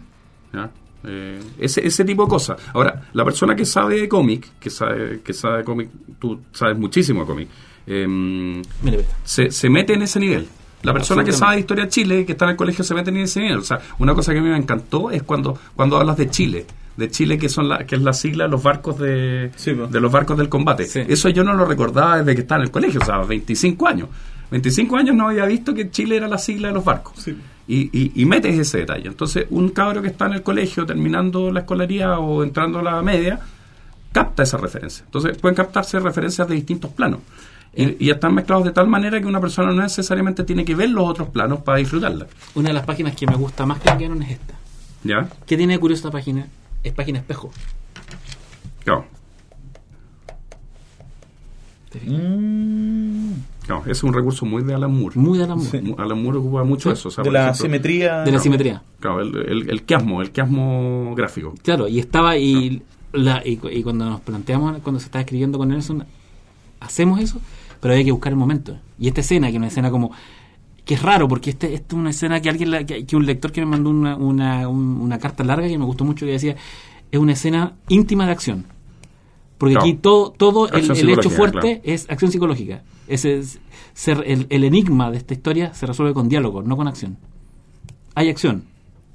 ¿ya? 0.53 0.69
Eh, 1.03 1.39
ese, 1.59 1.85
ese 1.85 2.03
tipo 2.03 2.23
de 2.23 2.29
cosas. 2.29 2.59
Ahora, 2.73 3.09
la 3.13 3.23
persona 3.23 3.55
que 3.55 3.65
sabe 3.65 4.01
de 4.01 4.09
cómic, 4.09 4.51
que 4.59 4.69
sabe, 4.69 5.21
que 5.21 5.33
sabe 5.33 5.59
de 5.59 5.63
cómic, 5.63 5.89
tú 6.19 6.41
sabes 6.51 6.77
muchísimo 6.77 7.21
de 7.21 7.25
cómic, 7.27 7.49
eh, 7.85 8.61
se, 9.23 9.51
se 9.51 9.69
mete 9.69 9.93
en 9.93 10.01
ese 10.01 10.19
nivel. 10.19 10.47
La 10.83 10.93
persona 10.93 11.23
que 11.23 11.31
sabe 11.31 11.55
de 11.55 11.59
historia 11.61 11.85
de 11.85 11.89
Chile, 11.89 12.25
que 12.25 12.33
está 12.33 12.45
en 12.45 12.51
el 12.51 12.57
colegio, 12.57 12.83
se 12.83 12.93
mete 12.93 13.09
en 13.09 13.17
ese 13.17 13.41
nivel. 13.41 13.57
O 13.57 13.63
sea, 13.63 13.79
una 13.99 14.13
cosa 14.13 14.31
que 14.31 14.39
a 14.39 14.41
mí 14.41 14.49
me 14.49 14.57
encantó 14.57 15.09
es 15.11 15.23
cuando, 15.23 15.57
cuando 15.75 15.97
hablas 15.97 16.17
de 16.17 16.29
Chile. 16.29 16.65
De 16.97 17.09
Chile, 17.11 17.37
que 17.37 17.47
son 17.47 17.69
la, 17.69 17.85
que 17.85 17.95
es 17.95 18.01
la 18.01 18.11
sigla 18.11 18.45
de 18.45 18.49
los 18.49 18.61
barcos 18.63 18.97
de, 18.99 19.51
Sí, 19.55 19.71
pues. 19.73 19.91
de 19.91 19.99
los 20.01 20.11
barcos 20.11 20.37
del 20.37 20.49
combate. 20.49 20.85
Sí. 20.85 21.01
Eso 21.07 21.29
yo 21.29 21.43
no 21.43 21.53
lo 21.53 21.63
recordaba 21.65 22.17
desde 22.17 22.33
que 22.35 22.41
estaba 22.41 22.59
en 22.61 22.65
el 22.65 22.71
colegio, 22.71 22.99
o 23.01 23.05
sea, 23.05 23.19
25 23.19 23.87
años. 23.87 24.09
25 24.49 24.97
años 24.97 25.15
no 25.15 25.27
había 25.29 25.45
visto 25.45 25.73
que 25.73 25.91
Chile 25.91 26.17
era 26.17 26.27
la 26.27 26.37
sigla 26.39 26.69
de 26.69 26.73
los 26.73 26.83
barcos. 26.83 27.13
Sí. 27.17 27.37
Y, 27.67 27.89
y, 27.95 28.11
y 28.15 28.25
metes 28.25 28.57
ese 28.57 28.79
detalle. 28.79 29.07
Entonces, 29.07 29.45
un 29.51 29.69
cabro 29.69 30.01
que 30.01 30.07
está 30.07 30.25
en 30.25 30.33
el 30.33 30.41
colegio, 30.41 30.85
terminando 30.85 31.51
la 31.51 31.59
escolaría 31.59 32.17
o 32.17 32.43
entrando 32.43 32.79
a 32.79 32.81
la 32.81 33.01
media, 33.03 33.39
capta 34.11 34.43
esa 34.43 34.57
referencia. 34.57 35.03
Entonces, 35.05 35.37
pueden 35.37 35.55
captarse 35.55 35.99
referencias 35.99 36.47
de 36.47 36.55
distintos 36.55 36.91
planos. 36.91 37.19
Y, 37.75 38.05
y 38.07 38.09
están 38.09 38.33
mezclados 38.33 38.63
de 38.65 38.71
tal 38.71 38.87
manera 38.87 39.19
que 39.19 39.27
una 39.27 39.39
persona 39.41 39.71
no 39.71 39.83
necesariamente 39.83 40.43
tiene 40.45 40.65
que 40.65 40.73
ver 40.73 40.89
los 40.89 41.07
otros 41.07 41.29
planos 41.29 41.59
para 41.59 41.77
disfrutarla. 41.77 42.25
Una 42.55 42.69
de 42.69 42.73
las 42.73 42.85
páginas 42.85 43.15
que 43.15 43.27
me 43.27 43.35
gusta 43.35 43.65
más 43.67 43.79
que 43.81 43.89
la 43.89 43.95
guion 43.97 44.23
es 44.23 44.31
esta. 44.31 44.53
¿Ya? 45.03 45.29
¿Qué 45.45 45.55
tiene 45.57 45.73
de 45.73 45.79
curioso 45.79 46.07
esta 46.07 46.11
página? 46.11 46.47
Es 46.83 46.93
página 46.93 47.19
espejo. 47.19 47.51
Claro. 48.83 49.05
Mm, 52.05 53.31
ese 53.83 53.91
es 53.91 54.03
un 54.03 54.13
recurso 54.13 54.45
muy 54.45 54.63
de 54.63 54.73
Alan 54.73 54.93
Moore. 54.93 55.15
Muy 55.19 55.37
de 55.37 55.45
Alan 55.45 55.57
Moore. 55.57 55.81
Sí. 55.83 55.95
Alan 55.97 56.21
Moore 56.23 56.37
ocupa 56.37 56.63
mucho 56.63 56.89
Sí. 56.89 56.99
eso. 56.99 57.09
o 57.09 57.11
sea, 57.11 57.23
de 57.23 57.27
por 57.27 57.33
la 57.33 57.39
ejemplo, 57.45 57.61
simetría. 57.65 58.19
De 58.21 58.31
la 58.31 58.39
simetría. 58.39 58.83
Claro, 58.99 59.21
el, 59.21 59.35
el, 59.35 59.69
el 59.69 59.83
quiasmo, 59.83 60.21
el 60.21 60.31
quiasmo 60.31 61.13
gráfico. 61.15 61.53
Claro, 61.63 61.87
y 61.87 61.99
estaba 61.99 62.37
y, 62.37 62.81
la, 63.13 63.41
y, 63.45 63.59
y 63.71 63.83
cuando 63.83 64.05
nos 64.05 64.21
planteamos, 64.21 64.79
cuando 64.81 64.99
se 64.99 65.05
estaba 65.07 65.21
escribiendo 65.21 65.57
con 65.57 65.69
Nelson, 65.69 66.05
hacemos 66.79 67.19
eso, 67.19 67.41
pero 67.81 67.93
había 67.93 68.05
que 68.05 68.11
buscar 68.11 68.31
el 68.31 68.37
momento. 68.37 68.77
Y 68.99 69.07
esta 69.07 69.21
escena, 69.21 69.47
que 69.47 69.53
es 69.53 69.57
una 69.57 69.67
escena 69.67 69.89
como 69.91 70.11
que 70.87 70.95
es 70.95 71.01
raro 71.03 71.27
porque 71.27 71.49
este, 71.51 71.73
esta 71.75 71.87
es 71.95 71.99
una 71.99 72.09
escena 72.09 72.41
que 72.41 72.49
alguien 72.49 72.85
que, 72.87 73.05
que 73.05 73.15
un 73.15 73.25
lector 73.25 73.51
que 73.51 73.61
me 73.61 73.67
mandó 73.67 73.89
una, 73.91 74.15
una, 74.15 74.67
un- 74.67 74.99
una 75.01 75.19
carta 75.19 75.43
larga 75.43 75.67
que 75.67 75.77
me 75.77 75.85
gustó 75.85 76.05
mucho 76.05 76.25
que 76.25 76.31
decía 76.31 76.55
es 77.11 77.19
una 77.19 77.33
escena 77.33 77.73
íntima 77.89 78.25
de 78.25 78.31
acción. 78.31 78.65
Porque 79.57 79.75
aquí 79.77 79.93
todo 79.95 80.31
todo 80.31 80.69
el, 80.69 80.89
hecho 81.11 81.29
fuerte 81.29 81.59
claro. 81.59 81.81
es 81.83 82.09
acción 82.09 82.31
psicológica. 82.31 82.83
Ese 83.07 83.37
es, 83.37 83.59
ser- 83.93 84.23
el, 84.25 84.47
el 84.49 84.63
enigma 84.63 85.11
de 85.11 85.17
esta 85.17 85.33
historia 85.33 85.73
se 85.73 85.85
resuelve 85.85 86.13
con 86.13 86.29
diálogo 86.29 86.61
no 86.63 86.77
con 86.77 86.87
acción. 86.87 87.17
Hay 88.15 88.29
acción 88.29 88.63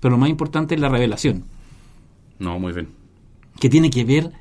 pero 0.01 0.12
lo 0.12 0.18
más 0.18 0.29
importante 0.31 0.75
es 0.75 0.81
la 0.81 0.89
revelación. 0.89 1.45
No, 2.41 2.59
muy 2.59 2.73
bien. 2.73 2.89
que 3.61 3.68
tiene 3.70 3.89
que 3.89 4.05
ver 4.05 4.33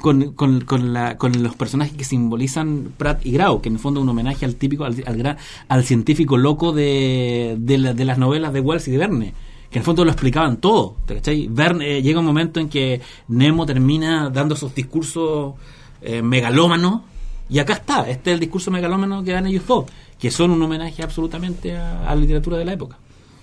con, 0.00 0.32
con, 0.32 0.60
con, 0.62 0.92
la- 0.92 1.16
con 1.18 1.42
los 1.42 1.54
personajes 1.56 1.94
que 1.96 2.04
simbolizan 2.04 2.92
Pratt 2.96 3.24
y 3.26 3.32
Grau, 3.32 3.60
que 3.60 3.68
en 3.68 3.74
el 3.76 3.80
fondo 3.80 4.00
es 4.00 4.04
un 4.04 4.08
homenaje 4.10 4.44
al 4.44 4.54
típico, 4.56 4.84
al, 4.84 4.94
al, 5.06 5.16
gran- 5.16 5.36
al 5.68 5.84
científico 5.84 6.36
loco 6.36 6.72
de, 6.72 7.56
de, 7.58 7.78
la- 7.78 7.94
de 7.94 8.04
las 8.04 8.18
novelas 8.18 8.52
de 8.52 8.60
Wells 8.60 8.86
y 8.88 8.90
de 8.92 8.98
Verne, 8.98 9.34
que 9.70 9.78
en 9.78 9.80
el 9.80 9.84
fondo 9.84 10.04
lo 10.04 10.10
explicaban 10.10 10.58
todo. 10.58 10.96
¿te? 11.06 11.46
Verne, 11.48 11.98
eh, 11.98 12.02
llega 12.02 12.20
un 12.20 12.26
momento 12.26 12.60
en 12.60 12.68
que 12.68 13.00
Nemo 13.28 13.66
termina 13.66 14.30
dando 14.30 14.54
esos 14.54 14.74
discursos 14.74 15.54
eh, 16.02 16.22
megalómanos. 16.22 17.00
Y 17.48 17.60
acá 17.60 17.74
está, 17.74 18.08
este 18.10 18.30
es 18.30 18.34
el 18.34 18.40
discurso 18.40 18.70
megalómano 18.72 19.22
que 19.22 19.30
dan 19.32 19.46
ellos 19.46 19.64
dos, 19.66 19.84
que 20.18 20.32
son 20.32 20.50
un 20.50 20.60
homenaje 20.62 21.02
absolutamente 21.04 21.76
a, 21.76 22.02
a 22.08 22.14
la 22.14 22.20
literatura 22.20 22.56
de 22.58 22.64
la 22.64 22.72
época. 22.72 22.98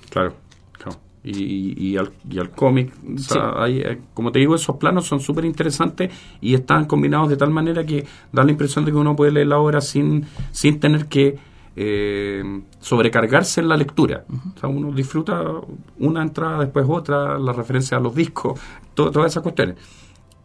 Claro. 0.10 0.34
Y, 1.26 1.92
y 1.92 1.96
al, 1.96 2.12
y 2.30 2.38
al 2.38 2.50
cómic, 2.52 2.92
o 3.16 3.18
sea, 3.18 3.54
hay, 3.64 3.80
eh, 3.80 3.98
como 4.14 4.34
te 4.34 4.40
digo, 4.40 4.56
esos 4.56 4.76
planos 4.76 5.06
son 5.06 5.22
súper 5.22 5.46
interesantes 5.46 6.12
y 6.42 6.54
están 6.54 6.84
combinados 6.84 7.30
de 7.30 7.38
tal 7.38 7.50
manera 7.50 7.86
que 7.86 8.06
da 8.34 8.44
la 8.44 8.52
impresión 8.52 8.84
de 8.84 8.92
que 8.92 8.98
uno 8.98 9.16
puede 9.16 9.32
leer 9.32 9.48
la 9.48 9.58
obra 9.58 9.80
sin, 9.80 10.26
sin 10.52 10.82
tener 10.82 11.06
que 11.06 11.38
eh, 11.78 12.44
sobrecargarse 12.82 13.62
en 13.62 13.70
la 13.70 13.78
lectura. 13.78 14.26
O 14.56 14.60
sea, 14.60 14.68
uno 14.68 14.92
disfruta 14.92 15.44
una 16.00 16.22
entrada, 16.22 16.60
después 16.60 16.86
otra, 16.90 17.40
la 17.40 17.54
referencia 17.54 17.96
a 17.98 18.00
los 18.02 18.14
discos, 18.14 18.60
to- 18.94 19.10
todas 19.10 19.32
esas 19.32 19.44
cuestiones. 19.44 19.78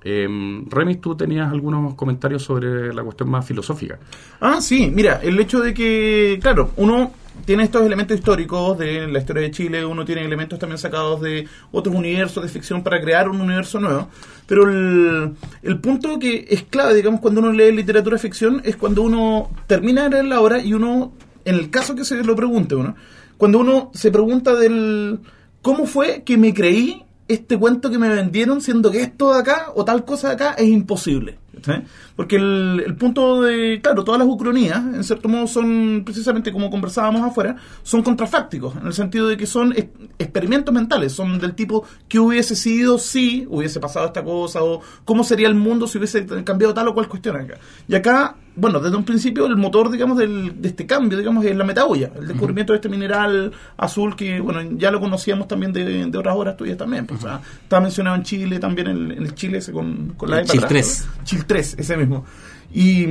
Eh, 0.05 0.29
Remis, 0.71 1.01
tú 1.01 1.17
tenías 1.17 1.51
algunos 1.51 1.95
comentarios 1.95 2.43
sobre 2.45 2.95
la 2.95 3.03
cuestión 3.03 3.29
más 3.31 3.45
filosófica. 3.45 3.99
Ah, 4.41 4.61
sí, 4.61 4.93
mira, 4.95 5.21
el 5.23 5.39
hecho 5.41 5.61
de 5.61 5.75
que, 5.75 6.39
claro, 6.41 6.71
uno 6.77 7.11
tiene 7.49 7.63
estos 7.63 7.81
elementos 7.81 8.15
históricos 8.15 8.77
de 8.77 9.09
la 9.09 9.21
historia 9.21 9.45
de 9.45 9.51
Chile, 9.51 9.83
uno 9.83 10.05
tiene 10.05 10.23
elementos 10.23 10.59
también 10.59 10.77
sacados 10.77 11.23
de 11.23 11.49
otros 11.73 11.97
universos 11.97 12.43
de 12.43 12.51
ficción 12.51 12.83
para 12.83 13.01
crear 13.01 13.27
un 13.27 13.41
universo 13.41 13.81
nuevo, 13.81 14.11
pero 14.47 14.69
el, 14.69 15.81
punto 15.81 16.19
que 16.19 16.45
es 16.51 16.65
clave, 16.65 16.93
digamos, 16.93 17.21
cuando 17.21 17.41
uno 17.41 17.51
lee 17.51 17.73
literatura 17.73 18.19
ficción 18.19 18.61
es 18.67 18.77
cuando 18.77 19.01
uno 19.01 19.51
termina 19.67 20.03
de 20.05 20.11
leer 20.11 20.25
la 20.27 20.43
obra 20.43 20.61
y 20.61 20.75
uno, 20.75 21.13
en 21.47 21.55
el 21.55 21.71
caso 21.71 21.95
que 21.95 22.05
se 22.05 22.23
lo 22.23 22.37
pregunte 22.37 22.75
uno, 22.75 22.95
cuando 23.39 23.61
uno 23.61 23.91
se 23.95 24.11
pregunta 24.11 24.55
del 24.55 25.19
cómo 25.63 25.87
fue 25.87 26.25
que 26.25 26.37
me 26.37 26.53
creí 26.53 27.03
este 27.29 27.59
cuento 27.59 27.91
que 27.91 27.99
me 27.99 28.11
vendieron 28.11 28.61
siendo 28.61 28.91
que 28.91 29.01
esto 29.01 29.33
de 29.33 29.41
acá 29.41 29.73
o 29.75 29.87
tal 29.87 30.05
cosa 30.05 30.29
de 30.29 30.35
acá 30.35 30.53
es 30.59 30.69
imposible. 30.69 31.39
¿Sí? 31.65 31.73
Porque 32.17 32.37
el, 32.37 32.83
el 32.87 32.97
punto 32.97 33.43
de, 33.43 33.81
claro, 33.83 34.05
todas 34.05 34.19
las 34.19 34.29
ucronías, 34.29 34.79
en 34.79 35.05
cierto 35.05 35.29
modo, 35.29 35.47
son 35.47 36.03
precisamente 36.05 36.53
como 36.53 36.71
conversábamos 36.71 37.23
afuera, 37.23 37.57
son 37.83 38.03
contrafácticos, 38.03 38.77
en 38.77 38.87
el 38.87 38.93
sentido 38.93 39.29
de 39.29 39.37
que 39.37 39.47
son 39.47 39.73
es- 39.73 39.87
experimentos 40.19 40.75
mentales, 40.75 41.13
son 41.13 41.39
del 41.39 41.55
tipo 41.55 41.85
que 42.09 42.19
hubiese 42.19 42.57
sido 42.57 42.99
si 42.99 43.47
hubiese 43.49 43.81
pasado 43.81 44.07
esta 44.07 44.23
cosa 44.25 44.63
o 44.63 44.81
cómo 45.05 45.25
sería 45.25 45.49
el 45.49 45.55
mundo 45.55 45.87
si 45.87 45.99
hubiese 45.99 46.27
cambiado 46.45 46.75
tal 46.75 46.89
o 46.89 46.95
cual 46.95 47.09
cuestión 47.09 47.37
acá. 47.37 47.59
Y 47.87 47.95
acá, 47.95 48.37
bueno, 48.59 48.81
desde 48.81 48.97
un 48.97 49.05
principio 49.05 49.47
el 49.47 49.57
motor, 49.57 49.91
digamos, 49.91 50.19
del, 50.19 50.61
de 50.61 50.69
este 50.69 50.85
cambio, 50.87 51.17
digamos, 51.17 51.45
es 51.45 51.57
la 51.57 51.65
metaboya, 51.65 52.11
el 52.19 52.27
descubrimiento 52.27 52.73
de 52.73 52.79
este 52.79 52.89
mineral 52.89 53.53
azul 53.77 54.17
que, 54.17 54.41
bueno, 54.41 54.61
ya 54.77 54.91
lo 54.91 55.01
conocíamos 55.01 55.47
también 55.47 55.73
de, 55.73 56.07
de 56.07 56.19
otras 56.19 56.35
obras 56.35 56.57
tuyas 56.57 56.77
también. 56.77 57.07
pues, 57.07 57.21
o 57.21 57.29
sea, 57.29 57.41
estaba 57.63 57.81
mencionado 57.83 58.17
en 58.17 58.23
Chile 58.25 58.59
también, 58.59 58.89
en, 58.89 59.13
en 59.13 59.23
el 59.23 59.35
Chile 59.35 59.59
ese 59.59 59.73
con, 59.73 60.15
con 60.17 60.31
la 60.31 60.45
Chil 60.45 60.65
atrás, 60.65 61.07
3. 61.07 61.09
¿no? 61.19 61.25
Chil 61.25 61.45
3, 61.47 61.77
ese 61.79 61.97
mismo. 61.97 62.25
Y 62.73 63.07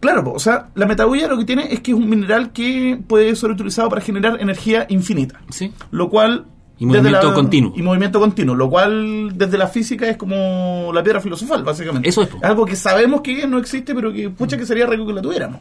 claro, 0.00 0.24
po, 0.24 0.32
o 0.32 0.38
sea, 0.40 0.70
la 0.74 0.86
metaboya 0.86 1.28
lo 1.28 1.38
que 1.38 1.44
tiene 1.44 1.72
es 1.72 1.80
que 1.80 1.92
es 1.92 1.96
un 1.96 2.08
mineral 2.08 2.52
que 2.52 2.98
puede 3.06 3.36
ser 3.36 3.50
utilizado 3.50 3.88
para 3.88 4.00
generar 4.00 4.40
energía 4.40 4.86
infinita. 4.88 5.40
¿Sí? 5.50 5.72
Lo 5.90 6.08
cual... 6.08 6.46
Y 6.82 6.86
movimiento 6.86 7.32
continuo. 7.32 7.72
Y 7.76 7.82
movimiento 7.82 8.18
continuo, 8.18 8.56
lo 8.56 8.68
cual 8.68 9.30
desde 9.38 9.56
la 9.56 9.68
física 9.68 10.08
es 10.08 10.16
como 10.16 10.90
la 10.92 11.00
piedra 11.00 11.20
filosofal, 11.20 11.62
básicamente. 11.62 12.08
Eso 12.08 12.22
es. 12.22 12.30
Algo 12.42 12.66
que 12.66 12.74
sabemos 12.74 13.20
que 13.20 13.46
no 13.46 13.58
existe, 13.58 13.94
pero 13.94 14.12
que 14.12 14.30
pucha 14.30 14.56
que 14.56 14.66
sería 14.66 14.84
rico 14.86 15.06
que 15.06 15.12
la 15.12 15.22
tuviéramos. 15.22 15.60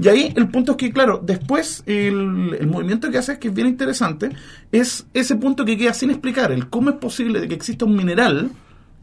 Y 0.00 0.08
ahí 0.08 0.32
el 0.36 0.48
punto 0.48 0.72
es 0.72 0.78
que, 0.78 0.92
claro, 0.92 1.20
después 1.22 1.82
el, 1.86 2.56
el 2.60 2.66
movimiento 2.68 3.10
que 3.10 3.18
hace, 3.18 3.38
que 3.40 3.48
es 3.48 3.54
bien 3.54 3.66
interesante, 3.66 4.30
es 4.70 5.06
ese 5.12 5.34
punto 5.34 5.64
que 5.64 5.76
queda 5.76 5.92
sin 5.92 6.10
explicar, 6.10 6.52
el 6.52 6.68
cómo 6.68 6.90
es 6.90 6.96
posible 6.96 7.40
de 7.40 7.48
que 7.48 7.54
exista 7.54 7.84
un 7.84 7.96
mineral 7.96 8.50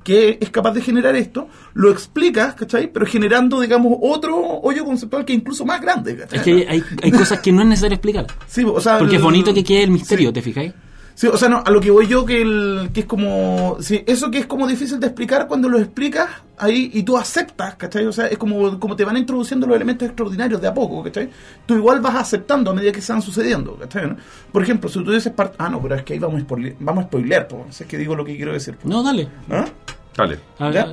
que 0.03 0.37
es 0.39 0.49
capaz 0.49 0.71
de 0.71 0.81
generar 0.81 1.15
esto, 1.17 1.49
lo 1.73 1.91
explicas, 1.91 2.55
¿cachai? 2.55 2.91
Pero 2.91 3.05
generando, 3.05 3.59
digamos, 3.59 3.97
otro 4.01 4.39
hoyo 4.61 4.85
conceptual 4.85 5.25
que 5.25 5.33
es 5.33 5.39
incluso 5.39 5.65
más 5.65 5.81
grande, 5.81 6.15
¿cachai? 6.15 6.39
Es 6.39 6.45
que 6.45 6.65
hay, 6.69 6.81
hay 7.03 7.11
cosas 7.11 7.41
que 7.41 7.51
no 7.51 7.61
es 7.61 7.67
necesario 7.67 7.95
explicar. 7.95 8.25
Sí, 8.47 8.63
o 8.65 8.79
sea, 8.79 8.97
Porque 8.97 9.17
es 9.17 9.21
bonito 9.21 9.53
que 9.53 9.63
quede 9.63 9.83
el 9.83 9.91
misterio, 9.91 10.29
Sí. 10.29 10.33
¿te 10.33 10.41
fijáis? 10.41 10.73
Sí, 11.19 11.27
o 11.27 11.35
sea, 11.35 11.49
no, 11.49 11.61
a 11.65 11.69
lo 11.69 11.81
que 11.81 11.91
voy 11.91 12.07
yo 12.07 12.25
que 12.25 12.41
el 12.41 12.91
que 12.93 13.01
es 13.01 13.05
como 13.05 13.75
sí, 13.81 14.01
eso 14.07 14.31
que 14.31 14.37
es 14.37 14.45
como 14.45 14.65
difícil 14.65 15.01
de 15.01 15.07
explicar 15.07 15.49
cuando 15.49 15.67
lo 15.67 15.77
explicas 15.77 16.29
ahí 16.57 16.89
y 16.93 17.03
tú 17.03 17.17
aceptas, 17.17 17.75
¿cachai? 17.75 18.05
O 18.05 18.13
sea, 18.13 18.27
es 18.27 18.37
como, 18.37 18.79
como 18.79 18.95
te 18.95 19.03
van 19.03 19.17
introduciendo 19.17 19.67
los 19.67 19.75
elementos 19.75 20.07
extraordinarios 20.07 20.61
de 20.61 20.69
a 20.69 20.73
poco, 20.73 21.03
¿cachai? 21.03 21.29
Tú 21.65 21.75
igual 21.75 21.99
vas 21.99 22.15
aceptando 22.15 22.71
a 22.71 22.73
medida 22.73 22.93
que 22.93 23.01
se 23.01 23.11
van 23.11 23.21
sucediendo, 23.21 23.75
¿cachai? 23.75 24.07
¿no? 24.07 24.15
Por 24.49 24.63
ejemplo, 24.63 24.89
si 24.89 25.03
tú 25.03 25.11
dices 25.11 25.35
part- 25.35 25.55
ah, 25.57 25.67
no, 25.67 25.81
pero 25.81 25.95
es 25.95 26.03
que 26.03 26.13
ahí 26.13 26.19
vamos 26.19 26.37
a 26.37 26.43
spoilear, 26.45 26.75
vamos 26.79 27.03
a 27.03 27.07
spoilear, 27.07 27.47
pues, 27.49 27.81
es 27.81 27.85
que 27.85 27.97
digo 27.97 28.15
lo 28.15 28.23
que 28.23 28.37
quiero 28.37 28.53
decir. 28.53 28.77
No, 28.85 29.03
dale. 29.03 29.27
¿Ah? 29.49 29.65
Dale. 30.15 30.39
¿Ya? 30.71 30.87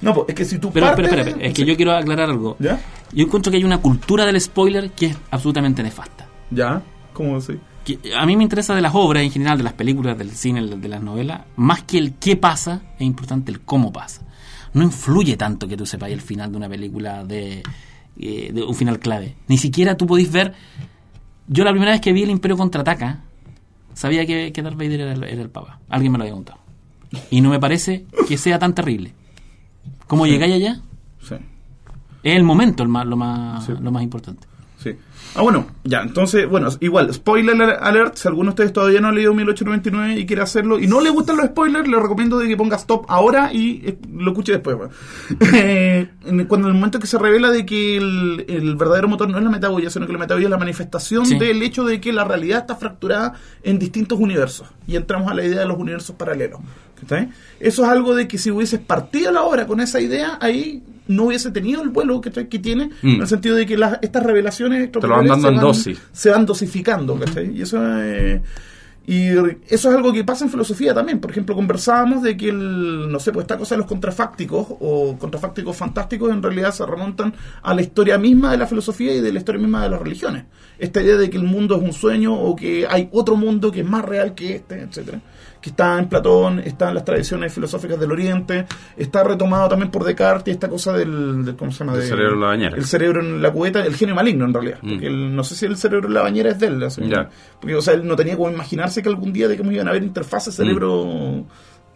No, 0.00 0.14
pues 0.14 0.30
es 0.30 0.34
que 0.34 0.44
si 0.46 0.58
tú 0.58 0.72
Pero, 0.72 0.86
partes- 0.86 1.12
espera, 1.12 1.36
es 1.46 1.54
que 1.54 1.64
yo 1.64 1.76
quiero 1.76 1.92
aclarar 1.94 2.28
algo. 2.30 2.56
¿Ya? 2.58 2.80
Yo 3.12 3.24
encuentro 3.24 3.52
que 3.52 3.58
hay 3.58 3.64
una 3.64 3.78
cultura 3.78 4.26
del 4.26 4.40
spoiler 4.40 4.90
que 4.90 5.06
es 5.06 5.16
absolutamente 5.30 5.80
nefasta. 5.80 6.26
¿Ya? 6.50 6.82
¿Cómo 7.12 7.36
así? 7.36 7.56
Que 7.84 7.98
a 8.14 8.26
mí 8.26 8.36
me 8.36 8.42
interesa 8.42 8.74
de 8.74 8.82
las 8.82 8.94
obras 8.94 9.22
en 9.22 9.30
general, 9.30 9.56
de 9.58 9.64
las 9.64 9.72
películas, 9.72 10.16
del 10.18 10.30
cine, 10.32 10.62
de 10.64 10.88
las 10.88 11.02
novelas, 11.02 11.42
más 11.56 11.82
que 11.82 11.98
el 11.98 12.14
qué 12.14 12.36
pasa, 12.36 12.82
es 12.96 13.02
importante 13.06 13.50
el 13.50 13.60
cómo 13.60 13.92
pasa. 13.92 14.22
No 14.74 14.82
influye 14.84 15.36
tanto 15.36 15.66
que 15.66 15.76
tú 15.76 15.86
sepas 15.86 16.10
el 16.10 16.20
final 16.20 16.50
de 16.52 16.56
una 16.58 16.68
película 16.68 17.24
de, 17.24 17.62
eh, 18.18 18.50
de 18.52 18.62
un 18.62 18.74
final 18.74 18.98
clave. 18.98 19.36
Ni 19.48 19.56
siquiera 19.58 19.96
tú 19.96 20.06
podís 20.06 20.30
ver. 20.30 20.54
Yo 21.48 21.64
la 21.64 21.70
primera 21.72 21.90
vez 21.92 22.00
que 22.00 22.12
vi 22.12 22.22
el 22.22 22.30
Imperio 22.30 22.56
contraataca, 22.56 23.24
sabía 23.94 24.24
que, 24.26 24.52
que 24.52 24.62
Darth 24.62 24.76
Vader 24.76 25.00
era 25.00 25.12
el, 25.14 25.24
era 25.24 25.42
el 25.42 25.50
Papa. 25.50 25.80
Alguien 25.88 26.12
me 26.12 26.18
lo 26.18 26.24
había 26.24 26.34
contado. 26.34 26.60
Y 27.30 27.40
no 27.40 27.50
me 27.50 27.58
parece 27.58 28.06
que 28.28 28.38
sea 28.38 28.58
tan 28.60 28.74
terrible. 28.74 29.12
¿Cómo 30.06 30.26
llegáis 30.26 30.54
allá? 30.54 30.80
Sí. 31.20 31.34
Es 32.22 32.36
el 32.36 32.44
momento 32.44 32.82
el 32.84 32.88
más, 32.88 33.06
lo, 33.06 33.16
más, 33.16 33.64
Sí. 33.64 33.72
lo 33.80 33.90
más 33.90 34.02
importante. 34.04 34.46
Ah, 35.36 35.42
bueno, 35.42 35.66
ya, 35.84 36.00
entonces, 36.02 36.48
bueno, 36.48 36.68
igual, 36.80 37.12
spoiler 37.14 37.60
alert, 37.80 38.16
si 38.16 38.26
alguno 38.26 38.46
de 38.46 38.50
ustedes 38.50 38.72
todavía 38.72 39.00
no 39.00 39.08
ha 39.08 39.12
leído 39.12 39.32
1899 39.32 40.18
y 40.20 40.26
quiere 40.26 40.42
hacerlo 40.42 40.78
y 40.80 40.88
no 40.88 41.00
le 41.00 41.10
gustan 41.10 41.36
los 41.36 41.46
spoilers, 41.46 41.86
le 41.88 42.00
recomiendo 42.00 42.36
de 42.38 42.48
que 42.48 42.56
ponga 42.56 42.76
stop 42.76 43.04
ahora 43.08 43.52
y 43.52 43.80
eh, 43.86 43.98
lo 44.12 44.32
escuche 44.32 44.52
después. 44.52 44.76
bueno. 44.76 44.92
Eh, 45.54 46.08
en- 46.24 46.46
cuando 46.46 46.66
en 46.68 46.74
el 46.74 46.78
momento 46.80 46.98
que 46.98 47.06
se 47.06 47.16
revela 47.18 47.50
de 47.50 47.64
que 47.64 47.96
el, 47.96 48.44
el 48.48 48.74
verdadero 48.76 49.06
motor 49.08 49.28
no 49.30 49.38
es 49.38 49.44
la 49.44 49.50
metaboya, 49.50 49.88
sino 49.90 50.06
que 50.06 50.12
la 50.12 50.18
metaboya 50.18 50.46
es 50.46 50.50
la 50.50 50.58
manifestación 50.58 51.24
Sí. 51.26 51.38
del 51.38 51.62
hecho 51.62 51.84
de 51.84 52.00
que 52.00 52.12
la 52.12 52.24
realidad 52.24 52.60
está 52.60 52.74
fracturada 52.76 53.34
en 53.62 53.78
distintos 53.78 54.18
universos 54.18 54.66
y 54.86 54.96
entramos 54.96 55.30
a 55.30 55.34
la 55.34 55.44
idea 55.44 55.60
de 55.60 55.66
los 55.66 55.78
universos 55.78 56.16
paralelos. 56.16 56.60
Eso 57.60 57.82
es 57.84 57.88
algo 57.88 58.14
de 58.14 58.28
que 58.28 58.36
si 58.36 58.50
hubieses 58.50 58.80
partido 58.80 59.32
la 59.32 59.42
obra 59.42 59.66
con 59.66 59.80
esa 59.80 60.00
idea, 60.00 60.38
ahí 60.40 60.82
no 61.10 61.24
hubiese 61.24 61.50
tenido 61.50 61.82
el 61.82 61.88
vuelo 61.90 62.20
¿cachai? 62.20 62.48
que 62.48 62.58
tiene, 62.58 62.90
Mm. 63.02 63.14
en 63.16 63.20
el 63.22 63.26
sentido 63.26 63.56
de 63.56 63.66
que 63.66 63.76
las, 63.76 63.98
estas 64.02 64.22
revelaciones 64.22 64.90
Te 64.92 65.00
lo 65.00 65.08
van 65.08 65.26
dando 65.26 65.48
se 65.48 65.54
en 65.54 65.60
dosis. 65.60 65.98
se 66.12 66.30
van 66.30 66.46
dosificando, 66.46 67.18
¿cachai? 67.18 67.56
Y 67.56 67.62
eso 67.62 67.78
es, 68.02 68.40
y 69.12 69.28
eso 69.68 69.90
es 69.90 69.96
algo 69.96 70.12
que 70.12 70.22
pasa 70.22 70.44
en 70.44 70.50
filosofía 70.50 70.94
también. 70.94 71.18
Por 71.20 71.30
ejemplo, 71.32 71.54
conversábamos 71.56 72.22
de 72.22 72.36
que 72.36 72.48
el, 72.50 73.10
no 73.10 73.18
sé, 73.18 73.32
pues 73.32 73.44
esta 73.44 73.58
cosa 73.58 73.74
de 73.74 73.78
los 73.78 73.86
contrafácticos 73.88 74.66
o 74.80 75.16
contrafácticos 75.18 75.76
fantásticos 75.76 76.30
en 76.30 76.42
realidad 76.42 76.72
se 76.72 76.86
remontan 76.86 77.34
a 77.62 77.74
la 77.74 77.82
historia 77.82 78.18
misma 78.18 78.52
de 78.52 78.58
la 78.58 78.66
filosofía 78.68 79.12
y 79.14 79.20
de 79.20 79.32
la 79.32 79.38
historia 79.40 79.60
misma 79.60 79.82
de 79.82 79.90
las 79.90 80.00
religiones. 80.00 80.44
Esta 80.78 81.02
idea 81.02 81.16
de 81.16 81.28
que 81.28 81.36
el 81.38 81.44
mundo 81.44 81.76
es 81.76 81.82
un 81.82 81.92
sueño 81.92 82.34
o 82.34 82.54
que 82.54 82.86
hay 82.88 83.08
otro 83.12 83.36
mundo 83.36 83.72
que 83.72 83.80
es 83.80 83.86
más 83.86 84.04
real 84.04 84.34
que 84.34 84.54
este, 84.56 84.80
etcétera 84.82 85.20
que 85.60 85.68
está 85.68 85.98
en 85.98 86.08
Platón, 86.08 86.58
está 86.60 86.88
en 86.88 86.94
las 86.94 87.04
tradiciones 87.04 87.52
filosóficas 87.52 88.00
del 88.00 88.10
Oriente, 88.10 88.64
está 88.96 89.22
retomado 89.22 89.68
también 89.68 89.90
por 89.90 90.04
Descartes 90.04 90.54
esta 90.54 90.70
cosa 90.70 90.94
del, 90.94 91.44
del- 91.44 91.54
¿cómo 91.54 91.70
se 91.70 91.80
llama? 91.84 91.96
El 91.98 92.02
cerebro 92.04 92.32
en 92.32 92.40
la 92.40 92.46
bañera. 92.46 92.76
El 92.78 92.84
cerebro 92.86 93.20
en 93.20 93.42
la 93.42 93.52
cubeta, 93.52 93.84
el 93.84 93.94
genio 93.94 94.14
maligno 94.14 94.46
en 94.46 94.54
realidad. 94.54 94.78
Mm. 94.80 94.88
Porque 94.88 95.06
el- 95.08 95.36
no 95.36 95.44
sé 95.44 95.54
si 95.56 95.66
el 95.66 95.76
cerebro 95.76 96.08
en 96.08 96.14
la 96.14 96.22
bañera 96.22 96.48
es 96.52 96.58
de 96.60 96.66
él. 96.68 96.82
Porque, 97.60 97.74
o 97.76 97.82
sea, 97.82 97.92
él 97.92 98.06
no 98.06 98.16
tenía 98.16 98.38
como 98.38 98.48
imaginarse 98.50 98.99
que 99.02 99.08
algún 99.08 99.32
día 99.32 99.48
de 99.48 99.56
cómo 99.56 99.72
iban 99.72 99.86
a 99.86 99.90
haber 99.90 100.02
interfaces 100.02 100.54
cerebro... 100.54 101.44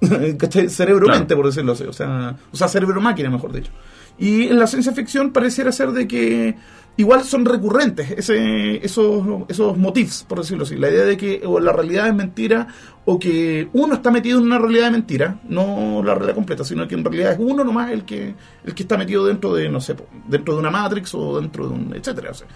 ¿cachai? 0.39 0.69
Cerebro-mente, 0.69 1.27
Claro. 1.29 1.43
por 1.43 1.47
decirlo 1.47 1.73
así. 1.73 1.85
O 1.85 1.93
sea, 1.93 2.37
o 2.53 2.57
sea 2.57 2.69
cerebro-máquina, 2.69 3.31
mejor 3.31 3.53
dicho. 3.53 3.71
Y 4.19 4.45
en 4.49 4.59
la 4.59 4.67
ciencia 4.67 4.93
ficción 4.93 5.33
pareciera 5.33 5.73
ser 5.73 5.91
de 5.93 6.07
que 6.07 6.55
igual 6.97 7.25
son 7.25 7.45
recurrentes 7.45 8.11
ese, 8.13 8.85
esos, 8.85 9.25
esos 9.49 9.77
motifs, 9.79 10.25
por 10.29 10.39
decirlo 10.41 10.65
así. 10.65 10.77
La 10.77 10.91
idea 10.91 11.05
de 11.05 11.17
que 11.17 11.43
o 11.45 11.59
la 11.59 11.73
realidad 11.73 12.07
es 12.09 12.15
mentira 12.15 12.69
o 13.07 13.19
que 13.19 13.69
uno 13.73 13.95
está 13.95 14.11
metido 14.11 14.39
en 14.39 14.45
una 14.47 14.59
realidad 14.59 14.85
de 14.87 14.91
mentira, 14.93 15.41
no 15.49 16.03
la 16.05 16.15
realidad 16.15 16.35
completa, 16.35 16.65
sino 16.65 16.87
que 16.87 16.95
en 16.95 17.05
realidad 17.05 17.33
es 17.33 17.39
uno 17.41 17.65
nomás 17.65 17.91
el 17.91 18.05
que, 18.05 18.35
el 18.65 18.75
que 18.75 18.83
está 18.85 18.97
metido 18.99 19.25
dentro 19.27 19.55
de, 19.55 19.69
no 19.69 19.81
sé, 19.81 19.97
dentro 20.29 20.55
de 20.55 20.61
una 20.61 20.71
Matrix 20.71 21.15
o 21.15 21.41
dentro 21.41 21.67
de 21.69 21.75
un, 21.75 21.95
etcétera. 21.97 22.31
o 22.31 22.35
sea. 22.35 22.47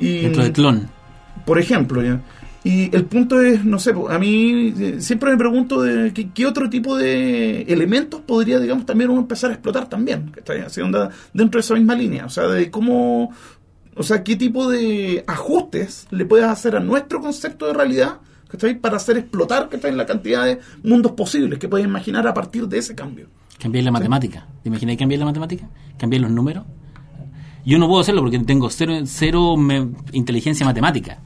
Y, 0.00 0.22
Dentro 0.22 0.42
de 0.44 0.52
clon. 0.52 0.88
por 1.44 1.58
ejemplo, 1.58 2.02
¿ya? 2.02 2.20
Y 2.64 2.94
el 2.94 3.04
punto 3.04 3.40
es, 3.40 3.64
no 3.64 3.78
sé, 3.78 3.94
a 4.10 4.18
mí 4.18 4.74
eh, 4.78 4.96
siempre 5.00 5.30
me 5.30 5.36
pregunto 5.38 5.80
de 5.80 6.12
qué, 6.12 6.30
qué 6.30 6.44
otro 6.44 6.68
tipo 6.68 6.96
de 6.96 7.62
elementos 7.62 8.20
podría, 8.20 8.58
digamos, 8.58 8.84
también 8.84 9.10
uno 9.10 9.20
empezar 9.20 9.50
a 9.50 9.54
explotar 9.54 9.88
también, 9.88 10.30
¿cachai? 10.32 10.60
Así, 10.62 10.80
onda, 10.80 11.08
dentro 11.32 11.58
de 11.58 11.60
esa 11.64 11.74
misma 11.74 11.94
línea, 11.94 12.26
o 12.26 12.28
sea, 12.30 12.48
de 12.48 12.70
cómo, 12.70 13.32
o 13.94 14.02
sea, 14.02 14.24
qué 14.24 14.34
tipo 14.36 14.68
de 14.68 15.22
ajustes 15.26 16.06
le 16.10 16.24
puedes 16.24 16.46
hacer 16.46 16.74
a 16.76 16.80
nuestro 16.80 17.20
concepto 17.20 17.66
de 17.66 17.72
realidad 17.74 18.18
¿cachai? 18.48 18.78
Para 18.78 18.96
hacer 18.96 19.18
explotar 19.18 19.68
¿cachai? 19.68 19.94
la 19.94 20.06
cantidad 20.06 20.44
de 20.44 20.58
mundos 20.82 21.12
posibles 21.12 21.58
que 21.58 21.68
puedes 21.68 21.86
imaginar 21.86 22.26
a 22.26 22.32
partir 22.34 22.66
de 22.66 22.78
ese 22.78 22.94
cambio. 22.94 23.28
Cambiar 23.58 23.84
la 23.84 23.90
matemática. 23.92 24.46
¿Te 24.62 24.68
imaginas 24.68 24.96
cambiar 24.96 25.18
la 25.20 25.26
matemática? 25.26 25.68
¿Cambiar 25.98 26.22
los 26.22 26.30
números? 26.30 26.64
Yo 27.66 27.78
no 27.78 27.86
puedo 27.88 28.00
hacerlo 28.00 28.22
porque 28.22 28.38
tengo 28.40 28.70
cero, 28.70 28.94
cero 29.04 29.56
me- 29.56 29.88
inteligencia 30.12 30.64
matemática. 30.64 31.18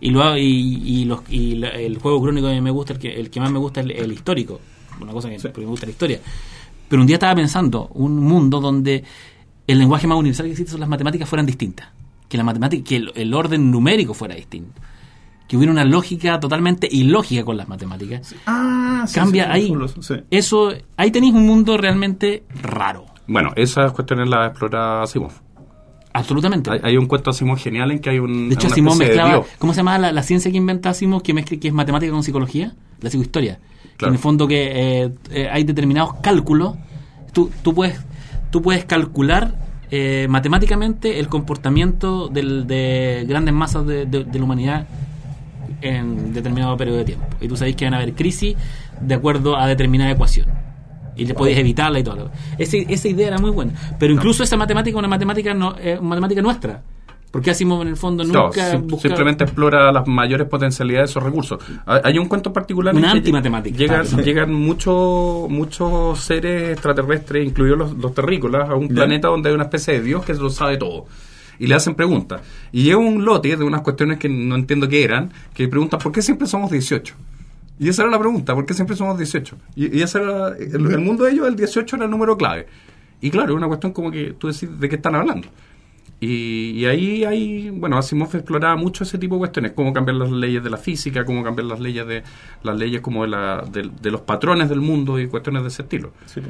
Y, 0.00 0.10
lo, 0.10 0.36
y, 0.36 0.42
y 0.42 1.04
los, 1.06 1.20
y 1.30 1.54
la- 1.56 1.68
el 1.70 1.98
juego 1.98 2.20
crónico 2.22 2.48
que 2.48 2.60
me 2.60 2.70
gusta, 2.70 2.92
el 2.92 2.98
que, 2.98 3.14
el 3.18 3.30
que 3.30 3.40
más 3.40 3.50
me 3.50 3.58
gusta 3.58 3.80
es 3.80 3.86
el, 3.86 3.92
el 3.92 4.12
histórico. 4.12 4.60
Una 5.00 5.12
cosa 5.12 5.28
que 5.30 5.38
me 5.58 5.64
gusta 5.66 5.86
la 5.86 5.92
historia. 5.92 6.20
Pero 6.88 7.00
un 7.02 7.06
día 7.06 7.16
estaba 7.16 7.34
pensando 7.34 7.88
un 7.94 8.18
mundo 8.18 8.60
donde 8.60 9.02
el 9.66 9.78
lenguaje 9.78 10.06
más 10.06 10.18
universal 10.18 10.46
que 10.46 10.52
existe 10.52 10.70
son 10.70 10.80
las 10.80 10.88
matemáticas 10.88 11.28
fueran 11.28 11.46
distintas. 11.46 11.88
Que 12.28 12.36
la 12.36 12.44
matemática, 12.44 12.84
que 12.88 12.96
el, 12.96 13.12
el 13.14 13.34
orden 13.34 13.70
numérico 13.70 14.14
fuera 14.14 14.34
distinto. 14.34 14.80
Que 15.48 15.56
hubiera 15.56 15.72
una 15.72 15.84
lógica 15.84 16.40
totalmente 16.40 16.88
ilógica 16.90 17.44
con 17.44 17.56
las 17.56 17.68
matemáticas. 17.68 18.34
Ah, 18.46 19.04
sí, 19.06 19.14
Cambia 19.14 19.44
sí, 19.44 19.50
ahí. 19.52 19.72
Eso, 20.30 20.72
ahí 20.96 21.10
tenéis 21.10 21.34
un 21.34 21.46
mundo 21.46 21.76
realmente 21.76 22.44
raro. 22.62 23.06
Bueno, 23.28 23.50
esas 23.56 23.92
cuestiones 23.92 24.28
las 24.28 24.50
explora 24.50 25.02
Asimov. 25.02 25.32
Absolutamente. 26.18 26.70
Hay, 26.70 26.80
hay 26.82 26.96
un 26.96 27.06
cuento 27.06 27.30
de 27.30 27.34
Asimov 27.36 27.58
genial 27.58 27.90
en 27.90 27.98
que 27.98 28.10
hay 28.10 28.18
un. 28.18 28.48
de 28.48 28.54
hecho, 28.54 28.68
Asimov 28.68 28.96
mezclaba. 28.96 29.42
¿Cómo 29.58 29.72
se 29.72 29.78
llama 29.78 29.98
la, 29.98 30.12
la 30.12 30.22
ciencia 30.22 30.50
que 30.50 30.56
inventa 30.56 30.90
Asimov 30.90 31.22
que 31.22 31.34
mezcla 31.34 31.58
que 31.58 31.68
es 31.68 31.74
matemática 31.74 32.12
con 32.12 32.22
psicología? 32.22 32.74
La 33.00 33.10
psicohistoria. 33.10 33.58
Que 33.82 33.96
Claro. 33.98 34.10
en 34.12 34.14
el 34.16 34.20
fondo 34.20 34.46
que 34.48 35.02
eh, 35.04 35.10
eh, 35.30 35.48
hay 35.50 35.64
determinados 35.64 36.14
cálculos. 36.22 36.74
Tú, 37.32 37.50
tú, 37.62 37.74
puedes, 37.74 37.98
tú 38.50 38.60
puedes 38.62 38.84
calcular 38.84 39.54
eh, 39.90 40.26
matemáticamente 40.28 41.18
el 41.18 41.28
comportamiento 41.28 42.28
del- 42.28 42.66
de 42.66 43.24
grandes 43.28 43.54
masas 43.54 43.86
de, 43.86 44.04
de- 44.06 44.24
de 44.24 44.38
la 44.38 44.44
humanidad 44.44 44.86
en 45.82 46.32
determinado 46.32 46.76
periodo 46.76 46.98
de 46.98 47.04
tiempo. 47.04 47.26
Y 47.40 47.48
tú 47.48 47.56
sabes 47.56 47.76
que 47.76 47.84
van 47.84 47.94
a 47.94 47.98
haber 47.98 48.14
crisis 48.14 48.56
de 49.00 49.14
acuerdo 49.14 49.56
a 49.56 49.66
determinada 49.66 50.10
ecuación. 50.10 50.46
Y 51.16 51.24
le 51.26 51.34
podéis 51.34 51.58
evitarla 51.58 51.98
y 51.98 52.02
todo. 52.04 52.30
Ese- 52.58 52.86
esa 52.88 53.08
idea 53.08 53.28
era 53.28 53.38
muy 53.38 53.50
buena. 53.50 53.72
Pero 53.98 54.12
incluso 54.12 54.42
esa 54.42 54.56
matemática 54.56 54.96
es 54.96 54.98
una 54.98 55.08
matemática, 55.08 55.54
no, 55.54 55.74
eh, 55.78 55.96
una 55.98 56.10
matemática 56.10 56.42
nuestra. 56.42 56.82
Porque 57.30 57.50
Asimov 57.50 57.82
en 57.82 57.88
el 57.88 57.96
fondo 57.96 58.24
nunca 58.24 58.76
busca- 58.78 59.08
simplemente 59.08 59.44
explora 59.44 59.92
las 59.92 60.06
mayores 60.06 60.46
potencialidades 60.48 61.08
de 61.08 61.12
esos 61.12 61.22
recursos. 61.22 61.58
Hay 61.84 62.16
un 62.18 62.28
cuento 62.28 62.50
particular 62.52 62.94
Una 62.94 63.10
antimatemática. 63.10 63.76
Llegan, 63.76 64.06
Claro. 64.06 64.22
llegan 64.24 64.54
muchos 64.54 65.50
muchos 65.50 66.20
seres 66.20 66.72
extraterrestres, 66.72 67.46
incluidos 67.46 67.78
los, 67.78 67.96
los 67.98 68.14
terrícolas, 68.14 68.70
a 68.70 68.74
un 68.74 68.88
planeta 68.88 69.28
donde 69.28 69.50
hay 69.50 69.54
una 69.54 69.64
especie 69.64 69.94
de 69.94 70.02
Dios 70.02 70.24
que 70.24 70.32
lo 70.34 70.48
sabe 70.50 70.76
todo. 70.78 71.06
Y 71.58 71.66
le 71.66 71.74
hacen 71.74 71.94
preguntas. 71.94 72.40
Y 72.72 72.84
llega 72.84 72.98
un 72.98 73.24
lote 73.24 73.54
de 73.56 73.64
unas 73.64 73.80
cuestiones 73.82 74.18
que 74.18 74.28
no 74.28 74.54
entiendo 74.54 74.88
qué 74.88 75.04
eran, 75.04 75.30
que 75.52 75.68
preguntan 75.68 76.00
por 76.00 76.12
qué 76.12 76.22
siempre 76.22 76.46
somos 76.46 76.70
18. 76.70 77.14
Y 77.78 77.88
esa 77.88 78.02
era 78.02 78.10
la 78.10 78.18
pregunta, 78.18 78.54
¿por 78.54 78.64
qué 78.64 78.74
siempre 78.74 78.96
somos 78.96 79.18
18? 79.18 79.56
Y, 79.74 80.00
ese 80.00 80.18
era, 80.18 80.56
en 80.56 80.86
el 80.86 81.00
mundo 81.00 81.24
de 81.24 81.32
ellos 81.32 81.46
el 81.46 81.56
18 81.56 81.96
era 81.96 82.04
el 82.06 82.10
número 82.10 82.36
clave. 82.36 82.66
Y 83.20 83.30
claro, 83.30 83.52
es 83.52 83.56
una 83.56 83.66
cuestión 83.66 83.92
como 83.92 84.10
que 84.10 84.34
tú 84.38 84.48
decís 84.48 84.68
de 84.78 84.88
qué 84.88 84.96
están 84.96 85.14
hablando. 85.14 85.48
Y, 86.18 86.70
y 86.70 86.86
ahí 86.86 87.24
hay, 87.24 87.68
bueno, 87.68 87.98
Asimov 87.98 88.34
exploraba 88.34 88.74
mucho 88.76 89.04
ese 89.04 89.18
tipo 89.18 89.34
de 89.34 89.40
cuestiones, 89.40 89.72
cómo 89.72 89.92
cambiar 89.92 90.16
las 90.16 90.30
leyes 90.30 90.64
de 90.64 90.70
la 90.70 90.78
física, 90.78 91.26
cómo 91.26 91.44
cambiar 91.44 91.66
las 91.66 91.78
leyes 91.78 92.06
de 92.06 92.22
las 92.62 92.76
leyes 92.78 93.02
como 93.02 93.24
de, 93.24 93.28
la, 93.28 93.62
de, 93.70 94.10
los 94.10 94.22
patrones 94.22 94.70
del 94.70 94.80
mundo 94.80 95.20
y 95.20 95.28
cuestiones 95.28 95.62
de 95.62 95.68
ese 95.68 95.82
estilo. 95.82 96.12
Sí. 96.24 96.40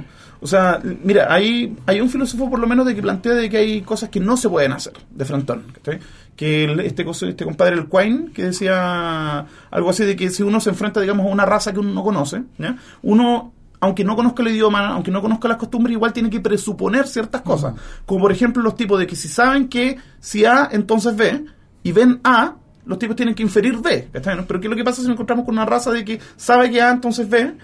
O 0.40 0.46
sea, 0.46 0.80
mira, 1.02 1.32
hay, 1.34 1.76
hay 1.84 2.00
un 2.00 2.08
filósofo 2.08 2.48
por 2.48 2.60
lo 2.60 2.68
menos 2.68 2.86
de 2.86 2.94
que 2.94 3.02
plantea 3.02 3.34
de 3.34 3.50
que 3.50 3.56
hay 3.56 3.80
cosas 3.82 4.08
que 4.08 4.20
no 4.20 4.36
se 4.36 4.48
pueden 4.48 4.70
hacer 4.70 4.92
de 5.10 5.24
frontón. 5.24 5.64
¿cachai? 5.74 5.98
Que 6.36 6.64
el- 6.64 6.80
este, 6.80 7.04
este 7.08 7.44
compadre, 7.44 7.76
el 7.76 7.88
Quine, 7.88 8.30
que 8.32 8.44
decía 8.44 9.46
algo 9.70 9.90
así 9.90 10.04
de 10.04 10.16
que 10.16 10.30
si 10.30 10.42
uno 10.42 10.60
se 10.60 10.70
enfrenta, 10.70 11.00
digamos, 11.00 11.26
a 11.26 11.30
una 11.30 11.46
raza 11.46 11.72
que 11.72 11.80
uno 11.80 11.92
no 11.92 12.02
conoce, 12.02 12.42
¿ya? 12.58 12.76
uno, 13.02 13.52
aunque 13.80 14.04
no 14.04 14.14
conozca 14.16 14.42
el 14.42 14.48
idioma, 14.48 14.88
aunque 14.88 15.10
no 15.10 15.22
conozca 15.22 15.48
las 15.48 15.56
costumbres, 15.56 15.92
igual 15.94 16.12
tiene 16.12 16.28
que 16.30 16.40
presuponer 16.40 17.06
ciertas 17.06 17.40
cosas. 17.42 17.74
Como 18.04 18.20
por 18.20 18.32
ejemplo 18.32 18.62
los 18.62 18.74
tipos 18.76 18.98
de 18.98 19.06
que 19.06 19.16
si 19.16 19.28
saben 19.28 19.68
que 19.68 19.98
si 20.20 20.44
A, 20.44 20.68
entonces 20.72 21.16
B, 21.16 21.44
y 21.82 21.92
ven 21.92 22.20
A, 22.24 22.56
los 22.84 22.98
tipos 22.98 23.16
tienen 23.16 23.34
que 23.34 23.42
inferir 23.42 23.78
B. 23.78 24.08
Pero 24.12 24.60
¿qué 24.60 24.66
es 24.66 24.70
lo 24.70 24.76
que 24.76 24.84
pasa 24.84 25.00
si 25.00 25.08
nos 25.08 25.14
encontramos 25.14 25.44
con 25.44 25.54
una 25.54 25.64
raza 25.64 25.90
de 25.90 26.04
que 26.04 26.20
sabe 26.36 26.70
que 26.70 26.80
A, 26.82 26.90
entonces 26.90 27.28
B, 27.28 27.54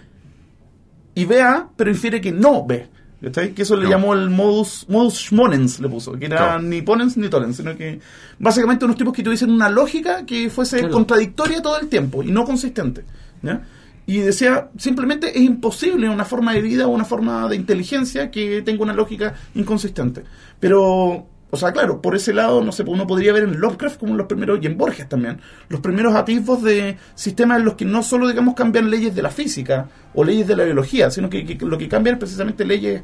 y 1.15 1.25
ve 1.27 1.43
A, 1.43 1.69
pero 1.77 1.91
infiere 1.91 2.21
que 2.21 2.33
no 2.33 2.65
ve. 2.67 2.89
¿Cachai? 3.23 3.53
Que 3.53 3.63
eso 3.63 3.77
le 3.77 3.85
No. 3.85 3.91
llamó 3.91 4.13
el 4.15 4.29
modus, 4.31 4.85
modus 4.89 5.15
schmonens, 5.27 5.81
le 5.81 5.89
puso, 5.89 6.13
que 6.13 6.27
era 6.27 6.37
Claro. 6.37 6.63
ni 6.63 6.83
ponens 6.83 7.17
ni 7.17 7.29
tolens, 7.29 7.57
sino 7.57 7.77
que 7.77 8.01
básicamente 8.39 8.85
unos 8.85 8.97
tipos 8.97 9.13
que 9.15 9.23
tuviesen 9.23 9.51
una 9.51 9.69
lógica 9.69 10.27
que 10.27 10.51
fuese 10.51 10.79
Claro. 10.81 10.95
contradictoria 10.95 11.63
todo 11.63 11.79
el 11.79 11.89
tiempo 11.89 12.23
y 12.23 12.31
no 12.31 12.45
consistente. 12.45 13.05
¿ya? 13.43 13.63
Y 14.07 14.19
decía, 14.19 14.69
simplemente 14.77 15.31
es 15.31 15.43
imposible 15.43 16.09
una 16.09 16.25
forma 16.25 16.53
de 16.53 16.61
vida 16.61 16.87
o 16.87 16.91
una 16.91 17.05
forma 17.05 17.49
de 17.49 17.55
inteligencia 17.57 18.31
que 18.31 18.61
tenga 18.63 18.83
una 18.83 18.93
lógica 18.93 19.35
inconsistente. 19.55 20.25
Pero, 20.59 21.27
o 21.55 21.59
sea, 21.59 21.71
claro, 21.71 22.01
por 22.01 22.17
ese 22.17 22.33
lado, 22.33 22.65
no 22.65 22.73
sé, 22.73 22.83
uno 22.87 23.07
podría 23.07 23.31
ver 23.35 23.43
en 23.43 23.61
Lovecraft 23.61 24.01
como 24.01 24.17
los 24.17 24.27
primeros, 24.27 24.59
y 24.63 24.67
en 24.67 24.79
Borges 24.79 25.07
también, 25.07 25.39
los 25.69 25.83
primeros 25.83 26.15
atisbos 26.15 26.63
de 26.63 26.97
sistemas 27.15 27.59
en 27.59 27.67
los 27.67 27.75
que 27.75 27.85
no 27.85 28.03
solo, 28.03 28.27
digamos, 28.27 28.55
cambian 28.55 28.91
leyes 28.91 29.15
de 29.15 29.21
la 29.21 29.31
física 29.31 29.87
o 30.15 30.25
leyes 30.25 30.49
de 30.49 30.57
la 30.57 30.65
biología, 30.65 31.11
sino 31.11 31.29
que, 31.29 31.45
que 31.45 31.63
lo 31.67 31.77
que 31.77 31.91
cambian 31.91 32.15
es 32.15 32.21
precisamente 32.21 32.65
leyes 32.65 33.03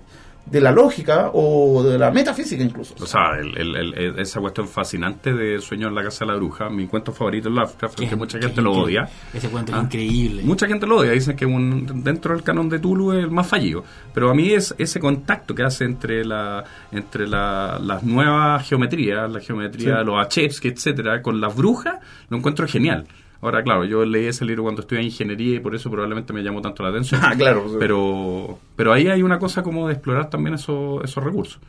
de 0.50 0.60
la 0.60 0.72
lógica 0.72 1.30
o 1.34 1.82
de 1.82 1.98
la 1.98 2.10
metafísica 2.10 2.62
incluso. 2.62 2.94
O 3.00 3.06
sea, 3.06 3.38
el- 3.38 3.56
el- 3.58 3.94
el- 3.94 4.18
esa 4.18 4.40
cuestión 4.40 4.66
fascinante 4.68 5.32
de 5.34 5.60
Sueño 5.60 5.88
en 5.88 5.94
la 5.94 6.02
Casa 6.02 6.24
de 6.24 6.32
la 6.32 6.36
Bruja, 6.38 6.68
mi 6.70 6.86
cuento 6.86 7.12
favorito 7.12 7.48
es 7.48 7.54
Lovecraft, 7.54 7.98
que 7.98 8.16
mucha 8.16 8.38
gente 8.38 8.60
lo 8.62 8.72
odia. 8.72 9.08
Ese 9.34 9.48
cuento 9.48 9.72
Ah. 9.74 9.78
es 9.78 9.84
increíble. 9.84 10.42
Mucha 10.44 10.66
gente 10.66 10.86
lo 10.86 10.96
odia, 10.98 11.12
dicen 11.12 11.36
que 11.36 11.44
un- 11.46 12.02
dentro 12.02 12.34
del 12.34 12.42
canon 12.42 12.68
de 12.68 12.78
Tulu 12.78 13.12
es 13.12 13.24
el 13.24 13.30
más 13.30 13.46
fallido. 13.46 13.84
Pero 14.14 14.30
a 14.30 14.34
mí 14.34 14.50
es 14.52 14.74
ese 14.78 15.00
contacto 15.00 15.54
que 15.54 15.62
hace 15.62 15.84
entre 15.84 16.24
la 16.24 16.64
entre 16.92 17.26
la- 17.28 17.78
las 17.82 18.02
nuevas 18.02 18.66
geometrías, 18.68 19.30
la 19.30 19.40
geometría 19.40 19.92
Sí. 19.92 19.98
de 19.98 20.04
los 20.04 20.18
Achevsky, 20.24 20.68
etcétera, 20.68 21.20
con 21.22 21.40
las 21.40 21.54
brujas, 21.54 21.96
lo 22.30 22.36
encuentro 22.38 22.66
genial. 22.66 23.06
Ahora, 23.40 23.62
claro, 23.62 23.84
yo 23.84 24.04
leí 24.04 24.26
ese 24.26 24.44
libro 24.44 24.64
cuando 24.64 24.80
estudié 24.82 25.02
ingeniería 25.02 25.56
y 25.56 25.60
por 25.60 25.74
eso 25.74 25.90
probablemente 25.90 26.32
me 26.32 26.42
llamó 26.42 26.60
tanto 26.60 26.82
la 26.82 26.88
atención. 26.90 27.20
Ah, 27.24 27.34
claro. 27.36 27.64
Pero, 27.78 28.58
pero 28.76 28.92
ahí 28.92 29.06
hay 29.08 29.22
una 29.22 29.38
cosa 29.38 29.62
como 29.62 29.86
de 29.86 29.94
explorar 29.94 30.28
también 30.30 30.54
esos, 30.54 31.02
esos 31.04 31.22
recursos. 31.22 31.60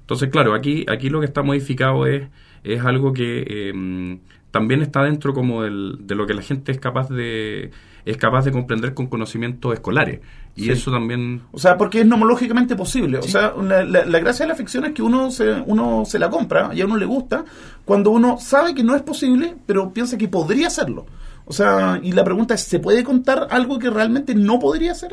Entonces, 0.00 0.30
claro, 0.30 0.54
aquí, 0.54 0.86
aquí 0.88 1.10
lo 1.10 1.20
que 1.20 1.26
está 1.26 1.42
modificado 1.42 2.06
es, 2.06 2.28
es 2.64 2.82
algo 2.82 3.12
que 3.12 3.44
eh, 3.46 4.18
también 4.50 4.80
está 4.80 5.02
dentro 5.02 5.34
como 5.34 5.62
del- 5.62 5.98
de 6.00 6.14
lo 6.14 6.26
que 6.26 6.32
la 6.34 6.40
gente 6.42 6.72
es 6.72 6.78
capaz 6.80 7.08
de 7.10 7.70
es 8.06 8.16
capaz 8.16 8.46
de 8.46 8.52
comprender 8.52 8.94
con 8.94 9.06
conocimientos 9.08 9.74
escolares. 9.74 10.20
Y 10.58 10.64
Sí. 10.64 10.70
eso 10.72 10.90
también... 10.90 11.42
O 11.52 11.58
sea, 11.58 11.76
porque 11.78 12.00
es 12.00 12.06
nomológicamente 12.06 12.74
posible. 12.74 13.18
O 13.18 13.22
sea, 13.22 13.54
la, 13.62 13.84
la- 13.84 14.04
la 14.04 14.18
gracia 14.18 14.44
de 14.44 14.48
la 14.50 14.56
ficción 14.56 14.84
es 14.86 14.92
que 14.92 15.02
uno 15.02 15.30
se, 15.30 15.52
uno 15.66 16.04
se 16.04 16.18
la 16.18 16.28
compra 16.28 16.70
y 16.74 16.80
a 16.80 16.84
uno 16.84 16.96
le 16.96 17.06
gusta 17.06 17.44
cuando 17.84 18.10
uno 18.10 18.38
sabe 18.40 18.74
que 18.74 18.82
no 18.82 18.96
es 18.96 19.02
posible, 19.02 19.54
pero 19.66 19.92
piensa 19.92 20.18
que 20.18 20.26
podría 20.28 20.66
hacerlo. 20.66 21.06
O 21.44 21.52
sea, 21.52 22.00
y 22.02 22.12
la 22.12 22.24
pregunta 22.24 22.54
es, 22.54 22.62
¿se 22.62 22.80
puede 22.80 23.04
contar 23.04 23.46
algo 23.50 23.78
que 23.78 23.88
realmente 23.88 24.34
no 24.34 24.58
podría 24.58 24.94
ser? 24.94 25.12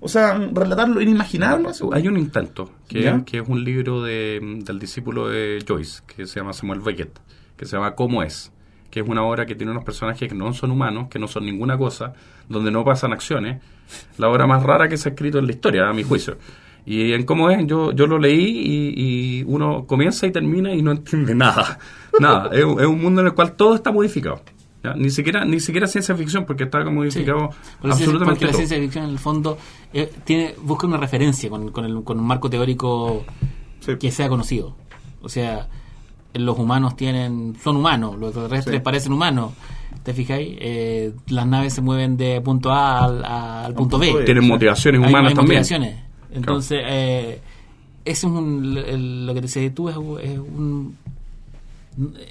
O 0.00 0.08
sea, 0.08 0.34
relatar 0.52 0.88
lo 0.88 1.00
inimaginable. 1.00 1.68
Hay 1.92 2.08
un 2.08 2.16
intento, 2.16 2.70
que, 2.88 3.22
que 3.26 3.38
es 3.38 3.48
un 3.48 3.62
libro 3.62 4.02
de, 4.02 4.40
del 4.64 4.78
discípulo 4.78 5.28
de 5.28 5.62
Joyce, 5.66 6.02
que 6.06 6.26
se 6.26 6.40
llama 6.40 6.52
Samuel 6.52 6.80
Beckett, 6.80 7.18
que 7.56 7.66
se 7.66 7.76
llama 7.76 7.94
¿Cómo 7.94 8.22
es? 8.22 8.52
que 8.90 9.00
es 9.00 9.08
una 9.08 9.22
obra 9.22 9.46
que 9.46 9.54
tiene 9.54 9.72
unos 9.72 9.84
personajes 9.84 10.28
que 10.28 10.34
no 10.34 10.52
son 10.52 10.70
humanos, 10.70 11.08
que 11.08 11.18
no 11.18 11.26
son 11.26 11.46
ninguna 11.46 11.78
cosa, 11.78 12.12
donde 12.50 12.70
no 12.70 12.84
pasan 12.84 13.14
acciones. 13.14 13.62
La 14.18 14.28
obra 14.28 14.46
más 14.46 14.62
rara 14.62 14.88
que 14.88 14.96
se 14.96 15.08
ha 15.08 15.12
escrito 15.12 15.38
en 15.38 15.46
la 15.46 15.52
historia, 15.52 15.88
a 15.88 15.92
mi 15.92 16.02
juicio. 16.02 16.36
Y 16.84 17.12
en 17.12 17.24
cómo 17.24 17.48
es, 17.50 17.64
yo, 17.66 17.92
yo 17.92 18.06
lo 18.06 18.18
leí 18.18 18.40
y, 18.44 18.94
y 19.40 19.44
uno 19.46 19.84
comienza 19.86 20.26
y 20.26 20.32
termina 20.32 20.74
y 20.74 20.82
no 20.82 20.90
entiende 20.92 21.34
nada. 21.36 21.78
Nada. 22.18 22.50
Es, 22.52 22.64
un- 22.64 22.80
es 22.80 22.86
un 22.86 23.00
mundo 23.00 23.20
en 23.20 23.28
el 23.28 23.34
cual 23.34 23.52
todo 23.54 23.74
está 23.74 23.92
modificado. 23.92 24.42
¿ya? 24.82 24.94
Ni 24.94 25.10
siquiera 25.10 25.44
ni 25.44 25.60
siquiera 25.60 25.86
ciencia 25.86 26.14
ficción, 26.16 26.44
porque 26.44 26.64
está 26.64 26.82
modificado 26.84 27.50
ciencia- 27.50 27.90
absolutamente 27.90 28.24
porque 28.40 28.46
la 28.46 28.52
ciencia 28.52 28.78
ficción 28.78 29.04
en 29.04 29.10
el 29.10 29.18
fondo 29.20 29.56
eh, 29.92 30.10
tiene 30.24 30.54
busca 30.60 30.86
una 30.88 30.96
referencia 30.96 31.48
con, 31.50 31.70
con, 31.70 31.84
el- 31.84 32.02
con 32.02 32.18
un 32.18 32.26
marco 32.26 32.50
teórico 32.50 33.24
Sí. 33.80 33.96
que 33.96 34.10
sea 34.10 34.28
conocido. 34.28 34.74
O 35.22 35.28
sea, 35.28 35.68
los 36.34 36.58
humanos 36.58 36.96
tienen 36.96 37.54
son 37.62 37.76
humanos, 37.76 38.18
los 38.18 38.30
extraterrestres 38.30 38.76
Sí. 38.78 38.82
parecen 38.82 39.12
humanos. 39.12 39.52
¿Te 40.02 40.12
fijáis? 40.14 40.56
Eh, 40.60 41.12
las 41.28 41.46
naves 41.46 41.74
se 41.74 41.80
mueven 41.80 42.16
de 42.16 42.40
punto 42.40 42.70
A 42.72 43.04
al, 43.04 43.24
a- 43.24 43.64
al 43.66 43.74
punto 43.74 43.98
B. 43.98 44.06
punto 44.06 44.18
B. 44.20 44.24
Tienen 44.24 44.46
motivaciones 44.48 45.00
Hay- 45.02 45.08
humanas 45.08 45.30
hay 45.30 45.34
también. 45.36 45.60
motivaciones. 45.60 46.00
Entonces, 46.32 46.78
eh, 46.84 47.40
eso 48.04 48.26
es 48.26 48.32
un, 48.32 48.76
el- 48.78 49.26
lo 49.26 49.34
que 49.34 49.40
te 49.40 49.46
decía 49.46 49.74
tú 49.74 49.88
es, 49.88 49.96
es 50.22 50.38
un 50.38 50.96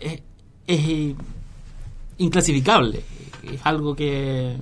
es, 0.02 0.22
es 0.68 1.16
inclasificable. 2.18 3.02
Es 3.44 3.60
algo 3.64 3.96
que 3.96 4.56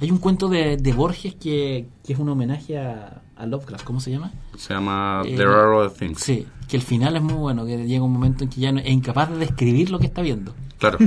hay 0.00 0.10
un 0.10 0.18
cuento 0.18 0.48
de, 0.48 0.76
de 0.76 0.92
Borges 0.92 1.34
que, 1.34 1.86
que 2.06 2.12
es 2.12 2.18
un 2.18 2.28
homenaje 2.28 2.78
a, 2.78 3.22
a 3.36 3.46
Lovecraft. 3.46 3.84
¿Cómo 3.84 4.00
se 4.00 4.10
llama? 4.12 4.32
Se 4.56 4.72
llama 4.74 5.22
Eh, 5.24 5.36
There 5.36 5.48
Are 5.50 5.68
Other 5.76 5.90
Things. 5.90 6.20
Sí, 6.20 6.46
que 6.68 6.76
el 6.76 6.82
final 6.82 7.16
es 7.16 7.22
muy 7.22 7.34
bueno, 7.34 7.64
que 7.66 7.76
llega 7.86 8.02
un 8.04 8.12
momento 8.12 8.44
en 8.44 8.50
que 8.50 8.60
ya 8.60 8.72
no, 8.72 8.80
es 8.80 8.88
incapaz 8.90 9.30
de 9.30 9.38
describir 9.38 9.90
lo 9.90 9.98
que 9.98 10.06
está 10.06 10.22
viendo. 10.22 10.54
Claro. 10.78 10.98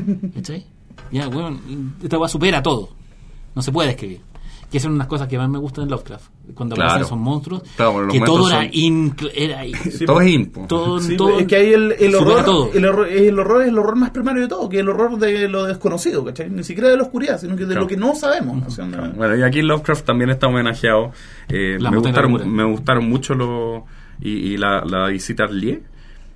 Ya, 1.12 1.28
weón, 1.28 1.96
esta 2.02 2.18
weá 2.18 2.28
supera 2.30 2.62
todo. 2.64 2.90
No 3.56 3.62
se 3.62 3.72
puede 3.72 3.90
escribir. 3.92 4.22
Que 4.72 4.80
son 4.80 4.94
unas 4.94 5.08
cosas 5.08 5.28
que 5.28 5.38
más 5.38 5.50
me 5.50 5.58
gustan 5.60 5.84
de 5.84 5.92
Lovecraft. 5.92 6.32
Cuando 6.56 6.76
Claro. 6.76 6.92
aparecen 6.92 7.08
esos 7.08 7.18
monstruos, 7.20 7.64
Claro, 7.76 8.08
que 8.10 8.22
todo 8.22 8.48
era, 8.50 8.62
son- 8.62 8.72
incl- 8.72 9.32
era 9.36 9.62
todo 10.06 10.22
es 10.22 10.32
impo. 10.32 10.66
todo, 10.68 11.00
Sí, 11.02 11.18
todo 11.18 11.40
es 11.40 11.46
que 11.46 11.56
hay 11.58 11.74
el, 11.74 11.92
el 12.00 12.16
horror, 12.16 12.46
todo. 12.46 12.72
el 12.74 12.86
horror, 12.86 13.08
el 13.10 13.38
horror 13.38 13.62
es 13.64 13.68
el 13.68 13.78
horror 13.78 13.96
más 13.98 14.12
primario 14.12 14.44
de 14.44 14.48
todo, 14.48 14.70
que 14.70 14.78
es 14.78 14.82
el 14.84 14.88
horror 14.88 15.18
de 15.20 15.50
lo 15.50 15.66
desconocido, 15.66 16.24
¿cachai? 16.24 16.50
Ni 16.50 16.64
siquiera 16.64 16.88
de 16.90 16.96
la 16.96 17.04
oscuridad, 17.04 17.38
sino 17.38 17.56
que 17.58 17.64
de 17.64 17.68
Claro. 17.72 17.82
lo 17.82 17.88
que 17.88 17.98
no 17.98 18.16
sabemos. 18.16 18.66
O 18.66 18.72
sea, 18.72 18.86
no- 18.86 19.12
Bueno, 19.12 19.36
y 19.36 19.44
aquí 19.44 19.62
Lovecraft 19.62 20.06
también 20.06 20.30
está 20.30 20.48
homenajeado. 20.48 21.12
Eh, 21.50 21.78
me, 21.78 21.98
gustaron, 21.98 22.50
me 22.56 22.64
gustaron 22.64 23.10
mucho 23.10 23.34
los. 23.34 23.84
Y, 24.22 24.54
y 24.54 24.58
la, 24.58 24.86
la 24.86 25.08
visita 25.08 25.44
al 25.44 25.60
Lie. 25.60 25.82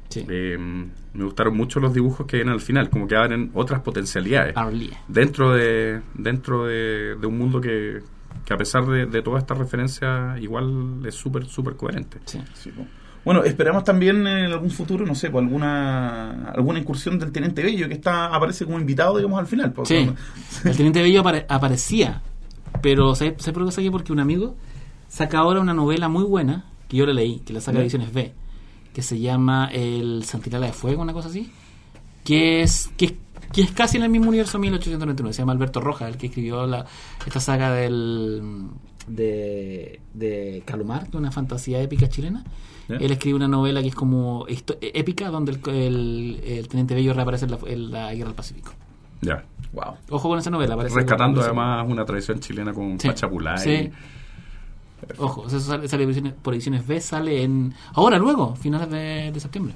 Sí. 0.09 0.25
Eh, 0.29 0.57
me 0.57 1.23
gustaron 1.23 1.55
mucho 1.57 1.79
los 1.79 1.93
dibujos 1.93 2.25
que 2.27 2.37
vienen 2.37 2.53
al 2.53 2.61
final, 2.61 2.89
como 2.89 3.07
que 3.07 3.15
abren 3.15 3.51
otras 3.53 3.81
potencialidades. 3.81 4.55
Arlie. 4.55 4.91
Dentro 5.07 5.51
de 5.53 6.01
dentro 6.13 6.65
de, 6.65 7.15
de 7.19 7.27
un 7.27 7.37
mundo 7.37 7.59
que, 7.61 8.01
que 8.45 8.53
a 8.53 8.57
pesar 8.57 8.85
de, 8.85 9.05
de 9.05 9.21
toda 9.21 9.39
esta 9.39 9.53
referencia, 9.55 10.35
igual 10.39 11.01
es 11.05 11.15
súper, 11.15 11.45
súper 11.45 11.75
coherente. 11.75 12.19
Sí. 12.25 12.41
Sí, 12.53 12.71
po. 12.71 12.85
Bueno, 13.25 13.43
esperamos 13.43 13.83
también 13.83 14.27
en 14.27 14.51
algún 14.51 14.69
futuro, 14.69 15.03
no 15.03 15.15
sé, 15.15 15.31
pues 15.31 15.43
alguna 15.43 16.51
alguna 16.51 16.77
incursión 16.77 17.17
del 17.17 17.31
Teniente 17.31 17.63
Bello 17.63 17.87
que 17.87 17.95
está 17.95 18.27
aparece 18.27 18.65
como 18.65 18.79
invitado, 18.79 19.17
digamos, 19.17 19.39
al 19.39 19.47
final. 19.47 19.71
pues, 19.73 19.87
Sí, 19.89 20.05
¿no? 20.05 20.15
el 20.69 20.77
Teniente 20.77 21.01
Bello 21.01 21.23
apare- 21.23 21.45
aparecía, 21.49 22.21
pero 22.83 23.15
¿sabes 23.15 23.33
¿sabes 23.39 23.53
por 23.57 23.65
qué 23.65 23.71
saqué? 23.71 23.89
Porque 23.89 24.11
un 24.13 24.19
amigo 24.19 24.55
saca 25.07 25.39
ahora 25.39 25.59
una 25.59 25.73
novela 25.73 26.07
muy 26.07 26.23
buena, 26.23 26.65
que 26.87 26.97
yo 26.97 27.05
la 27.07 27.13
leí, 27.13 27.39
que 27.39 27.51
la 27.53 27.61
saca. 27.61 27.79
Ediciones 27.79 28.13
B, 28.13 28.31
que 28.95 29.03
se 29.03 29.19
llama 29.19 29.69
El 29.71 30.23
Centinela 30.25 30.65
de 30.65 30.73
Fuego, 30.73 31.03
una 31.03 31.13
cosa 31.13 31.27
así, 31.29 31.51
que 32.23 32.61
es, 32.63 32.89
que, 32.97 33.05
es- 33.05 33.13
que 33.53 33.61
es 33.61 33.71
casi 33.71 33.97
en 33.97 34.03
el 34.03 34.09
mismo 34.09 34.29
universo 34.29 34.57
1899, 34.57 35.33
se 35.33 35.41
llama 35.43 35.51
Alberto 35.51 35.81
Rojas, 35.81 36.09
el 36.09 36.17
que 36.17 36.27
escribió 36.27 36.65
la, 36.65 36.85
esta 37.27 37.39
saga 37.39 37.71
del 37.71 38.41
de, 39.07 39.99
de 40.13 40.63
Calumar, 40.65 41.03
es 41.07 41.13
una 41.13 41.31
fantasía 41.31 41.81
épica 41.81 42.07
chilena. 42.09 42.43
Él 42.87 43.11
escribe 43.11 43.35
una 43.35 43.47
novela 43.47 43.81
que 43.81 43.87
es 43.89 43.95
como 43.95 44.45
histo- 44.47 44.77
épica, 44.81 45.29
donde 45.29 45.51
el, 45.53 45.59
el- 45.69 46.41
el 46.45 46.67
Teniente 46.67 46.93
Bello 46.95 47.13
reaparece 47.13 47.45
en 47.45 47.51
la, 47.51 47.57
en 47.65 47.91
la 47.91 48.13
Guerra 48.13 48.27
del 48.29 48.35
Pacífico. 48.35 48.71
Ya. 49.21 49.43
Wow. 49.73 49.95
Ojo 50.11 50.29
con 50.29 50.37
esa 50.39 50.49
novela. 50.51 50.75
Rescatando 50.75 51.41
además 51.41 51.85
una 51.89 52.05
tradición 52.05 52.39
chilena 52.39 52.73
con 52.73 52.99
Sí. 52.99 53.07
Pachapulay. 53.07 53.57
Sí. 53.57 53.91
Ojo, 55.17 55.47
eso 55.47 55.59
sale, 55.59 55.87
sale 55.87 56.03
por 56.05 56.13
ediciones- 56.13 56.33
por 56.41 56.53
ediciones 56.53 56.85
B, 56.87 56.99
sale 57.01 57.43
en. 57.43 57.73
Ahora, 57.93 58.17
luego, 58.17 58.55
finales 58.55 58.89
de, 58.89 59.31
de 59.31 59.39
septiembre. 59.39 59.73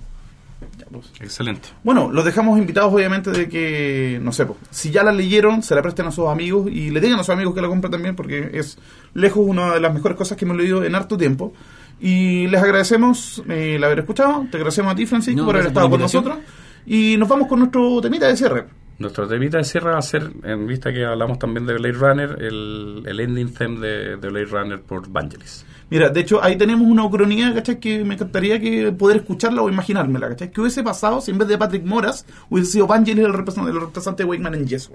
Excelente. 1.21 1.69
Bueno, 1.83 2.11
los 2.11 2.25
dejamos 2.25 2.59
invitados 2.59 2.93
obviamente 2.93 3.31
de 3.31 3.47
que, 3.47 4.19
no 4.21 4.31
sé, 4.31 4.45
pues, 4.45 4.59
si 4.71 4.91
ya 4.91 5.03
la 5.03 5.11
leyeron, 5.11 5.63
se 5.63 5.73
la 5.75 5.81
presten 5.81 6.05
a 6.07 6.11
sus 6.11 6.27
amigos 6.27 6.69
y 6.69 6.89
le 6.89 6.99
digan 6.99 7.19
a 7.19 7.23
sus 7.23 7.29
amigos 7.33 7.53
que 7.55 7.61
la 7.61 7.67
compren 7.69 7.91
también 7.91 8.15
porque 8.15 8.49
es 8.53 8.77
lejos 9.13 9.43
una 9.45 9.73
de 9.73 9.79
las 9.79 9.93
mejores 9.93 10.17
cosas 10.17 10.37
que 10.37 10.45
hemos 10.45 10.57
leído 10.57 10.83
en 10.83 10.95
harto 10.95 11.17
tiempo. 11.17 11.53
Y 12.01 12.47
les 12.47 12.61
agradecemos 12.61 13.43
eh, 13.49 13.75
el 13.75 13.83
haber 13.83 13.99
escuchado, 13.99 14.45
te 14.51 14.57
agradecemos 14.57 14.91
a 14.91 14.95
ti 14.95 15.05
Francisco 15.05 15.39
No, 15.41 15.45
por 15.45 15.55
haber 15.55 15.67
estado 15.67 15.89
con 15.89 15.99
nosotros 16.01 16.37
y 16.85 17.15
nos 17.17 17.27
vamos 17.29 17.47
con 17.47 17.59
nuestro 17.59 18.01
temita 18.01 18.27
de 18.27 18.35
cierre. 18.37 18.65
Nuestro 18.99 19.27
temita 19.27 19.57
de 19.57 19.63
cierre 19.63 19.91
va 19.91 19.97
a 19.97 20.01
ser, 20.01 20.29
en 20.43 20.67
vista 20.67 20.91
que 20.91 21.05
hablamos 21.05 21.39
también 21.39 21.65
de 21.65 21.73
Blade 21.73 21.93
Runner, 21.93 22.37
el, 22.41 23.03
el 23.05 23.19
ending 23.21 23.53
theme 23.53 23.79
de, 23.79 24.17
de 24.17 24.29
Blade 24.29 24.45
Runner 24.45 24.81
por 24.81 25.09
Vangelis. 25.09 25.65
Mira, 25.89 26.09
de 26.09 26.19
hecho 26.19 26.43
ahí 26.43 26.57
tenemos 26.57 26.87
una 26.87 27.03
ucronía, 27.03 27.53
¿cachai? 27.53 27.79
Que 27.79 28.03
me 28.03 28.15
encantaría 28.15 28.59
que 28.59 28.91
poder 28.91 29.17
escucharla 29.17 29.61
o 29.61 29.69
imaginármela, 29.69 30.29
¿cachai? 30.29 30.51
Que 30.51 30.61
hubiese 30.61 30.83
pasado 30.83 31.21
si 31.21 31.31
en 31.31 31.37
vez 31.37 31.47
de 31.47 31.57
Patrick 31.57 31.85
Moras 31.85 32.25
hubiese 32.49 32.73
sido 32.73 32.87
Vangelis 32.87 33.25
el 33.25 33.33
representante, 33.33 33.71
el 33.71 33.79
representante 33.79 34.23
de 34.23 34.29
Wakeman 34.29 34.55
en 34.55 34.67
Yes. 34.67 34.91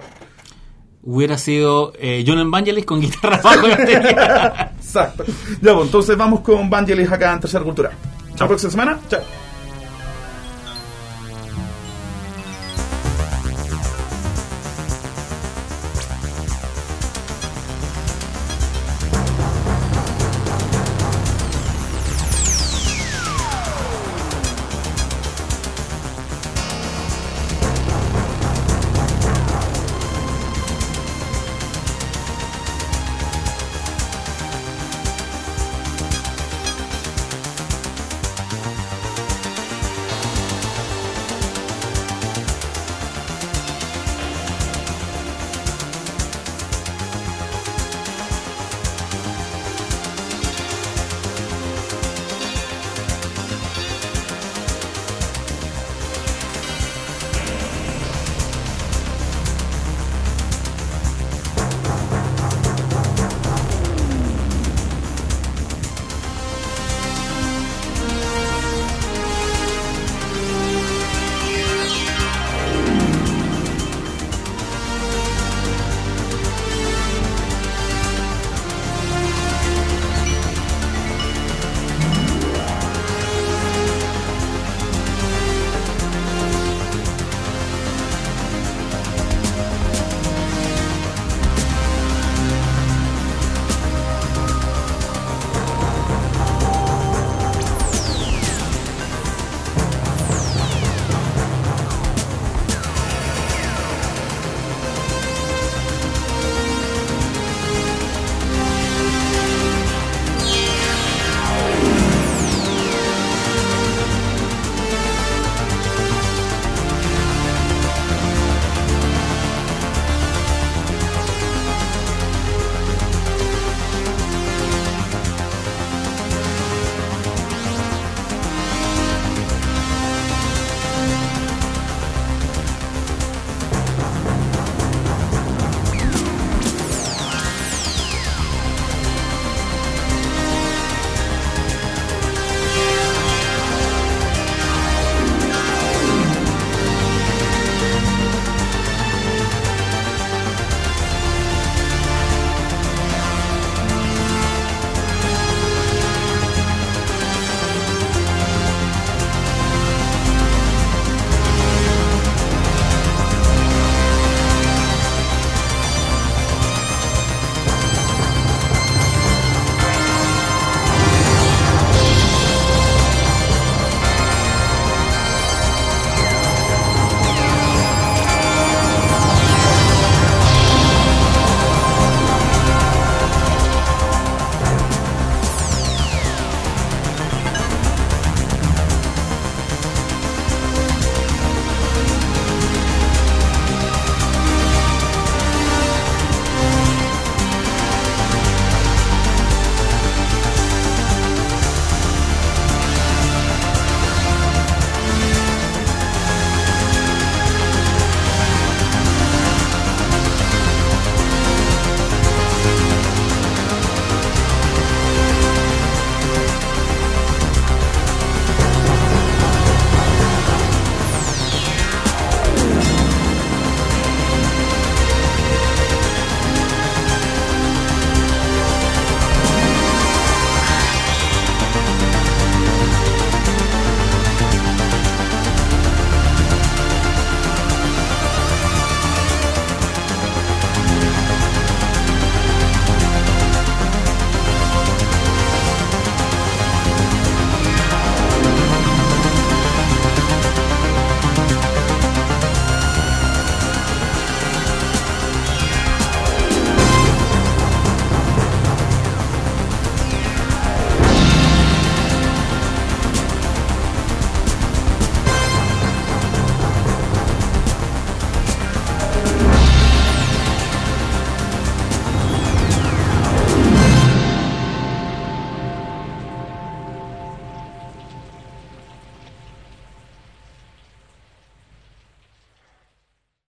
Hubiera 1.03 1.37
sido 1.37 1.93
eh, 1.99 2.25
John 2.27 2.39
Evangelis 2.39 2.85
con 2.85 3.01
guitarra 3.01 3.41
bajo. 3.43 3.67
Exacto. 4.77 5.25
Ya, 5.61 5.75
pues 5.75 5.87
entonces 5.87 6.17
vamos 6.17 6.41
con 6.41 6.71
Vangelis 6.71 7.11
acá 7.11 7.33
en 7.33 7.41
Tercera 7.41 7.65
Cultura. 7.65 7.91
La 8.39 8.47
próxima 8.47 8.71
semana, 8.71 8.99
chao. 9.09 9.21